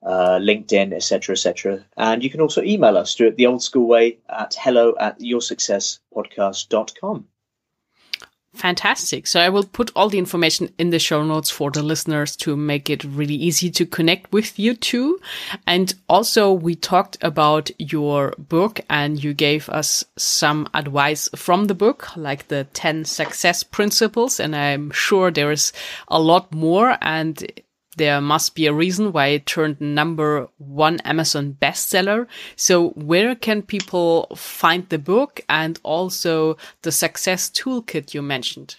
uh, 0.01 0.39
LinkedIn, 0.39 0.93
etc., 0.93 1.33
etc. 1.33 1.83
And 1.97 2.23
you 2.23 2.29
can 2.29 2.39
also 2.39 2.63
email 2.63 2.95
us, 2.97 3.15
do 3.15 3.27
it 3.27 3.35
the 3.35 3.47
old 3.47 3.61
school 3.61 3.85
way 3.85 4.19
at 4.29 4.55
hello 4.57 4.95
at 4.99 5.19
yoursuccesspodcast.com. 5.19 7.27
Fantastic. 8.55 9.27
So 9.27 9.39
I 9.39 9.49
will 9.49 9.63
put 9.63 9.91
all 9.95 10.09
the 10.09 10.17
information 10.17 10.73
in 10.79 10.89
the 10.89 10.99
show 10.99 11.23
notes 11.23 11.51
for 11.51 11.69
the 11.69 11.83
listeners 11.83 12.35
to 12.37 12.57
make 12.57 12.89
it 12.89 13.03
really 13.03 13.35
easy 13.35 13.69
to 13.71 13.85
connect 13.85 14.33
with 14.33 14.57
you 14.57 14.73
too. 14.73 15.19
And 15.67 15.93
also 16.09 16.51
we 16.51 16.75
talked 16.75 17.17
about 17.21 17.69
your 17.77 18.33
book 18.37 18.81
and 18.89 19.23
you 19.23 19.33
gave 19.33 19.69
us 19.69 20.03
some 20.17 20.67
advice 20.73 21.29
from 21.35 21.65
the 21.65 21.75
book, 21.75 22.15
like 22.17 22.47
the 22.47 22.65
10 22.73 23.05
success 23.05 23.63
principles. 23.63 24.39
And 24.39 24.55
I'm 24.55 24.91
sure 24.91 25.29
there 25.29 25.51
is 25.51 25.71
a 26.07 26.19
lot 26.19 26.51
more 26.51 26.97
and 27.01 27.45
there 27.99 28.21
must 28.21 28.55
be 28.55 28.65
a 28.65 28.73
reason 28.73 29.11
why 29.11 29.27
it 29.27 29.45
turned 29.45 29.79
number 29.79 30.47
one 30.57 30.99
Amazon 31.01 31.55
bestseller. 31.61 32.25
So 32.55 32.89
where 32.91 33.35
can 33.35 33.61
people 33.61 34.27
find 34.35 34.87
the 34.89 34.97
book 34.97 35.41
and 35.47 35.79
also 35.83 36.57
the 36.81 36.91
success 36.91 37.49
toolkit 37.49 38.13
you 38.13 38.21
mentioned? 38.21 38.77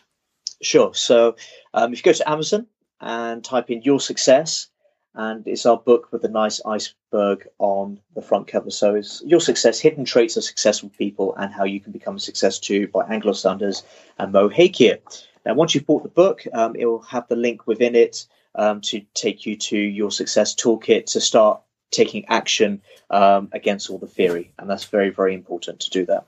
Sure. 0.63 0.93
So 0.95 1.37
um, 1.75 1.93
if 1.93 2.01
you 2.01 2.03
go 2.03 2.13
to 2.13 2.29
Amazon 2.29 2.67
and 3.01 3.45
type 3.45 3.71
in 3.71 3.83
your 3.83 4.01
success, 4.01 4.67
and 5.15 5.47
it's 5.47 5.67
our 5.67 5.77
book 5.77 6.13
with 6.13 6.25
a 6.25 6.29
nice 6.29 6.61
iceberg 6.65 7.47
on 7.59 8.01
the 8.15 8.23
front 8.23 8.47
cover. 8.47 8.71
So 8.71 8.95
it's 8.95 9.23
Your 9.27 9.41
Success, 9.41 9.81
Hidden 9.81 10.05
Traits 10.05 10.37
of 10.37 10.45
Successful 10.45 10.91
People 10.97 11.35
and 11.37 11.53
How 11.53 11.65
You 11.65 11.81
Can 11.81 11.93
Become 11.93 12.17
a 12.17 12.21
Success 12.21 12.59
Too 12.61 12.87
by 12.89 13.05
Angelos 13.07 13.43
Sanders 13.43 13.83
and 14.19 14.33
Mo 14.33 14.49
Hakir. 14.49 15.01
Now, 15.45 15.55
once 15.55 15.75
you've 15.75 15.87
bought 15.87 16.05
the 16.05 16.09
book, 16.09 16.45
um, 16.53 16.77
it 16.77 16.87
will 16.87 17.03
have 17.03 17.27
the 17.29 17.37
link 17.37 17.67
within 17.67 17.97
it 17.97 18.27
um, 18.55 18.81
to 18.83 19.03
take 19.15 19.47
you 19.47 19.57
to 19.57 19.77
your 19.79 20.11
success 20.11 20.55
toolkit 20.55 21.07
to 21.07 21.21
start 21.21 21.61
taking 21.91 22.25
action 22.27 22.83
um, 23.11 23.49
against 23.53 23.91
all 23.91 23.99
the 23.99 24.07
theory. 24.07 24.53
And 24.59 24.69
that's 24.69 24.85
very, 24.85 25.11
very 25.11 25.35
important 25.35 25.81
to 25.81 25.91
do 25.91 26.07
that. 26.07 26.27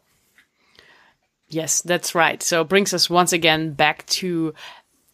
Yes, 1.48 1.82
that's 1.82 2.14
right. 2.14 2.42
So 2.42 2.64
brings 2.64 2.94
us 2.94 3.10
once 3.10 3.32
again 3.32 3.72
back 3.72 4.06
to 4.06 4.54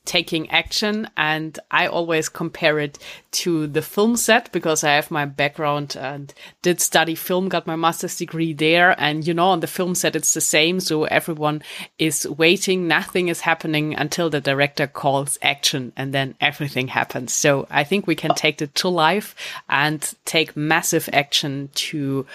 taking 0.09 0.51
action. 0.51 1.09
And 1.17 1.57
I 1.71 1.87
always 1.87 2.29
compare 2.29 2.81
it 2.81 2.99
to 3.43 3.67
the 3.69 3.83
film 3.83 4.17
set 4.17 4.51
because 4.51 4.83
I 4.83 4.95
have 4.95 5.11
my 5.11 5.27
background 5.27 5.97
and 6.01 6.33
did 6.63 6.81
study 6.81 7.15
film, 7.15 7.49
got 7.49 7.67
my 7.67 7.77
master's 7.77 8.17
degree 8.17 8.55
there. 8.55 8.99
And 8.99 9.27
you 9.27 9.35
know, 9.35 9.51
on 9.51 9.61
the 9.61 9.67
film 9.67 9.95
set, 9.95 10.17
it's 10.17 10.35
the 10.35 10.41
same. 10.41 10.81
So 10.81 11.05
everyone 11.05 11.63
is 11.99 12.27
waiting. 12.27 12.89
Nothing 12.89 13.29
is 13.29 13.43
happening 13.43 13.95
until 13.95 14.31
the 14.31 14.41
director 14.41 14.87
calls 14.87 15.39
action 15.43 15.93
and 15.97 16.13
then 16.13 16.35
everything 16.41 16.89
happens. 16.89 17.33
So 17.35 17.67
I 17.71 17.85
think 17.85 18.07
we 18.07 18.17
can 18.17 18.35
take 18.35 18.61
it 18.63 18.75
to 18.77 18.89
life 18.89 19.37
and 19.69 20.01
take 20.25 20.57
massive 20.57 21.09
action 21.13 21.69
to 21.75 22.27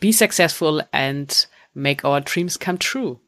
be 0.00 0.10
successful 0.10 0.80
and 0.92 1.46
make 1.74 2.04
our 2.04 2.20
dreams 2.20 2.56
come 2.56 2.78
true 2.78 3.20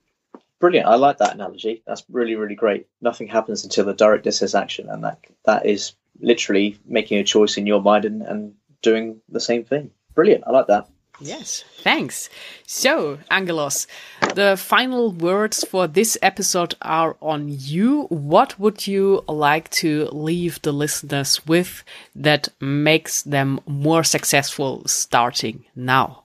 brilliant. 0.63 0.87
I 0.87 0.95
like 0.95 1.19
that 1.19 1.35
analogy. 1.35 1.83
That's 1.89 2.05
really, 2.09 2.37
really 2.37 2.55
great. 2.55 2.87
Nothing 3.01 3.27
happens 3.27 3.65
until 3.65 3.85
the 3.85 3.95
director 3.95 4.31
says 4.31 4.55
action, 4.55 4.89
and 4.89 5.03
that 5.03 5.19
that 5.45 5.67
is 5.67 5.95
literally 6.21 6.79
making 6.87 7.19
a 7.19 7.25
choice 7.25 7.57
in 7.57 7.67
your 7.67 7.83
mind 7.83 8.05
and, 8.05 8.23
and 8.23 8.55
doing 8.81 9.21
the 9.29 9.41
same 9.41 9.65
thing. 9.65 9.91
Brilliant. 10.15 10.45
I 10.47 10.53
like 10.53 10.69
that. 10.69 10.89
Yes, 11.21 11.65
thanks. 11.83 12.31
So, 12.67 13.19
Angelos, 13.31 13.87
the 14.35 14.57
final 14.57 15.13
words 15.13 15.65
for 15.65 15.87
this 15.89 16.17
episode 16.23 16.75
are 16.81 17.17
on 17.21 17.47
you. 17.49 18.05
What 18.05 18.59
would 18.59 18.87
you 18.87 19.23
like 19.29 19.69
to 19.83 20.09
leave 20.13 20.63
the 20.63 20.73
listeners 20.73 21.45
with 21.47 21.85
that 22.15 22.49
makes 22.61 23.23
them 23.23 23.61
more 23.67 24.05
successful 24.05 24.83
starting 24.87 25.65
now? 25.75 26.23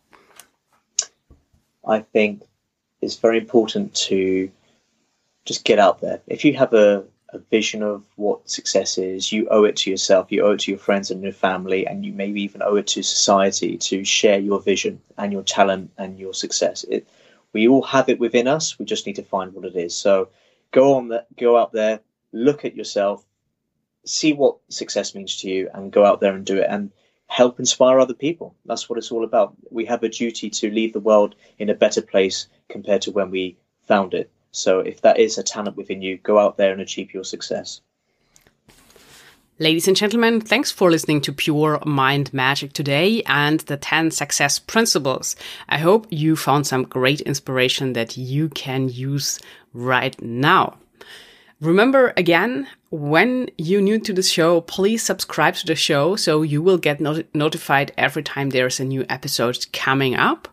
I 1.88 2.00
think 2.00 2.47
it's 3.08 3.16
very 3.16 3.38
important 3.38 3.96
to 3.96 4.52
just 5.46 5.64
get 5.64 5.80
out 5.80 6.02
there. 6.02 6.20
If 6.28 6.44
you 6.44 6.54
have 6.58 6.74
a, 6.74 7.06
a 7.30 7.40
vision 7.40 7.82
of 7.82 8.04
what 8.18 8.50
success 8.50 8.98
is, 8.98 9.32
you 9.32 9.48
owe 9.50 9.64
it 9.64 9.78
to 9.78 9.90
yourself, 9.90 10.30
you 10.30 10.44
owe 10.44 10.52
it 10.52 10.60
to 10.62 10.72
your 10.72 10.80
friends 10.80 11.10
and 11.10 11.24
your 11.24 11.32
family, 11.32 11.88
and 11.88 12.06
you 12.06 12.12
maybe 12.12 12.42
even 12.42 12.62
owe 12.62 12.76
it 12.76 12.88
to 12.88 13.02
society 13.02 13.78
to 13.78 14.04
share 14.04 14.40
your 14.40 14.60
vision 14.60 15.02
and 15.18 15.32
your 15.32 15.44
talent 15.44 15.90
and 15.98 16.20
your 16.20 16.34
success. 16.34 16.84
It, 16.90 17.08
we 17.54 17.70
all 17.70 17.84
have 17.84 18.10
it 18.10 18.20
within 18.20 18.46
us. 18.46 18.78
We 18.78 18.84
just 18.84 19.08
need 19.08 19.16
to 19.16 19.24
find 19.24 19.54
what 19.54 19.64
it 19.64 19.78
is. 19.78 19.96
So 19.96 20.28
go 20.72 20.96
on, 20.96 21.08
the, 21.08 21.26
go 21.40 21.58
out 21.58 21.72
there, 21.72 22.02
look 22.34 22.66
at 22.66 22.76
yourself, 22.76 23.26
see 24.06 24.34
what 24.34 24.58
success 24.68 25.16
means 25.16 25.38
to 25.38 25.50
you, 25.50 25.70
and 25.74 25.94
go 25.94 26.06
out 26.06 26.20
there 26.20 26.36
and 26.36 26.46
do 26.46 26.58
it. 26.58 26.68
And 26.70 26.92
help 27.28 27.60
inspire 27.60 28.00
other 28.00 28.14
people. 28.14 28.56
That's 28.66 28.90
what 28.90 28.98
it's 28.98 29.12
all 29.12 29.24
about. 29.24 29.56
We 29.70 29.86
have 29.86 30.04
a 30.04 30.10
duty 30.10 30.50
to 30.50 30.72
leave 30.72 30.94
the 30.94 31.00
world 31.00 31.36
in 31.60 31.70
a 31.70 31.76
better 31.76 32.02
place 32.02 32.48
compared 32.70 33.04
to 33.04 33.12
when 33.12 33.30
we 33.32 33.58
found 33.86 34.14
it. 34.14 34.32
So 34.52 34.80
if 34.80 35.02
that 35.02 35.20
is 35.20 35.38
a 35.38 35.44
talent 35.44 35.78
within 35.78 36.02
you, 36.02 36.18
go 36.18 36.40
out 36.40 36.58
there 36.58 36.72
and 36.72 36.82
achieve 36.82 37.14
your 37.14 37.24
success. 37.24 37.82
Ladies 39.60 39.88
and 39.88 39.98
gentlemen, 39.98 40.40
thanks 40.40 40.72
for 40.72 40.92
listening 40.92 41.20
to 41.22 41.34
Pure 41.34 41.80
Mind 41.84 42.32
Magic 42.32 42.74
today 42.74 43.24
and 43.26 43.60
the 43.62 43.76
10 43.76 44.12
success 44.12 44.60
principles. 44.60 45.36
I 45.68 45.80
hope 45.80 46.06
you 46.12 46.36
found 46.36 46.68
some 46.68 46.84
great 46.84 47.22
inspiration 47.22 47.94
that 47.94 48.18
you 48.18 48.50
can 48.50 48.88
use 48.88 49.40
right 49.74 50.20
now. 50.22 50.78
Remember 51.60 52.14
again, 52.16 52.68
when 52.90 53.50
you're 53.58 53.82
new 53.82 54.00
to 54.00 54.14
the 54.14 54.24
show, 54.24 54.62
please 54.62 55.04
subscribe 55.04 55.56
to 55.56 55.68
the 55.68 55.76
show 55.76 56.16
so 56.16 56.42
you 56.42 56.62
will 56.62 56.78
get 56.78 57.02
not 57.02 57.24
notified 57.36 57.92
every 57.98 58.24
time 58.24 58.50
there's 58.50 58.80
a 58.80 58.86
new 58.86 59.06
episode 59.10 59.66
coming 59.74 60.16
up. 60.16 60.48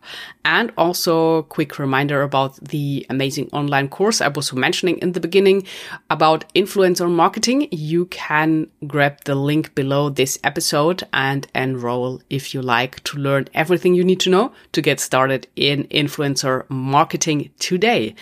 And 0.44 0.72
also, 0.76 1.42
quick 1.42 1.78
reminder 1.78 2.22
about 2.22 2.56
the 2.56 3.06
amazing 3.08 3.48
online 3.52 3.88
course 3.88 4.20
I 4.20 4.28
was 4.28 4.52
mentioning 4.52 4.98
in 4.98 5.12
the 5.12 5.20
beginning 5.20 5.64
about 6.10 6.52
influencer 6.54 7.10
marketing. 7.10 7.68
You 7.70 8.06
can 8.06 8.68
grab 8.86 9.24
the 9.24 9.36
link 9.36 9.74
below 9.74 10.10
this 10.10 10.38
episode 10.42 11.04
and 11.12 11.46
enroll 11.54 12.20
if 12.30 12.52
you 12.52 12.62
like 12.62 13.02
to 13.04 13.16
learn 13.16 13.48
everything 13.54 13.94
you 13.94 14.04
need 14.04 14.20
to 14.20 14.30
know 14.30 14.52
to 14.72 14.82
get 14.82 14.98
started 14.98 15.46
in 15.54 15.84
influencer 15.84 16.68
marketing 16.68 17.50
today. 17.60 18.16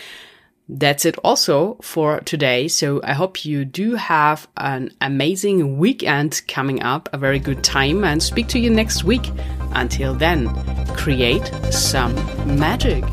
That's 0.74 1.04
it 1.04 1.18
also 1.18 1.76
for 1.82 2.20
today. 2.20 2.66
So 2.68 3.00
I 3.04 3.12
hope 3.12 3.44
you 3.44 3.64
do 3.66 3.94
have 3.94 4.48
an 4.56 4.90
amazing 5.02 5.76
weekend 5.78 6.40
coming 6.48 6.82
up, 6.82 7.10
a 7.12 7.18
very 7.18 7.38
good 7.38 7.62
time, 7.62 8.04
and 8.04 8.22
speak 8.22 8.48
to 8.48 8.58
you 8.58 8.70
next 8.70 9.04
week. 9.04 9.30
Until 9.74 10.14
then, 10.14 10.48
create 10.96 11.46
some 11.70 12.14
magic. 12.56 13.04